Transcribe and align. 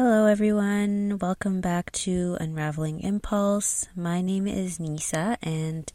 Hello, 0.00 0.26
everyone. 0.26 1.18
Welcome 1.18 1.60
back 1.60 1.90
to 2.06 2.36
Unraveling 2.38 3.00
Impulse. 3.00 3.88
My 3.96 4.20
name 4.20 4.46
is 4.46 4.78
Nisa, 4.78 5.36
and 5.42 5.92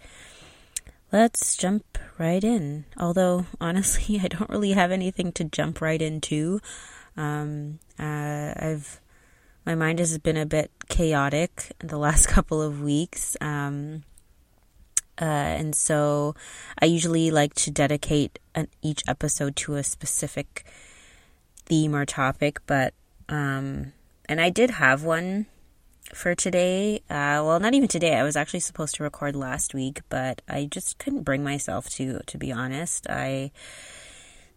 let's 1.14 1.56
jump 1.56 1.98
right 2.18 2.44
in. 2.44 2.84
Although, 3.00 3.46
honestly, 3.62 4.20
I 4.22 4.28
don't 4.28 4.50
really 4.50 4.74
have 4.74 4.92
anything 4.92 5.32
to 5.32 5.46
jump 5.46 5.80
right 5.80 6.02
into. 6.02 6.60
Um, 7.16 7.80
uh, 7.98 8.54
I've 8.58 9.00
my 9.66 9.74
mind 9.74 10.00
has 10.00 10.18
been 10.18 10.36
a 10.36 10.46
bit 10.46 10.70
chaotic 10.90 11.72
the 11.80 11.98
last 11.98 12.28
couple 12.36 12.62
of 12.62 12.82
weeks. 12.82 13.38
Um, 13.40 14.04
uh, 15.22 15.24
and 15.24 15.74
so 15.74 16.36
I 16.78 16.88
usually 16.88 17.32
like 17.32 17.54
to 17.54 17.72
dedicate 17.72 18.38
an, 18.54 18.68
each 18.82 19.02
episode 19.08 19.56
to 19.64 19.76
a 19.76 19.84
specific 19.84 20.66
theme 21.66 21.96
or 21.96 22.06
topic, 22.06 22.60
but 22.66 22.94
um, 23.34 23.94
and 24.30 24.40
I 24.40 24.52
did 24.52 24.70
have 24.70 25.04
one 25.04 25.48
for 26.14 26.36
today. 26.36 26.98
Uh, 27.10 27.42
well, 27.44 27.60
not 27.60 27.74
even 27.74 27.88
today. 27.88 28.16
I 28.16 28.22
was 28.24 28.36
actually 28.36 28.60
supposed 28.60 28.94
to 28.96 29.04
record 29.04 29.36
last 29.36 29.74
week, 29.74 30.02
but 30.10 30.44
I 30.48 30.66
just 30.70 31.00
couldn't 31.00 31.24
bring 31.24 31.44
myself 31.44 31.90
to. 31.92 32.20
To 32.28 32.38
be 32.38 32.52
honest, 32.52 33.08
I 33.10 33.52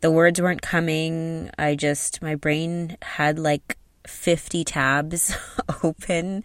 the 0.02 0.10
words 0.10 0.42
weren't 0.42 0.60
coming. 0.60 1.50
I 1.58 1.74
just 1.74 2.20
my 2.20 2.34
brain 2.34 2.98
had 3.00 3.38
like 3.38 3.78
fifty 4.06 4.62
tabs 4.62 5.34
open. 5.82 6.45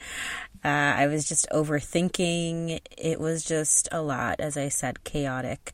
Uh, 0.64 0.94
I 0.96 1.08
was 1.08 1.28
just 1.28 1.50
overthinking. 1.50 2.80
It 2.98 3.20
was 3.20 3.44
just 3.44 3.90
a 3.92 4.02
lot, 4.02 4.40
as 4.40 4.56
I 4.56 4.70
said, 4.70 5.04
chaotic. 5.04 5.74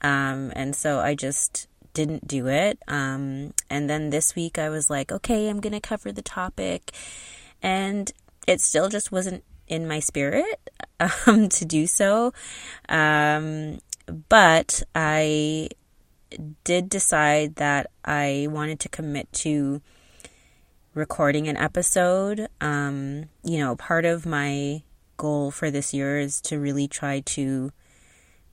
Um, 0.00 0.52
and 0.56 0.74
so 0.74 1.00
I 1.00 1.14
just 1.14 1.67
didn't 1.98 2.28
do 2.28 2.46
it. 2.46 2.78
Um, 2.86 3.52
and 3.68 3.90
then 3.90 4.10
this 4.10 4.36
week 4.36 4.56
I 4.56 4.68
was 4.68 4.88
like, 4.88 5.10
okay, 5.10 5.48
I'm 5.48 5.58
going 5.58 5.72
to 5.72 5.80
cover 5.80 6.12
the 6.12 6.22
topic. 6.22 6.92
And 7.60 8.12
it 8.46 8.60
still 8.60 8.88
just 8.88 9.10
wasn't 9.10 9.42
in 9.66 9.88
my 9.88 9.98
spirit 9.98 10.70
um, 11.26 11.48
to 11.48 11.64
do 11.64 11.88
so. 11.88 12.32
Um, 12.88 13.80
but 14.28 14.84
I 14.94 15.70
did 16.62 16.88
decide 16.88 17.56
that 17.56 17.90
I 18.04 18.46
wanted 18.48 18.78
to 18.80 18.88
commit 18.88 19.32
to 19.44 19.82
recording 20.94 21.48
an 21.48 21.56
episode. 21.56 22.46
Um, 22.60 23.24
you 23.42 23.58
know, 23.58 23.74
part 23.74 24.04
of 24.04 24.24
my 24.24 24.84
goal 25.16 25.50
for 25.50 25.68
this 25.68 25.92
year 25.92 26.20
is 26.20 26.40
to 26.42 26.60
really 26.60 26.86
try 26.86 27.20
to 27.20 27.72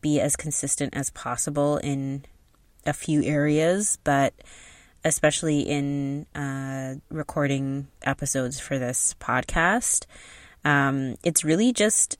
be 0.02 0.20
as 0.20 0.36
consistent 0.36 0.96
as 0.96 1.12
possible 1.12 1.78
in 1.78 2.26
a 2.86 2.94
few 2.94 3.24
areas, 3.24 3.98
but 4.04 4.34
especially 5.04 5.62
in 5.62 6.26
uh, 6.36 6.96
recording 7.10 7.88
episodes 8.02 8.60
for 8.60 8.80
this 8.80 9.16
podcast. 9.20 10.06
Um, 10.64 11.16
it's 11.24 11.44
really 11.44 11.72
just 11.72 12.18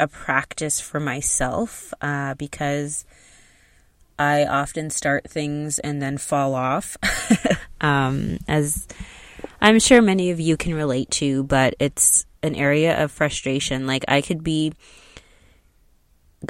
a 0.00 0.08
practice 0.08 0.80
for 0.80 0.98
myself 0.98 1.92
uh, 2.00 2.34
because 2.34 3.04
I 4.18 4.46
often 4.46 4.90
start 4.90 5.28
things 5.28 5.78
and 5.78 6.00
then 6.00 6.16
fall 6.16 6.54
off, 6.54 6.96
um, 7.80 8.38
as 8.48 8.88
I'm 9.60 9.78
sure 9.78 10.00
many 10.00 10.30
of 10.30 10.40
you 10.40 10.56
can 10.56 10.74
relate 10.74 11.10
to, 11.12 11.44
but 11.44 11.74
it's 11.78 12.24
an 12.42 12.54
area 12.54 13.02
of 13.02 13.12
frustration. 13.12 13.86
Like, 13.86 14.04
I 14.08 14.22
could 14.22 14.42
be 14.42 14.72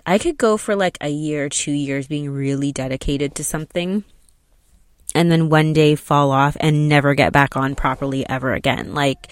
I 0.06 0.18
could 0.18 0.38
go 0.38 0.56
for 0.56 0.76
like 0.76 0.98
a 1.00 1.08
year, 1.08 1.48
two 1.48 1.72
years 1.72 2.06
being 2.06 2.30
really 2.30 2.72
dedicated 2.72 3.34
to 3.36 3.44
something 3.44 4.04
and 5.14 5.30
then 5.30 5.48
one 5.48 5.72
day 5.72 5.94
fall 5.94 6.30
off 6.30 6.56
and 6.60 6.88
never 6.88 7.14
get 7.14 7.32
back 7.32 7.56
on 7.56 7.74
properly 7.74 8.28
ever 8.28 8.52
again. 8.52 8.94
Like, 8.94 9.28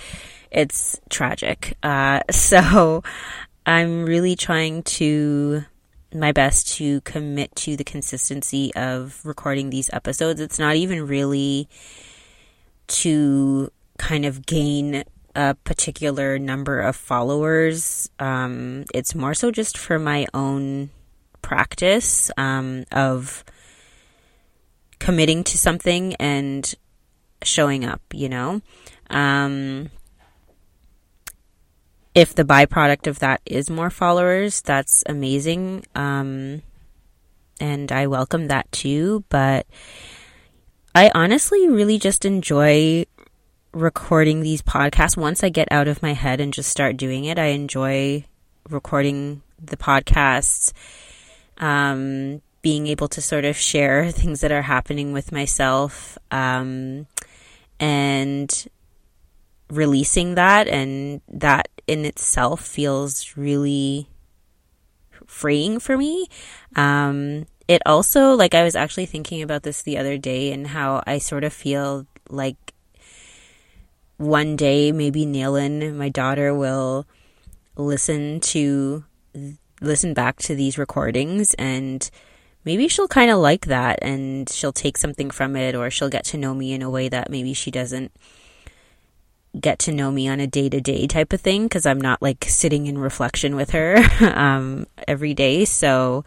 it's 0.50 1.00
tragic. 1.08 1.77
Uh, 1.83 2.20
so 2.31 3.03
I'm 3.66 4.05
really 4.05 4.36
trying 4.36 4.83
to 4.84 5.64
my 6.12 6.32
best 6.32 6.76
to 6.76 7.00
commit 7.03 7.54
to 7.54 7.76
the 7.76 7.84
consistency 7.84 8.75
of 8.75 9.20
recording 9.25 9.70
these 9.70 9.88
episodes. 9.93 10.41
It's 10.41 10.59
not 10.59 10.75
even 10.75 11.06
really 11.06 11.69
to 12.88 13.70
kind 13.97 14.25
of 14.25 14.44
gain 14.44 15.04
a 15.34 15.54
particular 15.54 16.38
number 16.38 16.80
of 16.80 16.96
followers. 16.96 18.10
Um, 18.18 18.84
it's 18.94 19.14
more 19.14 19.34
so 19.34 19.50
just 19.50 19.78
for 19.78 19.98
my 19.98 20.26
own 20.34 20.91
practice 21.42 22.30
um, 22.36 22.84
of 22.92 23.44
committing 24.98 25.44
to 25.44 25.58
something 25.58 26.14
and 26.16 26.74
showing 27.42 27.84
up, 27.84 28.02
you 28.12 28.28
know? 28.28 28.60
Um, 29.08 29.90
if 32.14 32.34
the 32.34 32.44
byproduct 32.44 33.06
of 33.06 33.20
that 33.20 33.40
is 33.46 33.70
more 33.70 33.90
followers, 33.90 34.60
that's 34.62 35.04
amazing. 35.06 35.84
Um, 35.94 36.62
and 37.60 37.92
I 37.92 38.06
welcome 38.06 38.48
that 38.48 38.70
too. 38.72 39.24
But 39.28 39.66
I 40.94 41.10
honestly 41.14 41.69
really 41.69 41.98
just 41.98 42.24
enjoy 42.24 43.06
recording 43.72 44.41
these 44.41 44.62
podcasts. 44.62 45.16
Once 45.16 45.44
I 45.44 45.48
get 45.48 45.69
out 45.70 45.88
of 45.88 46.03
my 46.03 46.12
head 46.12 46.41
and 46.41 46.53
just 46.53 46.70
start 46.70 46.97
doing 46.97 47.25
it, 47.25 47.38
I 47.38 47.47
enjoy 47.47 48.25
recording 48.69 49.42
the 49.62 49.76
podcasts, 49.76 50.72
um, 51.58 52.42
being 52.62 52.86
able 52.86 53.08
to 53.08 53.20
sort 53.20 53.44
of 53.44 53.56
share 53.56 54.10
things 54.10 54.41
that 54.41 54.53
are 54.53 54.62
happening 54.62 55.12
with 55.12 55.32
myself, 55.32 56.19
um, 56.31 57.06
and 57.78 58.69
releasing 59.70 60.34
that. 60.34 60.69
And 60.69 61.20
that 61.28 61.69
in 61.87 62.04
itself 62.04 62.60
feels 62.60 63.37
really 63.37 64.08
freeing 65.26 65.78
for 65.78 65.97
me. 65.97 66.28
Um, 66.76 67.47
it 67.69 67.82
also, 67.87 68.34
like, 68.34 68.54
I 68.54 68.64
was 68.64 68.75
actually 68.75 69.06
thinking 69.06 69.42
about 69.42 69.62
this 69.62 69.82
the 69.82 69.97
other 69.97 70.19
day 70.19 70.52
and 70.52 70.66
how 70.66 71.04
I 71.06 71.19
sort 71.19 71.44
of 71.44 71.52
feel 71.52 72.06
like 72.28 72.75
one 74.20 74.54
day 74.54 74.92
maybe 74.92 75.25
Naylan, 75.25 75.94
my 75.94 76.10
daughter, 76.10 76.54
will 76.54 77.06
listen 77.75 78.38
to 78.41 79.03
listen 79.81 80.12
back 80.12 80.36
to 80.36 80.54
these 80.54 80.76
recordings 80.76 81.54
and 81.54 82.10
maybe 82.62 82.86
she'll 82.86 83.08
kind 83.08 83.31
of 83.31 83.38
like 83.38 83.64
that 83.64 83.98
and 84.03 84.50
she'll 84.50 84.72
take 84.72 84.98
something 84.98 85.31
from 85.31 85.56
it 85.56 85.75
or 85.75 85.88
she'll 85.88 86.10
get 86.10 86.25
to 86.26 86.36
know 86.36 86.53
me 86.53 86.75
in 86.75 86.82
a 86.82 86.91
way 86.91 87.08
that 87.08 87.31
maybe 87.31 87.54
she 87.54 87.70
doesn't 87.70 88.12
get 89.58 89.78
to 89.78 89.91
know 89.91 90.10
me 90.10 90.28
on 90.28 90.38
a 90.38 90.47
day 90.47 90.69
to 90.69 90.82
day 90.82 91.06
type 91.06 91.32
of 91.32 91.41
thing 91.41 91.62
because 91.62 91.87
I'm 91.87 92.00
not 92.00 92.20
like 92.20 92.44
sitting 92.47 92.87
in 92.87 92.98
reflection 92.98 93.56
with 93.56 93.70
her 93.70 93.97
um, 94.34 94.87
every 95.08 95.32
day. 95.32 95.64
So 95.64 96.26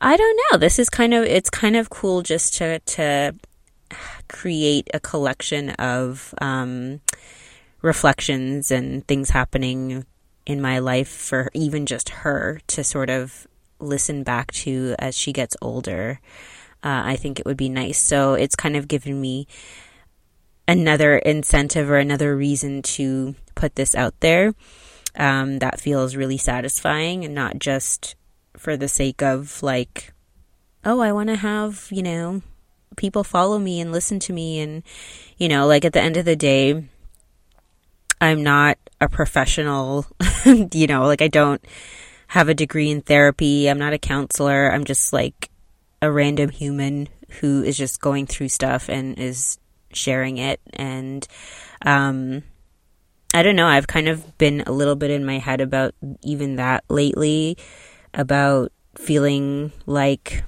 I 0.00 0.16
don't 0.16 0.40
know. 0.52 0.58
This 0.58 0.78
is 0.78 0.88
kind 0.88 1.12
of 1.12 1.24
it's 1.24 1.50
kind 1.50 1.74
of 1.74 1.90
cool 1.90 2.22
just 2.22 2.54
to 2.58 2.78
to 2.78 3.34
create 4.28 4.88
a 4.92 5.00
collection 5.00 5.70
of 5.70 6.34
um, 6.40 7.00
reflections 7.82 8.70
and 8.70 9.06
things 9.06 9.30
happening 9.30 10.04
in 10.46 10.60
my 10.60 10.78
life 10.78 11.08
for 11.08 11.50
even 11.54 11.86
just 11.86 12.08
her 12.08 12.60
to 12.66 12.82
sort 12.82 13.10
of 13.10 13.46
listen 13.80 14.22
back 14.22 14.50
to 14.50 14.94
as 14.98 15.16
she 15.16 15.32
gets 15.32 15.56
older. 15.60 16.20
Uh, 16.82 17.02
I 17.04 17.16
think 17.16 17.38
it 17.38 17.46
would 17.46 17.56
be 17.56 17.68
nice. 17.68 17.98
So 17.98 18.34
it's 18.34 18.56
kind 18.56 18.76
of 18.76 18.88
given 18.88 19.20
me 19.20 19.46
another 20.66 21.18
incentive 21.18 21.90
or 21.90 21.96
another 21.96 22.36
reason 22.36 22.82
to 22.82 23.34
put 23.54 23.74
this 23.74 23.94
out 23.94 24.14
there. 24.20 24.54
Um, 25.16 25.58
that 25.58 25.80
feels 25.80 26.14
really 26.14 26.36
satisfying 26.36 27.24
and 27.24 27.34
not 27.34 27.58
just 27.58 28.14
for 28.56 28.76
the 28.76 28.88
sake 28.88 29.22
of 29.22 29.62
like, 29.62 30.12
oh, 30.84 31.00
I 31.00 31.12
want 31.12 31.28
to 31.30 31.36
have, 31.36 31.88
you 31.90 32.02
know, 32.02 32.42
people 32.98 33.24
follow 33.24 33.58
me 33.58 33.80
and 33.80 33.92
listen 33.92 34.18
to 34.18 34.32
me 34.32 34.60
and 34.60 34.82
you 35.38 35.48
know 35.48 35.66
like 35.66 35.84
at 35.84 35.94
the 35.94 36.02
end 36.02 36.16
of 36.16 36.26
the 36.26 36.36
day 36.36 36.84
i'm 38.20 38.42
not 38.42 38.76
a 39.00 39.08
professional 39.08 40.04
you 40.44 40.86
know 40.86 41.06
like 41.06 41.22
i 41.22 41.28
don't 41.28 41.64
have 42.28 42.48
a 42.48 42.54
degree 42.54 42.90
in 42.90 43.00
therapy. 43.00 43.68
I'm 43.68 43.78
not 43.78 43.94
a 43.94 43.98
counselor. 43.98 44.70
I'm 44.70 44.84
just 44.84 45.12
like 45.12 45.50
a 46.00 46.10
random 46.12 46.50
human 46.50 47.08
who 47.40 47.62
is 47.62 47.76
just 47.76 48.00
going 48.00 48.26
through 48.26 48.50
stuff 48.50 48.88
and 48.88 49.18
is 49.18 49.58
sharing 49.92 50.38
it. 50.38 50.60
And 50.74 51.26
um 51.84 52.44
I 53.34 53.42
don't 53.42 53.56
know, 53.56 53.66
I've 53.66 53.86
kind 53.86 54.08
of 54.08 54.38
been 54.38 54.62
a 54.66 54.72
little 54.72 54.96
bit 54.96 55.10
in 55.10 55.24
my 55.24 55.38
head 55.38 55.60
about 55.60 55.94
even 56.22 56.56
that 56.56 56.84
lately 56.88 57.58
about 58.14 58.72
feeling 58.96 59.72
like 59.84 60.44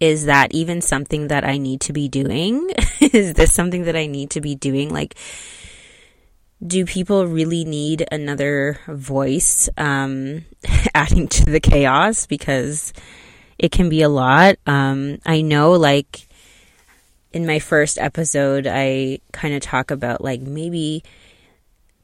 is 0.00 0.24
that 0.24 0.52
even 0.54 0.80
something 0.80 1.28
that 1.28 1.44
I 1.44 1.58
need 1.58 1.82
to 1.82 1.92
be 1.92 2.08
doing? 2.08 2.70
is 3.00 3.34
this 3.34 3.52
something 3.52 3.84
that 3.84 3.96
I 3.96 4.06
need 4.06 4.30
to 4.30 4.40
be 4.40 4.54
doing? 4.54 4.88
Like, 4.88 5.14
do 6.66 6.84
people 6.86 7.26
really 7.26 7.64
need 7.64 8.06
another 8.10 8.80
voice 8.88 9.68
um, 9.76 10.44
adding 10.94 11.28
to 11.28 11.44
the 11.44 11.60
chaos? 11.60 12.26
Because 12.26 12.94
it 13.58 13.70
can 13.70 13.90
be 13.90 14.00
a 14.00 14.08
lot. 14.08 14.56
Um, 14.66 15.18
I 15.26 15.42
know, 15.42 15.72
like, 15.72 16.26
in 17.32 17.46
my 17.46 17.58
first 17.58 17.98
episode, 17.98 18.66
I 18.66 19.20
kind 19.32 19.54
of 19.54 19.60
talk 19.60 19.90
about 19.90 20.22
like 20.22 20.40
maybe 20.40 21.04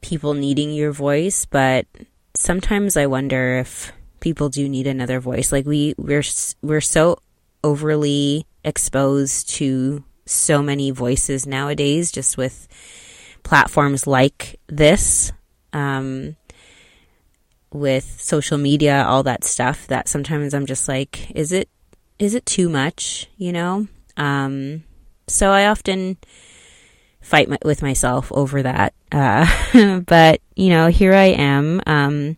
people 0.01 0.35
needing 0.35 0.71
your 0.73 0.93
voice, 0.93 1.47
but 1.47 1.87
sometimes 2.35 2.97
I 2.97 3.07
wonder 3.07 3.59
if 3.59 3.93
people 4.21 4.49
do 4.49 4.69
need 4.69 4.87
another 4.87 5.19
voice. 5.19 5.51
Like 5.51 5.67
we 5.67 5.95
we're 5.99 6.23
we're 6.63 6.81
so 6.81 7.19
overly 7.67 8.47
exposed 8.65 9.49
to 9.49 10.05
so 10.25 10.63
many 10.63 10.93
voices 10.93 11.47
nowadays, 11.47 12.13
just 12.13 12.39
with 12.39 12.69
platforms 13.43 14.07
like 14.07 14.61
this, 14.69 15.33
um, 15.73 16.37
with 17.73 18.21
social 18.21 18.57
media, 18.57 19.05
all 19.05 19.25
that 19.25 19.43
stuff. 19.43 19.87
That 19.89 20.09
sometimes 20.09 20.55
I'm 20.55 20.67
just 20.67 20.87
like, 20.89 21.31
is 21.33 21.51
it 21.51 21.69
is 22.19 22.35
it 22.35 22.47
too 22.47 22.69
much? 22.69 23.29
You 23.37 23.53
know. 23.53 23.89
Um, 24.17 24.85
so 25.27 25.51
I 25.51 25.67
often 25.67 26.17
fight 27.21 27.49
my, 27.49 27.59
with 27.65 27.83
myself 27.83 28.31
over 28.33 28.63
that. 28.63 28.95
Uh, 29.11 30.01
but 30.07 30.41
you 30.55 30.71
know, 30.71 30.87
here 30.87 31.15
I 31.15 31.35
am. 31.35 31.81
Um, 31.87 32.37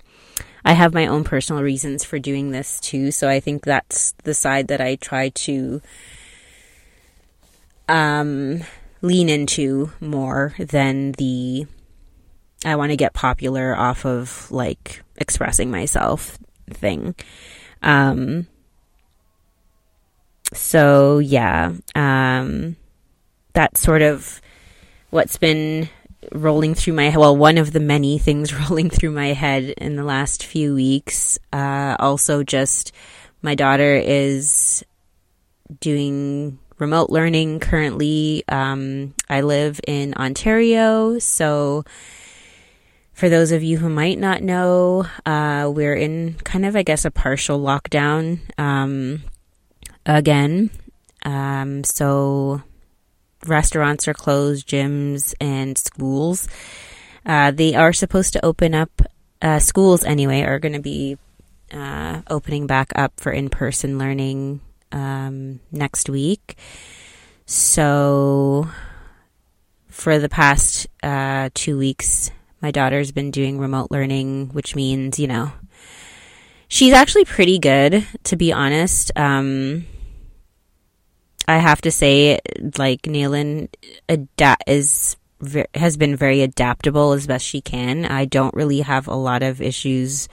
I 0.68 0.72
have 0.72 0.92
my 0.92 1.06
own 1.06 1.24
personal 1.24 1.62
reasons 1.62 2.04
for 2.04 2.18
doing 2.18 2.50
this 2.50 2.78
too. 2.78 3.10
So 3.10 3.26
I 3.26 3.40
think 3.40 3.64
that's 3.64 4.12
the 4.24 4.34
side 4.34 4.68
that 4.68 4.82
I 4.82 4.96
try 4.96 5.30
to 5.30 5.80
um, 7.88 8.60
lean 9.00 9.30
into 9.30 9.92
more 9.98 10.54
than 10.58 11.12
the 11.12 11.64
I 12.66 12.76
want 12.76 12.90
to 12.90 12.98
get 12.98 13.14
popular 13.14 13.74
off 13.74 14.04
of 14.04 14.50
like 14.50 15.02
expressing 15.16 15.70
myself 15.70 16.38
thing. 16.68 17.14
Um, 17.82 18.46
so 20.52 21.18
yeah, 21.18 21.72
um, 21.94 22.76
that's 23.54 23.80
sort 23.80 24.02
of 24.02 24.42
what's 25.08 25.38
been 25.38 25.88
rolling 26.32 26.74
through 26.74 26.94
my 26.94 27.16
well 27.16 27.36
one 27.36 27.58
of 27.58 27.72
the 27.72 27.80
many 27.80 28.18
things 28.26 28.52
rolling 28.52 28.90
through 28.90 29.10
my 29.10 29.28
head 29.28 29.64
in 29.64 29.96
the 29.96 30.04
last 30.04 30.44
few 30.44 30.74
weeks 30.74 31.38
uh, 31.52 31.96
also 31.98 32.42
just 32.42 32.92
my 33.42 33.54
daughter 33.54 33.94
is 33.94 34.84
doing 35.80 36.58
remote 36.78 37.10
learning 37.10 37.60
currently. 37.60 38.44
Um, 38.48 39.14
i 39.28 39.40
live 39.40 39.80
in 39.86 40.14
ontario 40.14 41.18
so 41.18 41.84
for 43.12 43.28
those 43.28 43.50
of 43.50 43.64
you 43.64 43.78
who 43.78 43.88
might 43.88 44.18
not 44.18 44.42
know 44.42 45.06
uh, 45.26 45.70
we're 45.72 45.94
in 45.94 46.34
kind 46.44 46.64
of 46.64 46.76
i 46.76 46.82
guess 46.82 47.04
a 47.04 47.10
partial 47.10 47.60
lockdown 47.60 48.38
um, 48.58 49.22
again. 50.08 50.70
Um, 51.24 51.84
so 51.84 52.62
restaurants 53.46 54.08
are 54.08 54.14
closed, 54.14 54.68
gyms 54.68 55.34
and 55.40 55.76
schools. 55.76 56.48
Uh, 57.24 57.50
they 57.50 57.74
are 57.74 57.92
supposed 57.92 58.32
to 58.32 58.44
open 58.44 58.74
up. 58.74 59.02
Uh, 59.40 59.58
schools, 59.58 60.02
anyway, 60.04 60.42
are 60.42 60.58
going 60.58 60.72
to 60.72 60.80
be 60.80 61.16
uh, 61.72 62.22
opening 62.28 62.66
back 62.66 62.92
up 62.96 63.12
for 63.20 63.30
in 63.30 63.48
person 63.48 63.98
learning 63.98 64.60
um, 64.92 65.60
next 65.70 66.08
week. 66.08 66.56
So, 67.46 68.68
for 69.88 70.18
the 70.18 70.28
past 70.28 70.86
uh, 71.02 71.50
two 71.54 71.78
weeks, 71.78 72.30
my 72.60 72.70
daughter's 72.70 73.12
been 73.12 73.30
doing 73.30 73.58
remote 73.58 73.90
learning, 73.90 74.48
which 74.48 74.74
means, 74.74 75.18
you 75.18 75.28
know, 75.28 75.52
she's 76.68 76.92
actually 76.92 77.24
pretty 77.24 77.58
good, 77.58 78.06
to 78.24 78.36
be 78.36 78.52
honest. 78.52 79.12
Um, 79.16 79.86
I 81.48 81.56
have 81.56 81.80
to 81.80 81.90
say, 81.90 82.38
like 82.76 83.02
Naylin 83.02 83.68
ada- 84.06 84.58
is 84.66 85.16
has 85.74 85.96
been 85.96 86.14
very 86.14 86.42
adaptable 86.42 87.12
as 87.12 87.26
best 87.26 87.46
she 87.46 87.62
can. 87.62 88.04
I 88.04 88.26
don't 88.26 88.54
really 88.54 88.80
have 88.80 89.08
a 89.08 89.14
lot 89.14 89.42
of 89.42 89.62
issues 89.62 90.28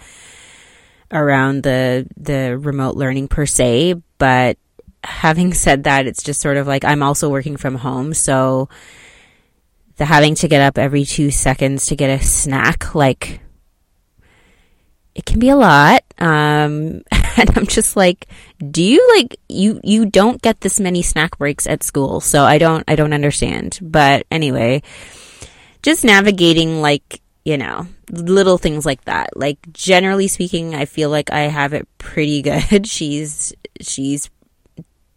around 1.11 1.63
the 1.63 2.05
the 2.17 2.57
remote 2.57 2.97
learning 2.97 3.29
per 3.29 3.45
se, 3.45 3.95
but 4.17 4.57
having 5.05 5.53
said 5.53 5.85
that, 5.85 6.05
it's 6.05 6.21
just 6.21 6.41
sort 6.41 6.57
of 6.57 6.67
like 6.67 6.83
I'm 6.83 7.01
also 7.01 7.29
working 7.29 7.55
from 7.55 7.75
home, 7.75 8.13
so 8.13 8.67
the 9.95 10.03
having 10.03 10.35
to 10.35 10.49
get 10.49 10.61
up 10.61 10.77
every 10.77 11.05
two 11.05 11.31
seconds 11.31 11.85
to 11.85 11.95
get 11.95 12.09
a 12.09 12.21
snack, 12.21 12.93
like 12.93 13.39
it 15.15 15.25
can 15.25 15.39
be 15.39 15.47
a 15.47 15.55
lot. 15.55 16.03
Um, 16.17 17.03
and 17.37 17.57
I'm 17.57 17.67
just 17.67 17.95
like, 17.95 18.27
do 18.71 18.83
you 18.83 19.05
like 19.17 19.37
you 19.49 19.79
you 19.83 20.05
don't 20.05 20.41
get 20.41 20.61
this 20.61 20.79
many 20.79 21.01
snack 21.01 21.37
breaks 21.37 21.67
at 21.67 21.83
school, 21.83 22.21
so 22.21 22.43
I 22.43 22.57
don't 22.57 22.83
I 22.87 22.95
don't 22.95 23.13
understand. 23.13 23.79
But 23.81 24.25
anyway, 24.31 24.83
just 25.81 26.05
navigating 26.05 26.81
like 26.81 27.21
you 27.43 27.57
know 27.57 27.87
little 28.09 28.57
things 28.57 28.85
like 28.85 29.03
that. 29.05 29.35
Like 29.35 29.57
generally 29.73 30.27
speaking, 30.27 30.75
I 30.75 30.85
feel 30.85 31.09
like 31.09 31.31
I 31.31 31.41
have 31.41 31.73
it 31.73 31.87
pretty 31.97 32.41
good. 32.41 32.87
she's 32.87 33.53
she's 33.81 34.29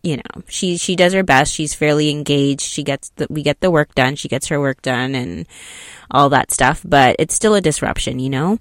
you 0.03 0.17
know 0.17 0.43
she 0.49 0.76
she 0.76 0.97
does 0.97 1.12
her 1.12 1.23
best. 1.23 1.55
She's 1.55 1.75
fairly 1.75 2.11
engaged. 2.11 2.62
She 2.62 2.82
gets 2.82 3.11
the 3.11 3.29
we 3.31 3.43
get 3.43 3.61
the 3.61 3.71
work 3.71 3.94
done. 3.94 4.17
She 4.17 4.29
gets 4.29 4.49
her 4.49 4.59
work 4.59 4.82
done 4.82 5.14
and 5.14 5.47
all 6.11 6.31
that 6.31 6.50
stuff. 6.50 6.82
But 6.85 7.17
it's 7.21 7.35
still 7.35 7.55
a 7.55 7.61
disruption, 7.61 8.19
you 8.19 8.31
know. 8.31 8.59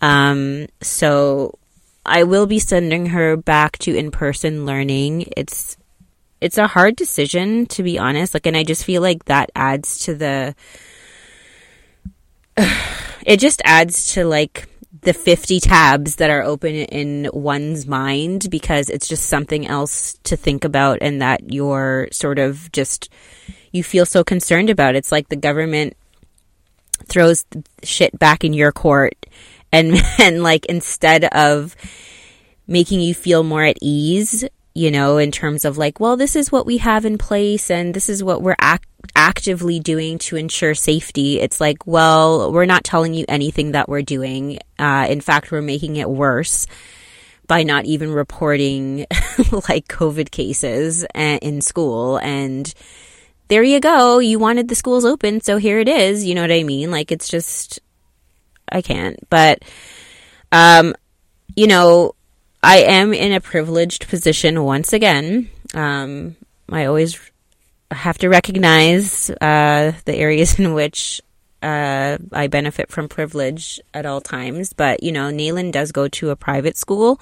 Um, 0.00 0.66
so 0.80 1.58
I 2.06 2.24
will 2.24 2.46
be 2.46 2.58
sending 2.58 3.06
her 3.06 3.36
back 3.36 3.78
to 3.78 3.96
in-person 3.96 4.66
learning. 4.66 5.28
It's 5.36 5.76
it's 6.40 6.58
a 6.58 6.66
hard 6.66 6.96
decision 6.96 7.66
to 7.66 7.82
be 7.82 7.98
honest. 7.98 8.34
Like 8.34 8.46
and 8.46 8.56
I 8.56 8.64
just 8.64 8.84
feel 8.84 9.02
like 9.02 9.24
that 9.26 9.50
adds 9.54 10.00
to 10.00 10.14
the 10.14 10.54
it 13.26 13.38
just 13.38 13.62
adds 13.64 14.12
to 14.14 14.24
like 14.24 14.68
the 15.02 15.12
50 15.12 15.60
tabs 15.60 16.16
that 16.16 16.30
are 16.30 16.42
open 16.42 16.74
in 16.74 17.28
one's 17.32 17.86
mind 17.86 18.48
because 18.50 18.88
it's 18.88 19.08
just 19.08 19.28
something 19.28 19.66
else 19.66 20.14
to 20.24 20.36
think 20.36 20.64
about 20.64 20.98
and 21.02 21.20
that 21.20 21.52
you're 21.52 22.08
sort 22.10 22.38
of 22.38 22.70
just 22.72 23.10
you 23.72 23.82
feel 23.82 24.06
so 24.06 24.22
concerned 24.22 24.70
about. 24.70 24.94
It's 24.94 25.12
like 25.12 25.28
the 25.28 25.36
government 25.36 25.96
throws 27.06 27.44
shit 27.82 28.18
back 28.18 28.44
in 28.44 28.52
your 28.52 28.72
court 28.72 29.14
and 29.74 30.00
and 30.18 30.42
like 30.42 30.66
instead 30.66 31.24
of 31.24 31.76
making 32.66 33.00
you 33.00 33.14
feel 33.14 33.42
more 33.42 33.64
at 33.64 33.76
ease 33.82 34.44
you 34.74 34.90
know 34.90 35.18
in 35.18 35.30
terms 35.30 35.64
of 35.64 35.76
like 35.78 36.00
well 36.00 36.16
this 36.16 36.34
is 36.34 36.50
what 36.50 36.66
we 36.66 36.78
have 36.78 37.04
in 37.04 37.18
place 37.18 37.70
and 37.70 37.94
this 37.94 38.08
is 38.08 38.24
what 38.24 38.42
we're 38.42 38.56
ac- 38.62 38.82
actively 39.14 39.78
doing 39.78 40.18
to 40.18 40.36
ensure 40.36 40.74
safety 40.74 41.40
it's 41.40 41.60
like 41.60 41.86
well 41.86 42.52
we're 42.52 42.64
not 42.64 42.84
telling 42.84 43.14
you 43.14 43.24
anything 43.28 43.72
that 43.72 43.88
we're 43.88 44.02
doing. 44.02 44.58
Uh, 44.78 45.06
in 45.08 45.20
fact 45.20 45.52
we're 45.52 45.62
making 45.62 45.96
it 45.96 46.08
worse 46.08 46.66
by 47.46 47.62
not 47.62 47.84
even 47.84 48.10
reporting 48.10 48.98
like 49.68 49.86
covid 49.88 50.30
cases 50.30 51.04
uh, 51.14 51.38
in 51.42 51.60
school. 51.60 52.16
And 52.18 52.72
there 53.48 53.62
you 53.62 53.78
go. 53.78 54.18
You 54.18 54.38
wanted 54.38 54.68
the 54.68 54.74
schools 54.74 55.04
open 55.04 55.40
so 55.42 55.58
here 55.58 55.78
it 55.78 55.88
is. 55.88 56.24
You 56.24 56.34
know 56.34 56.40
what 56.42 56.50
i 56.50 56.62
mean? 56.62 56.90
Like 56.90 57.12
it's 57.12 57.28
just 57.28 57.80
I 58.70 58.82
can't. 58.82 59.18
But, 59.30 59.62
um, 60.52 60.94
you 61.56 61.66
know, 61.66 62.14
I 62.62 62.78
am 62.78 63.12
in 63.12 63.32
a 63.32 63.40
privileged 63.40 64.08
position 64.08 64.64
once 64.64 64.92
again. 64.92 65.50
Um, 65.74 66.36
I 66.70 66.86
always 66.86 67.18
have 67.90 68.18
to 68.18 68.28
recognize 68.28 69.30
uh, 69.30 69.92
the 70.04 70.14
areas 70.14 70.58
in 70.58 70.74
which 70.74 71.20
uh, 71.62 72.18
I 72.32 72.46
benefit 72.48 72.90
from 72.90 73.08
privilege 73.08 73.80
at 73.92 74.06
all 74.06 74.20
times. 74.20 74.72
But, 74.72 75.02
you 75.02 75.12
know, 75.12 75.30
Nayland 75.30 75.72
does 75.72 75.92
go 75.92 76.08
to 76.08 76.30
a 76.30 76.36
private 76.36 76.76
school. 76.76 77.20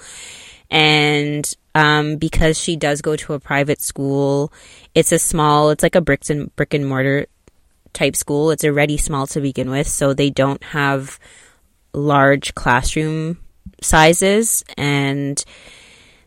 And 0.69 1.51
um, 1.75 2.17
because 2.17 2.59
she 2.59 2.75
does 2.75 3.01
go 3.01 3.15
to 3.15 3.33
a 3.33 3.39
private 3.39 3.81
school, 3.81 4.51
it's 4.95 5.11
a 5.11 5.19
small, 5.19 5.69
it's 5.69 5.83
like 5.83 5.95
a 5.95 6.01
bricks 6.01 6.29
and 6.29 6.53
brick 6.55 6.73
and 6.73 6.87
mortar 6.87 7.27
type 7.93 8.15
school. 8.15 8.51
It's 8.51 8.63
already 8.63 8.97
small 8.97 9.27
to 9.27 9.41
begin 9.41 9.69
with, 9.69 9.87
so 9.87 10.13
they 10.13 10.29
don't 10.29 10.63
have 10.63 11.19
large 11.93 12.55
classroom 12.55 13.39
sizes. 13.81 14.63
And 14.77 15.43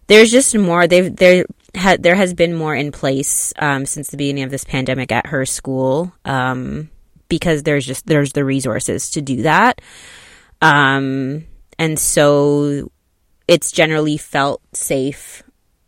there's 0.06 0.30
just 0.30 0.56
more. 0.56 0.86
They've 0.86 1.14
there 1.14 1.44
had 1.76 2.02
there 2.02 2.14
has 2.14 2.34
been 2.34 2.54
more 2.54 2.74
in 2.74 2.90
place 2.92 3.52
um, 3.58 3.86
since 3.86 4.08
the 4.08 4.16
beginning 4.16 4.44
of 4.44 4.50
this 4.50 4.64
pandemic 4.64 5.12
at 5.12 5.26
her 5.26 5.44
school 5.46 6.12
um, 6.24 6.90
because 7.28 7.62
there's 7.62 7.86
just 7.86 8.06
there's 8.06 8.32
the 8.32 8.44
resources 8.44 9.10
to 9.10 9.20
do 9.20 9.42
that. 9.42 9.80
Um, 10.62 11.44
and 11.78 11.98
so 11.98 12.90
it's 13.46 13.70
generally 13.70 14.16
felt 14.16 14.62
safe. 14.72 15.42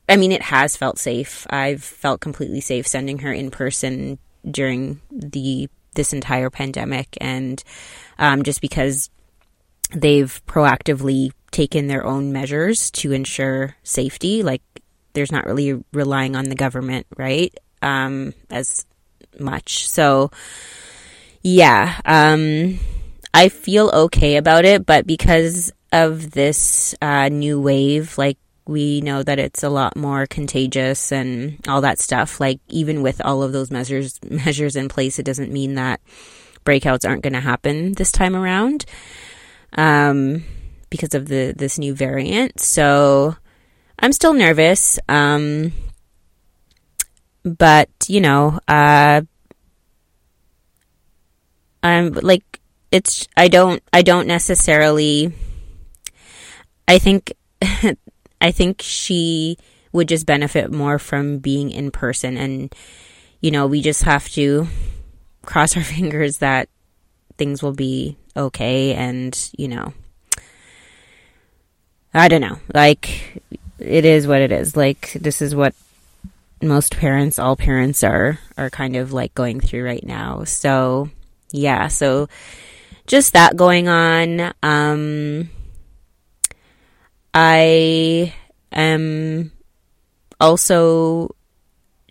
I 0.09 0.17
mean 0.17 0.33
it 0.33 0.43
has 0.43 0.77
felt 0.77 0.99
safe. 0.99 1.47
I've 1.51 1.83
felt 1.83 2.21
completely 2.21 2.61
safe 2.61 2.87
sending 2.87 3.21
her 3.21 3.33
in 3.33 3.51
person 3.51 4.19
during 4.51 5.01
the 5.11 5.69
this 5.95 6.13
entire 6.13 6.51
pandemic 6.51 7.17
and 7.21 7.63
um, 8.19 8.43
just 8.43 8.61
because 8.61 9.11
they've 9.91 10.43
proactively 10.47 11.31
taken 11.51 11.87
their 11.87 12.05
own 12.05 12.33
measures 12.33 12.91
to 12.91 13.13
ensure 13.13 13.75
safety 13.83 14.43
like 14.43 14.63
there's 15.15 15.33
not 15.33 15.47
really 15.47 15.83
relying 15.93 16.37
on 16.37 16.45
the 16.45 16.55
government 16.55 17.07
right 17.17 17.53
um, 17.83 18.35
as 18.51 18.87
much. 19.39 19.89
So, 19.89 20.31
yeah, 21.43 22.01
um, 22.05 22.79
I 23.33 23.49
feel 23.49 23.91
okay 23.91 24.37
about 24.37 24.65
it, 24.65 24.87
but 24.87 25.07
because 25.07 25.73
of 25.93 26.31
this 26.31 26.95
uh, 27.01 27.29
new 27.29 27.61
wave, 27.61 28.19
like 28.19 28.39
we 28.69 29.01
know 29.01 29.23
that 29.23 29.39
it's 29.39 29.63
a 29.63 29.71
lot 29.71 29.97
more 29.97 30.27
contagious 30.27 31.11
and 31.11 31.59
all 31.67 31.81
that 31.81 31.99
stuff. 31.99 32.39
Like 32.39 32.61
even 32.69 33.03
with 33.03 33.21
all 33.25 33.43
of 33.43 33.53
those 33.53 33.71
measures 33.71 34.21
measures 34.31 34.77
in 34.77 34.89
place, 34.89 35.19
it 35.19 35.25
doesn't 35.25 35.51
mean 35.51 35.75
that 35.75 36.01
breakouts 36.65 37.09
aren't 37.09 37.23
going 37.23 37.33
to 37.33 37.41
happen 37.41 37.95
this 37.95 38.13
time 38.13 38.37
around. 38.37 38.85
Um, 39.73 40.45
because 40.91 41.15
of 41.15 41.29
the 41.29 41.55
this 41.57 41.79
new 41.79 41.95
variant. 41.95 42.61
So 42.61 43.37
I'm 43.99 44.13
still 44.13 44.35
nervous. 44.35 44.99
Um, 45.09 45.73
but 47.43 47.89
you 48.07 48.21
know, 48.21 48.61
uh, 48.69 49.23
I'm 51.83 52.13
like 52.13 52.61
it's 52.91 53.29
I 53.37 53.49
don't 53.49 53.83
I 53.93 54.03
don't 54.03 54.27
necessarily 54.27 55.33
I 56.87 56.99
think 56.99 57.33
I 58.41 58.51
think 58.51 58.83
she 58.83 59.59
would 59.93 60.09
just 60.09 60.27
benefit 60.27 60.71
more 60.71 60.99
from 60.99 61.39
being 61.39 61.71
in 61.71 61.91
person 61.91 62.37
and 62.37 62.75
you 63.41 63.51
know, 63.51 63.67
we 63.67 63.81
just 63.81 64.03
have 64.03 64.29
to 64.31 64.67
cross 65.43 65.77
our 65.77 65.83
fingers 65.97 66.39
that 66.39 66.69
things 67.37 67.63
will 67.63 67.73
be 67.73 68.17
okay 68.37 68.95
and, 68.95 69.51
you 69.57 69.69
know, 69.69 69.93
I 72.13 72.29
don't 72.29 72.41
know. 72.41 72.59
Like 72.75 73.43
it 73.79 74.05
is 74.05 74.27
what 74.27 74.41
it 74.41 74.51
is. 74.51 74.77
Like 74.77 75.13
this 75.13 75.41
is 75.41 75.55
what 75.55 75.75
most 76.61 76.97
parents, 76.97 77.39
all 77.39 77.55
parents 77.55 78.03
are 78.03 78.39
are 78.57 78.71
kind 78.71 78.97
of 78.97 79.13
like 79.13 79.35
going 79.35 79.61
through 79.61 79.85
right 79.85 80.05
now. 80.05 80.45
So, 80.45 81.11
yeah, 81.53 81.89
so 81.89 82.29
just 83.07 83.35
that 83.35 83.57
going 83.57 83.89
on. 83.89 84.53
Um 84.63 85.51
I 87.41 88.35
am 88.73 89.53
also 90.41 91.37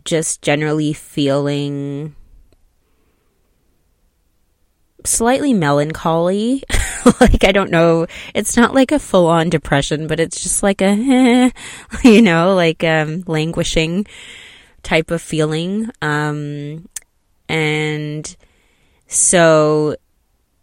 just 0.05 0.41
generally 0.41 0.93
feeling 0.93 2.15
slightly 5.03 5.51
melancholy. 5.51 6.63
like, 7.19 7.43
I 7.43 7.51
don't 7.51 7.71
know. 7.71 8.07
It's 8.33 8.55
not 8.55 8.73
like 8.73 8.93
a 8.93 8.99
full 8.99 9.27
on 9.27 9.49
depression, 9.49 10.07
but 10.07 10.21
it's 10.21 10.41
just 10.41 10.63
like 10.63 10.81
a, 10.81 10.85
eh, 10.85 11.49
you 12.05 12.21
know, 12.21 12.55
like, 12.55 12.85
um, 12.85 13.25
languishing 13.27 14.07
type 14.81 15.11
of 15.11 15.21
feeling. 15.21 15.89
Um, 16.01 16.87
and 17.49 18.33
so 19.07 19.97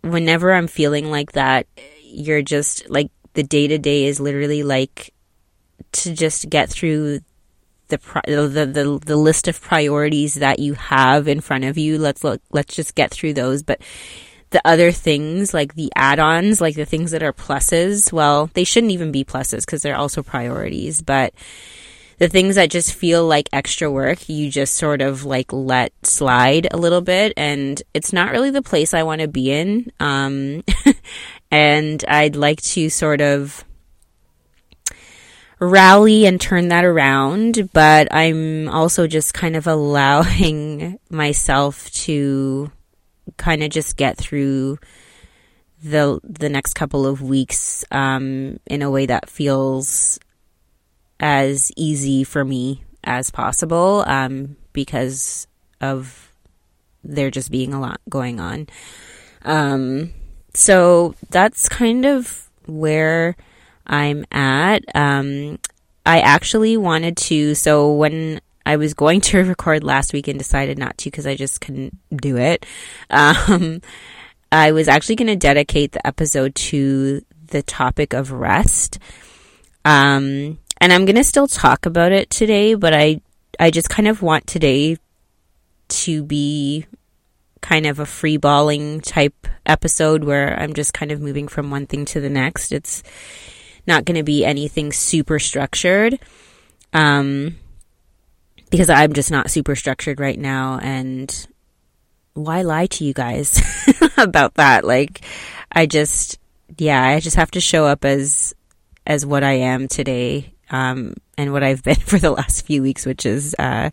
whenever 0.00 0.54
I'm 0.54 0.68
feeling 0.68 1.10
like 1.10 1.32
that, 1.32 1.66
you're 2.02 2.40
just 2.40 2.88
like, 2.88 3.10
the 3.34 3.42
day 3.42 3.66
to 3.66 3.78
day 3.78 4.06
is 4.06 4.20
literally 4.20 4.62
like 4.62 5.12
to 5.92 6.14
just 6.14 6.48
get 6.48 6.70
through 6.70 7.20
the, 7.88 7.98
the 8.26 8.66
the 8.66 9.00
the 9.04 9.16
list 9.16 9.46
of 9.48 9.60
priorities 9.60 10.34
that 10.34 10.58
you 10.58 10.74
have 10.74 11.28
in 11.28 11.40
front 11.40 11.64
of 11.64 11.76
you. 11.76 11.98
Let's 11.98 12.24
look. 12.24 12.40
Let's 12.50 12.74
just 12.74 12.94
get 12.94 13.10
through 13.10 13.34
those. 13.34 13.62
But 13.62 13.80
the 14.50 14.62
other 14.64 14.92
things, 14.92 15.52
like 15.52 15.74
the 15.74 15.92
add-ons, 15.96 16.60
like 16.60 16.76
the 16.76 16.86
things 16.86 17.10
that 17.10 17.22
are 17.22 17.32
pluses, 17.32 18.12
well, 18.12 18.50
they 18.54 18.64
shouldn't 18.64 18.92
even 18.92 19.10
be 19.12 19.24
pluses 19.24 19.66
because 19.66 19.82
they're 19.82 19.96
also 19.96 20.22
priorities. 20.22 21.02
But 21.02 21.34
the 22.18 22.28
things 22.28 22.54
that 22.54 22.70
just 22.70 22.92
feel 22.92 23.26
like 23.26 23.48
extra 23.52 23.90
work, 23.90 24.28
you 24.28 24.50
just 24.50 24.74
sort 24.74 25.02
of 25.02 25.24
like 25.24 25.52
let 25.52 25.92
slide 26.04 26.68
a 26.70 26.76
little 26.76 27.00
bit. 27.00 27.32
And 27.36 27.82
it's 27.92 28.12
not 28.12 28.32
really 28.32 28.50
the 28.50 28.62
place 28.62 28.94
I 28.94 29.02
want 29.02 29.20
to 29.20 29.28
be 29.28 29.50
in. 29.50 29.90
Um, 30.00 30.64
and 31.50 32.04
I'd 32.06 32.36
like 32.36 32.60
to 32.62 32.88
sort 32.88 33.20
of 33.20 33.64
rally 35.58 36.26
and 36.26 36.40
turn 36.40 36.68
that 36.68 36.84
around, 36.84 37.70
but 37.72 38.08
I'm 38.12 38.68
also 38.68 39.06
just 39.06 39.34
kind 39.34 39.56
of 39.56 39.66
allowing 39.68 40.98
myself 41.10 41.90
to 41.92 42.70
kind 43.36 43.62
of 43.62 43.70
just 43.70 43.96
get 43.96 44.16
through 44.18 44.78
the 45.82 46.18
the 46.22 46.48
next 46.48 46.74
couple 46.74 47.06
of 47.06 47.20
weeks 47.20 47.84
um, 47.90 48.58
in 48.66 48.82
a 48.82 48.90
way 48.90 49.06
that 49.06 49.28
feels 49.28 50.18
as 51.20 51.72
easy 51.76 52.24
for 52.24 52.44
me 52.44 52.82
as 53.02 53.30
possible 53.30 54.04
um, 54.06 54.56
because 54.72 55.46
of 55.80 56.32
there 57.02 57.30
just 57.30 57.50
being 57.50 57.74
a 57.74 57.80
lot 57.80 58.00
going 58.08 58.40
on. 58.40 58.66
Um, 59.44 60.12
so 60.54 61.14
that's 61.30 61.68
kind 61.68 62.06
of 62.06 62.48
where 62.66 63.36
I'm 63.86 64.24
at. 64.32 64.84
Um, 64.94 65.58
I 66.06 66.20
actually 66.20 66.76
wanted 66.76 67.16
to, 67.18 67.54
so 67.54 67.92
when 67.92 68.40
I 68.66 68.76
was 68.76 68.94
going 68.94 69.20
to 69.22 69.38
record 69.44 69.84
last 69.84 70.12
week 70.12 70.28
and 70.28 70.38
decided 70.38 70.78
not 70.78 70.96
to 70.98 71.10
because 71.10 71.26
I 71.26 71.34
just 71.34 71.60
couldn't 71.60 71.98
do 72.16 72.36
it. 72.36 72.66
Um, 73.10 73.82
I 74.50 74.72
was 74.72 74.88
actually 74.88 75.16
going 75.16 75.28
to 75.28 75.36
dedicate 75.36 75.92
the 75.92 76.06
episode 76.06 76.54
to 76.54 77.24
the 77.48 77.62
topic 77.62 78.12
of 78.14 78.32
rest. 78.32 78.98
Um, 79.84 80.58
and 80.84 80.92
I'm 80.92 81.06
going 81.06 81.16
to 81.16 81.24
still 81.24 81.46
talk 81.46 81.86
about 81.86 82.12
it 82.12 82.28
today, 82.28 82.74
but 82.74 82.92
I, 82.92 83.22
I 83.58 83.70
just 83.70 83.88
kind 83.88 84.06
of 84.06 84.20
want 84.20 84.46
today 84.46 84.98
to 85.88 86.22
be 86.22 86.84
kind 87.62 87.86
of 87.86 88.00
a 88.00 88.04
free 88.04 88.36
balling 88.36 89.00
type 89.00 89.48
episode 89.64 90.24
where 90.24 90.54
I'm 90.60 90.74
just 90.74 90.92
kind 90.92 91.10
of 91.10 91.22
moving 91.22 91.48
from 91.48 91.70
one 91.70 91.86
thing 91.86 92.04
to 92.04 92.20
the 92.20 92.28
next. 92.28 92.70
It's 92.70 93.02
not 93.86 94.04
going 94.04 94.18
to 94.18 94.22
be 94.22 94.44
anything 94.44 94.92
super 94.92 95.38
structured. 95.38 96.18
Um, 96.92 97.56
because 98.70 98.90
I'm 98.90 99.14
just 99.14 99.30
not 99.30 99.50
super 99.50 99.76
structured 99.76 100.20
right 100.20 100.38
now 100.38 100.80
and 100.82 101.46
why 102.34 102.60
lie 102.60 102.88
to 102.88 103.06
you 103.06 103.14
guys 103.14 103.58
about 104.18 104.56
that? 104.56 104.84
Like 104.84 105.24
I 105.72 105.86
just 105.86 106.38
yeah, 106.76 107.02
I 107.02 107.20
just 107.20 107.36
have 107.36 107.52
to 107.52 107.60
show 107.62 107.86
up 107.86 108.04
as 108.04 108.54
as 109.06 109.24
what 109.24 109.42
I 109.42 109.52
am 109.52 109.88
today 109.88 110.53
um 110.74 111.14
and 111.38 111.52
what 111.52 111.62
I've 111.62 111.82
been 111.82 111.94
for 112.10 112.18
the 112.18 112.30
last 112.30 112.66
few 112.66 112.82
weeks 112.82 113.06
which 113.06 113.24
is 113.26 113.54
uh 113.58 113.90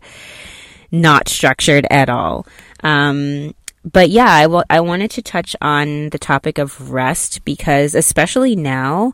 not 0.90 1.28
structured 1.28 1.86
at 1.90 2.08
all. 2.08 2.46
Um 2.82 3.54
but 3.84 4.10
yeah, 4.10 4.30
I, 4.30 4.42
w- 4.42 4.62
I 4.70 4.80
wanted 4.80 5.10
to 5.12 5.22
touch 5.22 5.56
on 5.60 6.10
the 6.10 6.18
topic 6.18 6.58
of 6.58 6.92
rest 6.92 7.44
because, 7.44 7.96
especially 7.96 8.54
now, 8.54 9.12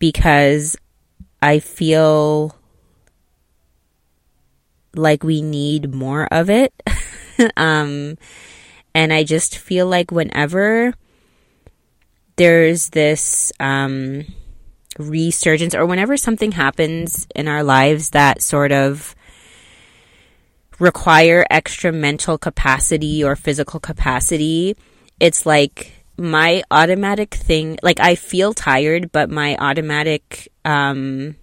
because 0.00 0.76
I 1.40 1.60
feel 1.60 2.56
like 4.94 5.22
we 5.22 5.42
need 5.42 5.94
more 5.94 6.26
of 6.32 6.50
it. 6.50 6.72
um, 7.56 8.18
and 8.94 9.12
I 9.12 9.22
just 9.22 9.56
feel 9.56 9.86
like 9.86 10.10
whenever 10.10 10.94
there's 12.36 12.90
this 12.90 13.52
um, 13.60 14.24
resurgence 15.00 15.74
or 15.74 15.86
whenever 15.86 16.16
something 16.16 16.52
happens 16.52 17.26
in 17.34 17.48
our 17.48 17.62
lives 17.62 18.10
that 18.10 18.42
sort 18.42 18.72
of 18.72 19.14
require 20.78 21.46
extra 21.50 21.92
mental 21.92 22.38
capacity 22.38 23.22
or 23.22 23.36
physical 23.36 23.80
capacity, 23.80 24.76
it's 25.18 25.46
like 25.46 25.92
my 26.16 26.62
automatic 26.70 27.34
thing, 27.34 27.78
like 27.82 28.00
I 28.00 28.14
feel 28.14 28.52
tired, 28.52 29.12
but 29.12 29.30
my 29.30 29.56
automatic 29.56 30.48
um, 30.64 31.36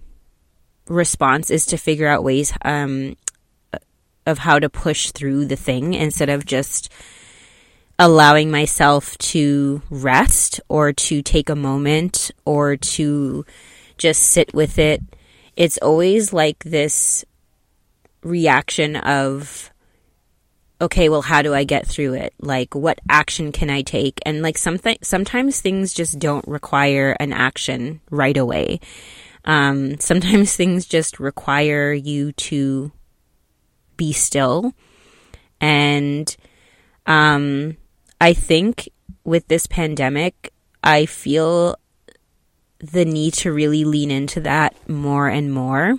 response 0.87 1.49
is 1.49 1.65
to 1.67 1.77
figure 1.77 2.07
out 2.07 2.23
ways 2.23 2.53
um, 2.63 3.15
of 4.25 4.39
how 4.39 4.59
to 4.59 4.69
push 4.69 5.11
through 5.11 5.45
the 5.45 5.55
thing 5.55 5.93
instead 5.93 6.29
of 6.29 6.45
just 6.45 6.91
allowing 7.99 8.51
myself 8.51 9.17
to 9.17 9.81
rest 9.89 10.61
or 10.69 10.93
to 10.93 11.21
take 11.21 11.49
a 11.49 11.55
moment 11.55 12.31
or 12.45 12.75
to 12.77 13.45
just 13.97 14.21
sit 14.21 14.53
with 14.53 14.77
it. 14.77 15.01
It's 15.55 15.79
always 15.79 16.31
like 16.31 16.63
this 16.63 17.25
reaction 18.21 18.95
of, 18.95 19.71
okay, 20.79 21.09
well, 21.09 21.23
how 21.23 21.41
do 21.41 21.55
I 21.55 21.63
get 21.63 21.87
through 21.87 22.13
it? 22.13 22.33
Like, 22.39 22.75
what 22.75 22.99
action 23.09 23.51
can 23.51 23.71
I 23.71 23.81
take? 23.81 24.19
And 24.25 24.43
like, 24.43 24.59
something, 24.59 24.97
sometimes 25.01 25.59
things 25.59 25.93
just 25.93 26.19
don't 26.19 26.47
require 26.47 27.17
an 27.19 27.33
action 27.33 28.01
right 28.11 28.37
away. 28.37 28.79
Um, 29.45 29.99
sometimes 29.99 30.55
things 30.55 30.85
just 30.85 31.19
require 31.19 31.91
you 31.93 32.31
to 32.33 32.91
be 33.95 34.13
still. 34.13 34.73
And 35.59 36.35
um, 37.07 37.77
I 38.19 38.33
think 38.33 38.89
with 39.23 39.47
this 39.47 39.67
pandemic, 39.67 40.51
I 40.83 41.05
feel 41.05 41.75
the 42.79 43.05
need 43.05 43.33
to 43.33 43.51
really 43.51 43.83
lean 43.83 44.11
into 44.11 44.39
that 44.41 44.89
more 44.89 45.27
and 45.27 45.53
more. 45.53 45.95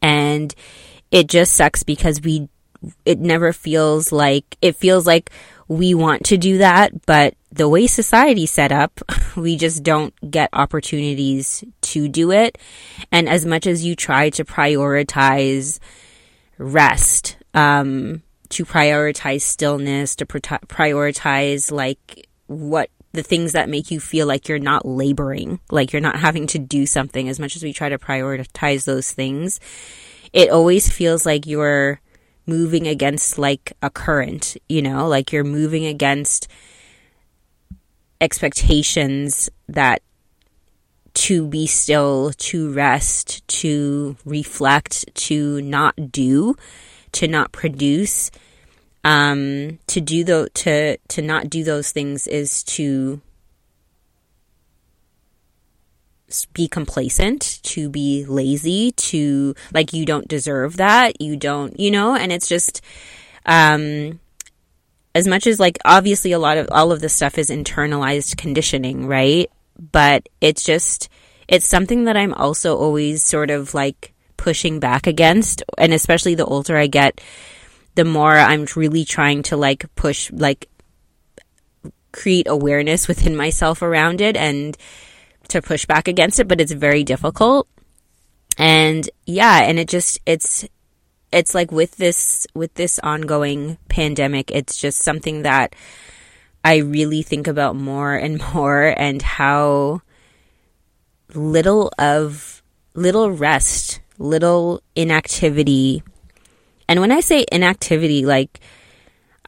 And 0.00 0.54
it 1.10 1.28
just 1.28 1.54
sucks 1.54 1.82
because 1.82 2.20
we 2.20 2.48
it 3.04 3.18
never 3.18 3.52
feels 3.52 4.12
like 4.12 4.56
it 4.62 4.76
feels 4.76 5.06
like 5.06 5.30
we 5.66 5.94
want 5.94 6.24
to 6.26 6.38
do 6.38 6.58
that, 6.58 7.04
but 7.06 7.34
the 7.52 7.68
way 7.68 7.86
society's 7.86 8.50
set 8.50 8.72
up, 8.72 9.00
we 9.36 9.56
just 9.56 9.82
don't 9.82 10.14
get 10.30 10.48
opportunities 10.52 11.64
to 11.82 12.08
do 12.08 12.30
it. 12.30 12.56
And 13.12 13.28
as 13.28 13.44
much 13.44 13.66
as 13.66 13.84
you 13.84 13.94
try 13.94 14.30
to 14.30 14.44
prioritize 14.44 15.78
rest, 16.56 17.36
um, 17.52 18.22
to 18.50 18.64
prioritize 18.64 19.42
stillness, 19.42 20.16
to 20.16 20.26
prioritize 20.26 21.70
like 21.70 22.28
what 22.46 22.90
the 23.12 23.22
things 23.22 23.52
that 23.52 23.68
make 23.68 23.90
you 23.90 24.00
feel 24.00 24.26
like 24.26 24.48
you're 24.48 24.58
not 24.58 24.86
laboring, 24.86 25.60
like 25.70 25.92
you're 25.92 26.00
not 26.00 26.18
having 26.18 26.46
to 26.48 26.58
do 26.58 26.86
something 26.86 27.28
as 27.28 27.40
much 27.40 27.56
as 27.56 27.62
we 27.62 27.72
try 27.72 27.88
to 27.88 27.98
prioritize 27.98 28.84
those 28.84 29.12
things. 29.12 29.60
It 30.32 30.50
always 30.50 30.88
feels 30.88 31.24
like 31.24 31.46
you're 31.46 32.00
moving 32.46 32.86
against 32.86 33.38
like 33.38 33.72
a 33.82 33.90
current, 33.90 34.56
you 34.68 34.82
know, 34.82 35.08
like 35.08 35.32
you're 35.32 35.44
moving 35.44 35.86
against 35.86 36.48
expectations 38.20 39.48
that 39.68 40.02
to 41.14 41.46
be 41.46 41.66
still, 41.66 42.32
to 42.38 42.72
rest, 42.72 43.46
to 43.48 44.16
reflect, 44.24 45.04
to 45.14 45.60
not 45.62 46.12
do, 46.12 46.54
to 47.12 47.28
not 47.28 47.52
produce 47.52 48.30
um, 49.04 49.78
to 49.86 50.00
do 50.00 50.24
the 50.24 50.48
to 50.54 50.96
to 50.96 51.22
not 51.22 51.48
do 51.48 51.64
those 51.64 51.92
things 51.92 52.26
is 52.26 52.62
to 52.64 53.20
be 56.52 56.68
complacent, 56.68 57.60
to 57.62 57.88
be 57.88 58.26
lazy, 58.26 58.92
to 58.92 59.54
like 59.72 59.92
you 59.92 60.04
don't 60.04 60.28
deserve 60.28 60.76
that, 60.76 61.22
you 61.22 61.36
don't, 61.36 61.78
you 61.80 61.90
know, 61.90 62.14
and 62.14 62.32
it's 62.32 62.48
just 62.48 62.82
um 63.46 64.20
as 65.14 65.26
much 65.26 65.46
as 65.46 65.58
like 65.58 65.78
obviously 65.84 66.32
a 66.32 66.38
lot 66.38 66.58
of 66.58 66.68
all 66.70 66.92
of 66.92 67.00
this 67.00 67.14
stuff 67.14 67.38
is 67.38 67.48
internalized 67.48 68.36
conditioning, 68.36 69.06
right? 69.06 69.50
But 69.92 70.28
it's 70.40 70.64
just 70.64 71.08
it's 71.46 71.66
something 71.66 72.04
that 72.04 72.16
I'm 72.16 72.34
also 72.34 72.76
always 72.76 73.22
sort 73.22 73.50
of 73.50 73.72
like 73.72 74.12
pushing 74.38 74.80
back 74.80 75.06
against 75.06 75.62
and 75.76 75.92
especially 75.92 76.34
the 76.34 76.46
older 76.46 76.78
I 76.78 76.86
get 76.86 77.20
the 77.98 78.04
more 78.04 78.32
I'm 78.32 78.64
really 78.76 79.04
trying 79.04 79.42
to 79.44 79.56
like 79.56 79.92
push, 79.96 80.30
like 80.30 80.68
create 82.12 82.46
awareness 82.48 83.08
within 83.08 83.34
myself 83.36 83.82
around 83.82 84.20
it 84.20 84.36
and 84.36 84.76
to 85.48 85.60
push 85.60 85.84
back 85.84 86.06
against 86.06 86.38
it, 86.38 86.46
but 86.46 86.60
it's 86.60 86.70
very 86.70 87.02
difficult. 87.02 87.68
And 88.56 89.10
yeah, 89.26 89.62
and 89.64 89.80
it 89.80 89.88
just, 89.88 90.20
it's, 90.26 90.64
it's 91.32 91.56
like 91.56 91.72
with 91.72 91.96
this, 91.96 92.46
with 92.54 92.72
this 92.74 93.00
ongoing 93.00 93.78
pandemic, 93.88 94.52
it's 94.52 94.80
just 94.80 95.00
something 95.00 95.42
that 95.42 95.74
I 96.64 96.76
really 96.76 97.22
think 97.22 97.48
about 97.48 97.74
more 97.74 98.14
and 98.14 98.40
more 98.54 98.94
and 98.96 99.20
how 99.20 100.02
little 101.34 101.90
of, 101.98 102.62
little 102.94 103.30
rest, 103.30 103.98
little 104.18 104.82
inactivity, 104.94 106.02
and 106.88 107.00
when 107.00 107.12
I 107.12 107.20
say 107.20 107.44
inactivity, 107.50 108.24
like, 108.24 108.60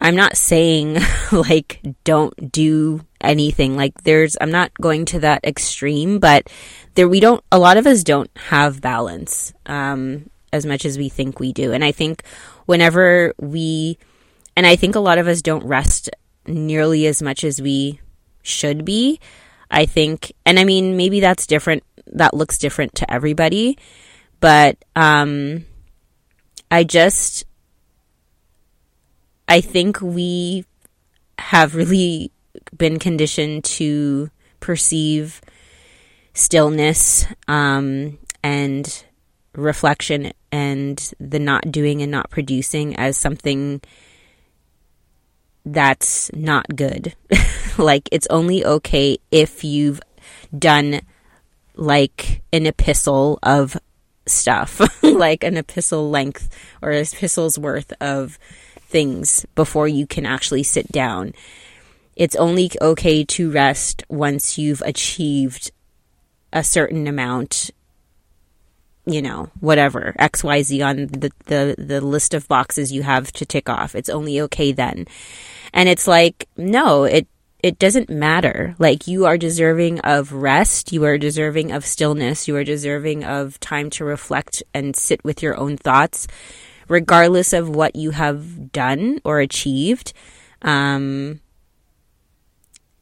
I'm 0.00 0.16
not 0.16 0.36
saying 0.36 0.98
like 1.32 1.80
don't 2.04 2.50
do 2.50 3.02
anything. 3.20 3.76
Like 3.76 4.02
there's 4.02 4.36
I'm 4.40 4.50
not 4.50 4.72
going 4.80 5.04
to 5.06 5.20
that 5.20 5.44
extreme, 5.44 6.18
but 6.18 6.48
there 6.94 7.08
we 7.08 7.20
don't 7.20 7.44
a 7.52 7.58
lot 7.58 7.76
of 7.76 7.86
us 7.86 8.02
don't 8.02 8.30
have 8.48 8.80
balance 8.80 9.52
um 9.66 10.30
as 10.52 10.66
much 10.66 10.84
as 10.84 10.98
we 10.98 11.08
think 11.08 11.38
we 11.38 11.52
do. 11.52 11.72
And 11.72 11.84
I 11.84 11.92
think 11.92 12.22
whenever 12.66 13.34
we 13.38 13.98
and 14.56 14.66
I 14.66 14.76
think 14.76 14.94
a 14.94 15.00
lot 15.00 15.18
of 15.18 15.28
us 15.28 15.42
don't 15.42 15.64
rest 15.64 16.10
nearly 16.46 17.06
as 17.06 17.22
much 17.22 17.44
as 17.44 17.60
we 17.60 18.00
should 18.42 18.84
be. 18.84 19.20
I 19.70 19.86
think 19.86 20.32
and 20.46 20.58
I 20.58 20.64
mean 20.64 20.96
maybe 20.96 21.20
that's 21.20 21.46
different 21.46 21.84
that 22.06 22.34
looks 22.34 22.58
different 22.58 22.94
to 22.96 23.12
everybody, 23.12 23.78
but 24.40 24.76
um 24.96 25.64
I 26.70 26.84
just, 26.84 27.44
I 29.48 29.60
think 29.60 30.00
we 30.00 30.64
have 31.38 31.74
really 31.74 32.30
been 32.76 33.00
conditioned 33.00 33.64
to 33.64 34.30
perceive 34.60 35.40
stillness 36.32 37.26
um, 37.48 38.18
and 38.44 39.04
reflection 39.56 40.32
and 40.52 41.12
the 41.18 41.40
not 41.40 41.72
doing 41.72 42.02
and 42.02 42.12
not 42.12 42.30
producing 42.30 42.94
as 42.94 43.16
something 43.16 43.80
that's 45.66 46.32
not 46.32 46.66
good. 46.76 47.16
like, 47.78 48.08
it's 48.12 48.28
only 48.30 48.64
okay 48.64 49.18
if 49.32 49.64
you've 49.64 50.00
done 50.56 51.00
like 51.74 52.42
an 52.52 52.66
epistle 52.66 53.40
of 53.42 53.76
stuff, 54.30 54.78
hmm. 55.00 55.16
like 55.16 55.44
an 55.44 55.56
epistle 55.56 56.10
length 56.10 56.56
or 56.82 56.90
an 56.90 57.02
epistle's 57.02 57.58
worth 57.58 57.92
of 58.00 58.38
things 58.80 59.46
before 59.54 59.88
you 59.88 60.06
can 60.06 60.26
actually 60.26 60.62
sit 60.62 60.90
down. 60.90 61.32
It's 62.16 62.36
only 62.36 62.70
okay 62.80 63.24
to 63.24 63.50
rest 63.50 64.04
once 64.08 64.58
you've 64.58 64.82
achieved 64.82 65.70
a 66.52 66.64
certain 66.64 67.06
amount, 67.06 67.70
you 69.06 69.22
know, 69.22 69.48
whatever, 69.60 70.14
XYZ 70.18 70.84
on 70.84 70.96
the, 71.06 71.30
the, 71.46 71.74
the 71.78 72.00
list 72.00 72.34
of 72.34 72.48
boxes 72.48 72.92
you 72.92 73.02
have 73.02 73.32
to 73.32 73.46
tick 73.46 73.68
off. 73.68 73.94
It's 73.94 74.08
only 74.08 74.40
okay 74.42 74.72
then. 74.72 75.06
And 75.72 75.88
it's 75.88 76.06
like, 76.06 76.48
no, 76.56 77.04
it 77.04 77.26
it 77.62 77.78
doesn't 77.78 78.10
matter. 78.10 78.74
Like 78.78 79.06
you 79.06 79.26
are 79.26 79.38
deserving 79.38 80.00
of 80.00 80.32
rest, 80.32 80.92
you 80.92 81.04
are 81.04 81.18
deserving 81.18 81.72
of 81.72 81.84
stillness, 81.84 82.48
you 82.48 82.56
are 82.56 82.64
deserving 82.64 83.24
of 83.24 83.60
time 83.60 83.90
to 83.90 84.04
reflect 84.04 84.62
and 84.72 84.96
sit 84.96 85.22
with 85.24 85.42
your 85.42 85.56
own 85.56 85.76
thoughts, 85.76 86.26
regardless 86.88 87.52
of 87.52 87.68
what 87.68 87.96
you 87.96 88.12
have 88.12 88.72
done 88.72 89.20
or 89.24 89.40
achieved. 89.40 90.12
Um, 90.62 91.40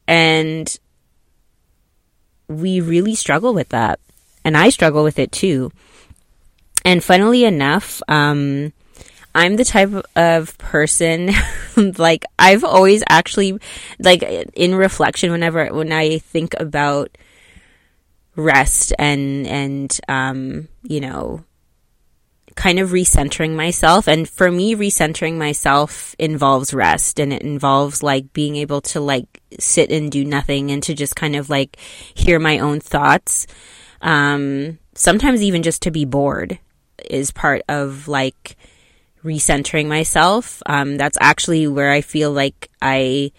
and 0.07 0.79
we 2.49 2.81
really 2.81 3.15
struggle 3.15 3.55
with 3.55 3.69
that. 3.69 4.01
And 4.45 4.57
I 4.57 4.71
struggle 4.71 5.05
with 5.05 5.19
it 5.19 5.31
too. 5.31 5.71
And 6.85 7.05
funnily 7.05 7.45
enough, 7.45 8.01
um, 8.09 8.73
I'm 9.35 9.57
the 9.57 9.65
type 9.65 9.93
of 10.17 10.59
person 10.59 11.31
like 11.99 12.25
I've 12.39 12.65
always 12.65 13.03
actually 13.09 13.59
like 13.99 14.23
in 14.23 14.75
reflection 14.75 15.31
whenever 15.31 15.67
when 15.73 15.93
I 15.93 16.19
think 16.19 16.55
about 16.59 17.17
rest 18.37 18.93
and 18.99 19.47
and 19.47 20.01
um 20.09 20.69
you 20.83 21.01
know 21.01 21.45
kind 22.55 22.81
of 22.81 22.91
recentering 22.91 23.55
myself 23.55 24.09
and 24.09 24.29
for 24.29 24.51
me 24.51 24.75
recentering 24.75 25.39
myself 25.39 26.17
involves 26.19 26.75
rest 26.75 27.21
and 27.21 27.33
it 27.33 27.43
involves 27.43 28.03
like 28.03 28.33
being 28.33 28.57
able 28.57 28.81
to 28.81 28.99
like 28.99 29.41
sit 29.61 29.93
and 29.93 30.11
do 30.11 30.25
nothing 30.25 30.73
and 30.73 30.83
to 30.83 30.93
just 30.93 31.15
kind 31.15 31.37
of 31.37 31.49
like 31.49 31.77
hear 32.15 32.41
my 32.41 32.59
own 32.59 32.81
thoughts. 32.81 33.47
Um 34.03 34.79
sometimes 34.95 35.43
even 35.43 35.63
just 35.63 35.83
to 35.83 35.93
be 35.93 36.05
bored 36.05 36.59
is 37.09 37.31
part 37.31 37.63
of 37.69 38.09
like 38.09 38.57
recentering 39.25 39.87
myself. 39.89 40.63
Um, 40.67 40.97
that's 40.97 41.19
actually 41.21 41.67
where 41.67 41.91
I 41.91 42.01
feel 42.01 42.33
like 42.33 42.71
I 42.81 43.33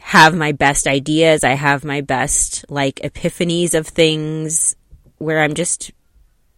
have 0.00 0.34
my 0.34 0.52
best 0.52 0.86
ideas. 0.86 1.44
I 1.44 1.54
have 1.54 1.84
my 1.84 2.00
best 2.00 2.64
like 2.68 2.96
epiphanies 2.96 3.74
of 3.74 3.86
things 3.86 4.74
where 5.18 5.42
I'm 5.42 5.54
just 5.54 5.92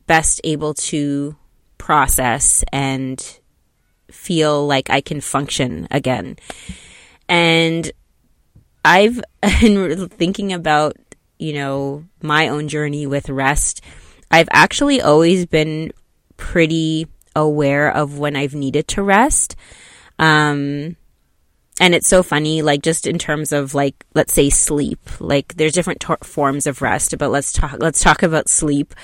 best 0.07 0.41
able 0.45 0.75
to 0.75 1.37
process 1.79 2.65
and 2.73 3.41
feel 4.11 4.67
like 4.67 4.91
I 4.91 5.01
can 5.01 5.21
function 5.21 5.89
again. 5.91 6.37
And 7.29 7.91
I've 8.85 9.21
been 9.61 10.09
thinking 10.09 10.53
about, 10.53 10.97
you 11.39 11.55
know, 11.55 12.05
my 12.23 12.49
own 12.49 12.69
journey 12.69 13.07
with 13.07 13.29
rest. 13.29 13.81
I've 14.31 14.49
actually 14.53 15.01
always 15.01 15.47
been 15.47 15.93
pretty 16.37 17.07
aware 17.35 17.95
of 17.95 18.19
when 18.19 18.37
I've 18.37 18.55
needed 18.55 18.89
to 18.89 19.03
rest. 19.03 19.57
Um, 20.19 20.97
and 21.81 21.95
it's 21.95 22.09
so 22.09 22.23
funny, 22.23 22.63
like 22.63 22.83
just 22.83 23.07
in 23.07 23.19
terms 23.19 23.53
of 23.53 23.75
like, 23.75 24.05
let's 24.15 24.33
say 24.33 24.51
sleep, 24.51 25.01
like 25.21 25.55
there's 25.55 25.73
different 25.73 26.05
forms 26.25 26.67
of 26.67 26.83
rest, 26.83 27.17
but 27.19 27.31
let's 27.31 27.53
talk, 27.53 27.77
let's 27.79 28.01
talk 28.01 28.23
about 28.23 28.49
sleep. 28.49 28.95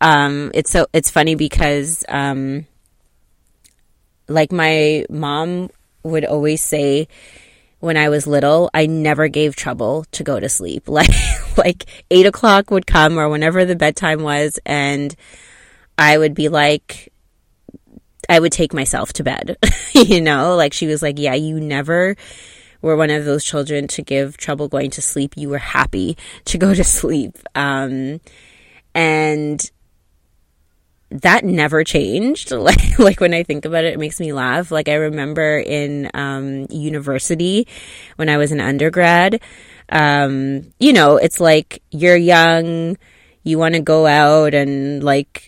Um, 0.00 0.50
it's 0.54 0.70
so, 0.70 0.86
it's 0.92 1.10
funny 1.10 1.36
because, 1.36 2.04
um, 2.08 2.66
like 4.28 4.52
my 4.52 5.06
mom 5.08 5.70
would 6.02 6.24
always 6.24 6.60
say 6.60 7.08
when 7.80 7.96
I 7.96 8.08
was 8.08 8.26
little, 8.26 8.68
I 8.74 8.86
never 8.86 9.28
gave 9.28 9.56
trouble 9.56 10.04
to 10.12 10.24
go 10.24 10.38
to 10.38 10.48
sleep. 10.48 10.88
Like, 10.98 11.08
like 11.56 11.86
eight 12.10 12.26
o'clock 12.26 12.70
would 12.70 12.86
come 12.86 13.18
or 13.18 13.28
whenever 13.28 13.64
the 13.64 13.74
bedtime 13.74 14.22
was 14.22 14.60
and 14.64 15.14
I 15.96 16.16
would 16.16 16.34
be 16.34 16.48
like, 16.48 17.12
I 18.28 18.38
would 18.38 18.52
take 18.52 18.74
myself 18.74 19.12
to 19.14 19.24
bed, 19.24 19.56
you 19.92 20.20
know, 20.20 20.54
like 20.56 20.72
she 20.72 20.86
was 20.86 21.02
like, 21.02 21.18
yeah, 21.18 21.34
you 21.34 21.60
never 21.60 22.16
were 22.82 22.96
one 22.96 23.10
of 23.10 23.24
those 23.24 23.44
children 23.44 23.88
to 23.88 24.02
give 24.02 24.36
trouble 24.36 24.68
going 24.68 24.90
to 24.90 25.02
sleep. 25.02 25.34
You 25.36 25.48
were 25.48 25.58
happy 25.58 26.16
to 26.46 26.58
go 26.58 26.74
to 26.74 26.84
sleep. 26.84 27.36
Um, 27.54 28.20
and 28.94 29.70
that 31.10 31.44
never 31.44 31.84
changed. 31.84 32.52
Like, 32.58 32.98
like 32.98 33.20
when 33.20 33.32
I 33.32 33.42
think 33.42 33.64
about 33.64 33.84
it, 33.84 33.94
it 33.94 33.98
makes 33.98 34.20
me 34.20 34.32
laugh. 34.32 34.70
Like 34.70 34.88
I 34.88 34.94
remember 34.94 35.58
in, 35.58 36.10
um, 36.14 36.66
university 36.70 37.66
when 38.16 38.28
I 38.28 38.36
was 38.36 38.52
an 38.52 38.60
undergrad, 38.60 39.40
um, 39.88 40.72
you 40.78 40.92
know, 40.92 41.16
it's 41.16 41.40
like 41.40 41.82
you're 41.90 42.16
young, 42.16 42.98
you 43.42 43.58
want 43.58 43.74
to 43.74 43.80
go 43.80 44.06
out 44.06 44.52
and 44.52 45.02
like 45.02 45.47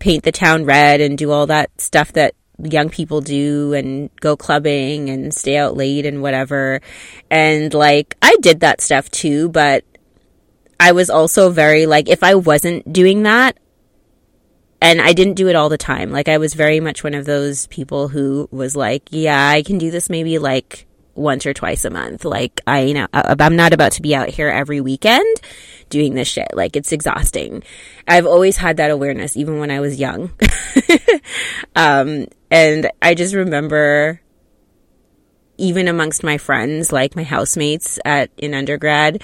paint 0.00 0.24
the 0.24 0.32
town 0.32 0.64
red 0.64 1.00
and 1.00 1.16
do 1.16 1.30
all 1.30 1.46
that 1.46 1.80
stuff 1.80 2.12
that 2.14 2.34
young 2.62 2.90
people 2.90 3.20
do 3.20 3.72
and 3.72 4.10
go 4.16 4.36
clubbing 4.36 5.08
and 5.08 5.32
stay 5.32 5.56
out 5.56 5.76
late 5.76 6.04
and 6.04 6.22
whatever. 6.22 6.80
And 7.30 7.72
like, 7.72 8.16
I 8.20 8.36
did 8.40 8.60
that 8.60 8.80
stuff 8.80 9.10
too, 9.10 9.48
but 9.48 9.84
I 10.78 10.92
was 10.92 11.10
also 11.10 11.50
very 11.50 11.86
like, 11.86 12.08
if 12.08 12.22
I 12.22 12.34
wasn't 12.34 12.92
doing 12.92 13.22
that, 13.24 13.56
and 14.82 14.98
I 15.00 15.12
didn't 15.12 15.34
do 15.34 15.48
it 15.48 15.56
all 15.56 15.68
the 15.68 15.76
time. 15.76 16.10
Like, 16.10 16.26
I 16.26 16.38
was 16.38 16.54
very 16.54 16.80
much 16.80 17.04
one 17.04 17.12
of 17.12 17.26
those 17.26 17.66
people 17.66 18.08
who 18.08 18.48
was 18.50 18.74
like, 18.74 19.02
yeah, 19.10 19.48
I 19.48 19.62
can 19.62 19.76
do 19.76 19.90
this 19.90 20.08
maybe 20.08 20.38
like 20.38 20.86
once 21.14 21.44
or 21.44 21.52
twice 21.52 21.84
a 21.84 21.90
month. 21.90 22.24
Like, 22.24 22.62
I, 22.66 22.80
you 22.84 22.94
know, 22.94 23.06
I'm 23.12 23.56
not 23.56 23.74
about 23.74 23.92
to 23.92 24.02
be 24.02 24.14
out 24.14 24.30
here 24.30 24.48
every 24.48 24.80
weekend 24.80 25.40
doing 25.90 26.14
this 26.14 26.28
shit. 26.28 26.48
Like, 26.54 26.76
it's 26.76 26.92
exhausting. 26.92 27.62
I've 28.08 28.26
always 28.26 28.56
had 28.56 28.78
that 28.78 28.90
awareness, 28.90 29.36
even 29.36 29.58
when 29.58 29.70
I 29.70 29.80
was 29.80 30.00
young. 30.00 30.32
um, 31.76 32.26
and 32.50 32.90
I 33.02 33.14
just 33.14 33.34
remember 33.34 34.20
even 35.60 35.88
amongst 35.88 36.24
my 36.24 36.38
friends, 36.38 36.90
like 36.90 37.14
my 37.14 37.22
housemates 37.22 37.98
at 38.04 38.30
in 38.38 38.54
undergrad, 38.54 39.22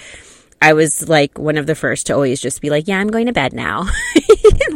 I 0.61 0.75
was 0.75 1.09
like 1.09 1.39
one 1.39 1.57
of 1.57 1.67
the 1.67 1.75
first 1.75 2.07
to 2.07 2.15
always 2.15 2.41
just 2.41 2.61
be 2.61 2.71
like, 2.71 2.87
yeah, 2.87 2.99
I'm 2.99 3.09
going 3.09 3.27
to 3.27 3.33
bed 3.33 3.53
now. 3.53 3.89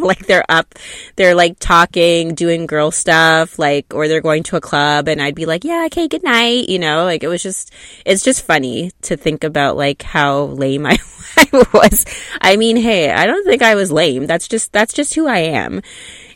like 0.07 0.27
they're 0.27 0.45
up, 0.49 0.75
they're 1.17 1.35
like 1.35 1.59
talking, 1.59 2.35
doing 2.35 2.67
girl 2.67 2.91
stuff, 2.91 3.59
like, 3.59 3.95
or 3.95 4.09
they're 4.09 4.21
going 4.21 4.43
to 4.45 4.57
a 4.57 4.61
club 4.61 5.09
and 5.09 5.21
I'd 5.21 5.35
be 5.35 5.47
like, 5.47 5.65
yeah, 5.65 5.85
okay, 5.87 6.09
good 6.09 6.23
night. 6.23 6.69
You 6.69 6.79
know, 6.79 7.05
like 7.05 7.23
it 7.23 7.29
was 7.29 7.43
just, 7.43 7.73
it's 8.05 8.23
just 8.23 8.45
funny 8.45 8.91
to 9.03 9.17
think 9.17 9.45
about 9.45 9.77
like 9.77 10.03
how 10.03 10.45
lame 10.45 10.87
I, 10.87 10.99
I 11.37 11.65
was. 11.73 12.05
I 12.41 12.57
mean, 12.57 12.77
hey, 12.77 13.11
I 13.11 13.27
don't 13.27 13.45
think 13.45 13.63
I 13.63 13.75
was 13.75 13.93
lame. 13.93 14.27
That's 14.27 14.49
just, 14.49 14.73
that's 14.73 14.93
just 14.93 15.15
who 15.15 15.27
I 15.27 15.39
am, 15.39 15.83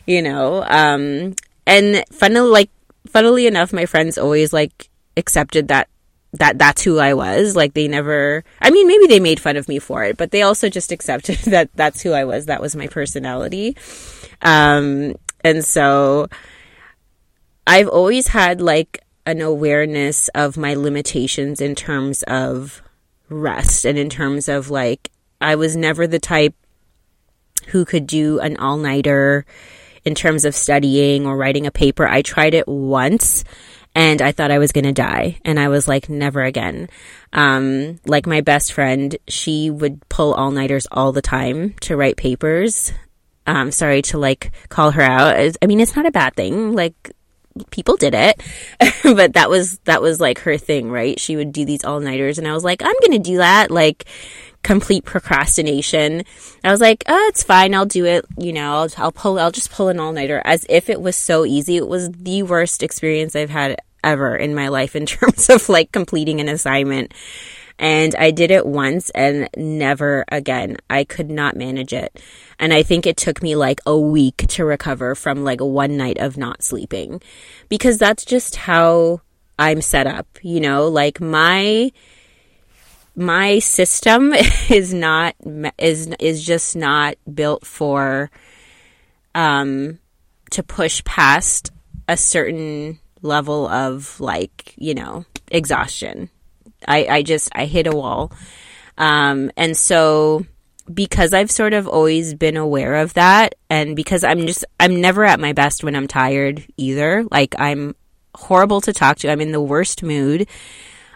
you 0.05 0.21
know? 0.21 0.63
Um, 0.63 1.35
and 1.67 2.03
funnily, 2.11 2.49
like, 2.49 2.69
funnily 3.07 3.47
enough, 3.47 3.73
my 3.73 3.85
friends 3.85 4.17
always 4.17 4.53
like 4.53 4.89
accepted 5.17 5.69
that 5.69 5.87
that 6.39 6.57
that's 6.57 6.81
who 6.81 6.99
I 6.99 7.13
was. 7.13 7.55
Like 7.55 7.73
they 7.73 7.87
never, 7.87 8.43
I 8.61 8.71
mean, 8.71 8.87
maybe 8.87 9.07
they 9.07 9.19
made 9.19 9.39
fun 9.39 9.57
of 9.57 9.67
me 9.67 9.79
for 9.79 10.03
it, 10.03 10.17
but 10.17 10.31
they 10.31 10.41
also 10.41 10.69
just 10.69 10.91
accepted 10.91 11.37
that 11.45 11.69
that's 11.75 12.01
who 12.01 12.11
I 12.11 12.25
was. 12.25 12.45
That 12.45 12.61
was 12.61 12.75
my 12.75 12.87
personality. 12.87 13.77
Um, 14.41 15.15
and 15.43 15.63
so 15.63 16.27
I've 17.67 17.87
always 17.87 18.27
had 18.27 18.61
like 18.61 19.01
an 19.25 19.41
awareness 19.41 20.27
of 20.29 20.57
my 20.57 20.73
limitations 20.73 21.61
in 21.61 21.75
terms 21.75 22.23
of 22.23 22.81
rest 23.29 23.85
and 23.85 23.97
in 23.97 24.09
terms 24.09 24.47
of 24.47 24.69
like, 24.69 25.11
I 25.41 25.55
was 25.55 25.75
never 25.75 26.07
the 26.07 26.19
type 26.19 26.55
who 27.67 27.85
could 27.85 28.07
do 28.07 28.39
an 28.39 28.57
all 28.57 28.77
nighter 28.77 29.45
in 30.03 30.13
terms 30.13 30.45
of 30.45 30.55
studying 30.55 31.25
or 31.25 31.35
writing 31.35 31.65
a 31.65 31.71
paper. 31.71 32.07
I 32.07 32.21
tried 32.21 32.53
it 32.53 32.67
once 32.67 33.43
and 33.95 34.21
I 34.21 34.33
thought 34.33 34.51
I 34.51 34.59
was 34.59 34.73
going 34.73 34.83
to 34.83 34.91
die. 34.91 35.39
And 35.45 35.57
I 35.57 35.69
was 35.69 35.87
like, 35.87 36.09
never 36.09 36.43
again. 36.43 36.89
Um, 37.31 37.99
like 38.05 38.27
my 38.27 38.41
best 38.41 38.73
friend, 38.73 39.15
she 39.27 39.71
would 39.71 40.07
pull 40.09 40.33
all 40.33 40.51
nighters 40.51 40.85
all 40.91 41.13
the 41.13 41.21
time 41.21 41.73
to 41.81 41.95
write 41.95 42.17
papers. 42.17 42.91
Um, 43.47 43.71
sorry 43.71 44.01
to 44.03 44.17
like 44.17 44.51
call 44.67 44.91
her 44.91 45.01
out. 45.01 45.55
I 45.61 45.65
mean, 45.65 45.79
it's 45.79 45.95
not 45.95 46.05
a 46.05 46.11
bad 46.11 46.35
thing. 46.35 46.73
Like, 46.73 47.11
people 47.71 47.95
did 47.95 48.13
it 48.13 48.43
but 49.03 49.31
that 49.35 49.49
was 49.49 49.79
that 49.85 50.01
was 50.01 50.19
like 50.19 50.39
her 50.39 50.57
thing 50.57 50.91
right 50.91 51.21
she 51.21 51.37
would 51.37 51.53
do 51.53 51.63
these 51.63 51.85
all 51.85 52.01
nighters 52.01 52.37
and 52.37 52.45
i 52.45 52.53
was 52.53 52.65
like 52.65 52.81
i'm 52.83 52.95
gonna 53.01 53.17
do 53.17 53.37
that 53.37 53.71
like 53.71 54.03
complete 54.65 55.05
procrastination. 55.05 56.23
I 56.63 56.71
was 56.71 56.81
like, 56.81 57.03
oh, 57.07 57.27
it's 57.29 57.43
fine. 57.43 57.75
I'll 57.75 57.85
do 57.85 58.05
it. 58.05 58.25
You 58.37 58.51
know, 58.51 58.73
I'll, 58.73 58.89
I'll 58.97 59.11
pull, 59.11 59.39
I'll 59.39 59.51
just 59.51 59.71
pull 59.71 59.89
an 59.89 59.99
all 59.99 60.11
nighter 60.11 60.41
as 60.43 60.65
if 60.67 60.89
it 60.89 60.99
was 60.99 61.15
so 61.15 61.45
easy. 61.45 61.77
It 61.77 61.87
was 61.87 62.09
the 62.11 62.41
worst 62.41 62.81
experience 62.81 63.35
I've 63.35 63.51
had 63.51 63.79
ever 64.05 64.35
in 64.35 64.55
my 64.55 64.69
life 64.69 64.95
in 64.95 65.05
terms 65.05 65.49
of 65.49 65.67
like 65.67 65.91
completing 65.91 66.39
an 66.39 66.47
assignment. 66.47 67.13
And 67.77 68.15
I 68.15 68.31
did 68.31 68.51
it 68.51 68.65
once 68.65 69.09
and 69.09 69.49
never 69.57 70.23
again. 70.31 70.77
I 70.89 71.03
could 71.03 71.29
not 71.29 71.57
manage 71.57 71.91
it. 71.91 72.21
And 72.57 72.73
I 72.73 72.83
think 72.83 73.05
it 73.05 73.17
took 73.17 73.43
me 73.43 73.55
like 73.57 73.81
a 73.85 73.99
week 73.99 74.45
to 74.47 74.63
recover 74.63 75.13
from 75.13 75.43
like 75.43 75.59
one 75.59 75.97
night 75.97 76.17
of 76.17 76.37
not 76.37 76.63
sleeping 76.63 77.21
because 77.67 77.97
that's 77.97 78.23
just 78.23 78.55
how 78.55 79.19
I'm 79.59 79.81
set 79.81 80.07
up, 80.07 80.27
you 80.41 80.61
know, 80.61 80.87
like 80.87 81.19
my, 81.19 81.91
my 83.13 83.59
system 83.59 84.33
is 84.69 84.93
not 84.93 85.35
is 85.77 86.07
is 86.19 86.45
just 86.45 86.75
not 86.75 87.15
built 87.33 87.65
for 87.65 88.29
um 89.33 89.99
to 90.51 90.61
push 90.61 91.01
past 91.05 91.71
a 92.07 92.17
certain 92.17 92.99
level 93.25 93.67
of 93.67 94.19
like 94.19 94.73
you 94.77 94.93
know 94.93 95.25
exhaustion 95.51 96.29
i 96.87 97.05
i 97.05 97.21
just 97.21 97.49
i 97.53 97.65
hit 97.65 97.87
a 97.87 97.95
wall 97.95 98.31
um 98.97 99.51
and 99.57 99.75
so 99.75 100.45
because 100.93 101.33
i've 101.33 101.51
sort 101.51 101.73
of 101.73 101.87
always 101.87 102.33
been 102.33 102.57
aware 102.57 102.95
of 102.95 103.13
that 103.15 103.55
and 103.69 103.95
because 103.95 104.23
i'm 104.23 104.45
just 104.45 104.63
i'm 104.79 105.01
never 105.01 105.25
at 105.25 105.39
my 105.39 105.53
best 105.53 105.83
when 105.83 105.95
i'm 105.95 106.07
tired 106.07 106.63
either 106.77 107.23
like 107.31 107.55
i'm 107.57 107.95
horrible 108.35 108.81
to 108.81 108.93
talk 108.93 109.17
to 109.17 109.29
i'm 109.29 109.41
in 109.41 109.51
the 109.51 109.61
worst 109.61 110.03
mood 110.03 110.47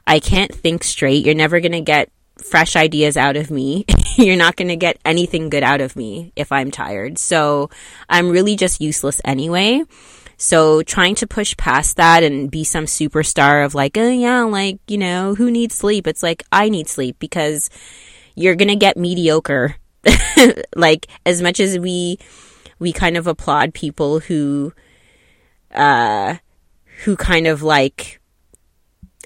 I 0.09 0.19
can't 0.19 0.53
think 0.53 0.83
straight. 0.83 1.23
You're 1.23 1.35
never 1.35 1.59
going 1.59 1.73
to 1.73 1.81
get 1.81 2.09
fresh 2.43 2.75
ideas 2.75 3.15
out 3.15 3.37
of 3.37 3.51
me. 3.51 3.85
You're 4.17 4.37
not 4.37 4.55
going 4.55 4.69
to 4.69 4.75
get 4.75 4.97
anything 5.05 5.49
good 5.49 5.61
out 5.61 5.81
of 5.81 5.95
me 5.95 6.33
if 6.35 6.51
I'm 6.51 6.71
tired. 6.71 7.19
So 7.19 7.69
I'm 8.09 8.31
really 8.31 8.55
just 8.55 8.81
useless 8.81 9.21
anyway. 9.23 9.83
So 10.41 10.81
trying 10.83 11.15
to 11.15 11.27
push 11.27 11.55
past 11.57 11.97
that 11.97 12.23
and 12.23 12.49
be 12.49 12.63
some 12.63 12.85
superstar 12.85 13.65
of 13.65 13.75
like, 13.75 13.97
oh 13.97 14.09
yeah, 14.09 14.43
like, 14.43 14.79
you 14.87 14.97
know, 14.97 15.35
who 15.35 15.51
needs 15.51 15.75
sleep? 15.75 16.07
It's 16.07 16.23
like, 16.23 16.43
I 16.49 16.69
need 16.69 16.87
sleep 16.87 17.17
because 17.19 17.69
you're 18.35 18.55
going 18.55 18.69
to 18.69 18.77
get 18.77 18.95
mediocre. 18.95 19.75
like 20.77 21.07
as 21.25 21.41
much 21.41 21.59
as 21.59 21.77
we, 21.77 22.19
we 22.79 22.93
kind 22.93 23.17
of 23.17 23.27
applaud 23.27 23.73
people 23.73 24.21
who, 24.21 24.71
uh, 25.75 26.35
who 27.03 27.17
kind 27.17 27.45
of 27.45 27.61
like 27.61 28.21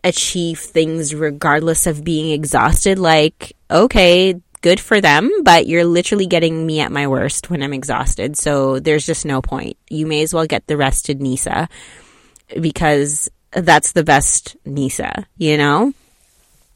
achieve 0.03 0.57
things 0.57 1.13
regardless 1.13 1.85
of 1.85 2.03
being 2.03 2.31
exhausted. 2.31 2.97
Like, 2.97 3.55
okay, 3.69 4.41
good 4.63 4.79
for 4.79 4.99
them, 5.01 5.43
but 5.43 5.67
you're 5.67 5.85
literally 5.85 6.25
getting 6.25 6.65
me 6.65 6.79
at 6.79 6.91
my 6.91 7.05
worst 7.05 7.51
when 7.51 7.61
I'm 7.61 7.73
exhausted. 7.73 8.37
So 8.37 8.79
there's 8.79 9.05
just 9.05 9.25
no 9.25 9.41
point. 9.41 9.77
You 9.89 10.07
may 10.07 10.23
as 10.23 10.33
well 10.33 10.47
get 10.47 10.65
the 10.65 10.77
rested 10.77 11.21
Nisa 11.21 11.69
because 12.59 13.29
that's 13.51 13.91
the 13.91 14.03
best 14.03 14.55
Nisa, 14.65 15.27
you 15.37 15.57
know? 15.57 15.93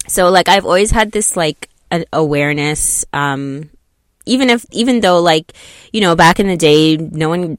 So 0.07 0.29
like 0.29 0.49
I've 0.49 0.65
always 0.65 0.91
had 0.91 1.11
this 1.11 1.35
like 1.35 1.69
awareness 2.11 3.05
um 3.13 3.69
even 4.25 4.49
if 4.49 4.65
even 4.73 4.99
though 4.99 5.21
like 5.21 5.53
you 5.93 6.01
know 6.01 6.17
back 6.17 6.37
in 6.37 6.47
the 6.47 6.57
day 6.57 6.97
no 6.97 7.29
one 7.29 7.57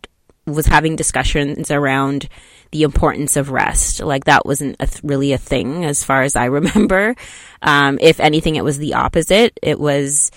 was 0.53 0.67
having 0.67 0.97
discussions 0.97 1.71
around 1.71 2.29
the 2.71 2.83
importance 2.83 3.37
of 3.37 3.51
rest. 3.51 4.01
Like 4.01 4.25
that 4.25 4.45
wasn't 4.47 4.77
a 4.81 4.87
th- 4.87 5.03
really 5.03 5.33
a 5.33 5.39
thing 5.39 5.85
as 5.85 6.05
far 6.05 6.23
as 6.23 6.37
I 6.37 6.45
remember. 6.59 7.15
Um, 7.63 7.99
if 8.01 8.21
anything, 8.21 8.57
it 8.57 8.65
was 8.65 8.79
the 8.79 8.95
opposite. 8.95 9.59
It 9.63 9.79
was, 9.79 10.31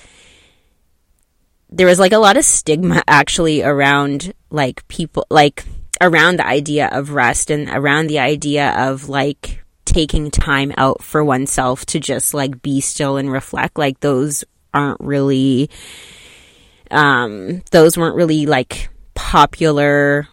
there 1.69 1.87
was 1.87 1.99
like 1.99 2.13
a 2.13 2.17
lot 2.19 2.37
of 2.37 2.45
stigma 2.45 3.03
actually 3.07 3.63
around 3.63 4.33
like 4.49 4.87
people, 4.87 5.25
like 5.29 5.65
around 5.99 6.37
the 6.37 6.47
idea 6.47 6.89
of 6.91 7.11
rest 7.11 7.51
and 7.51 7.69
around 7.69 8.07
the 8.07 8.19
idea 8.19 8.71
of 8.89 9.07
like 9.09 9.63
taking 9.85 10.31
time 10.31 10.73
out 10.77 11.03
for 11.03 11.23
oneself 11.23 11.85
to 11.85 11.99
just 11.99 12.33
like 12.33 12.61
be 12.61 12.81
still 12.81 13.17
and 13.17 13.31
reflect. 13.31 13.77
Like 13.77 13.99
those 13.99 14.43
aren't 14.73 15.01
really, 15.01 15.69
um, 16.89 17.61
those 17.71 17.97
weren't 17.97 18.15
really 18.15 18.45
like 18.45 18.89
popular 19.31 20.27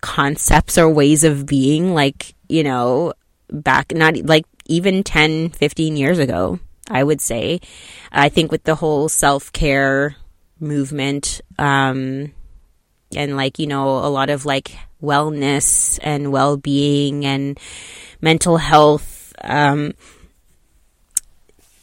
concepts 0.00 0.76
or 0.76 0.90
ways 0.90 1.22
of 1.22 1.46
being 1.46 1.94
like, 1.94 2.34
you 2.48 2.64
know, 2.64 3.12
back 3.52 3.94
not 3.94 4.16
like 4.24 4.44
even 4.64 5.04
10, 5.04 5.50
15 5.50 5.96
years 5.96 6.18
ago, 6.18 6.58
I 6.90 7.04
would 7.04 7.20
say. 7.20 7.60
I 8.10 8.28
think 8.28 8.50
with 8.50 8.64
the 8.64 8.74
whole 8.74 9.08
self-care 9.08 10.16
movement, 10.58 11.40
um, 11.56 12.32
and 13.14 13.36
like, 13.36 13.60
you 13.60 13.68
know, 13.68 13.98
a 13.98 14.10
lot 14.10 14.28
of 14.28 14.44
like 14.44 14.76
wellness 15.00 16.00
and 16.02 16.32
well 16.32 16.56
being 16.56 17.24
and 17.24 17.60
mental 18.20 18.56
health. 18.56 19.32
Um, 19.40 19.94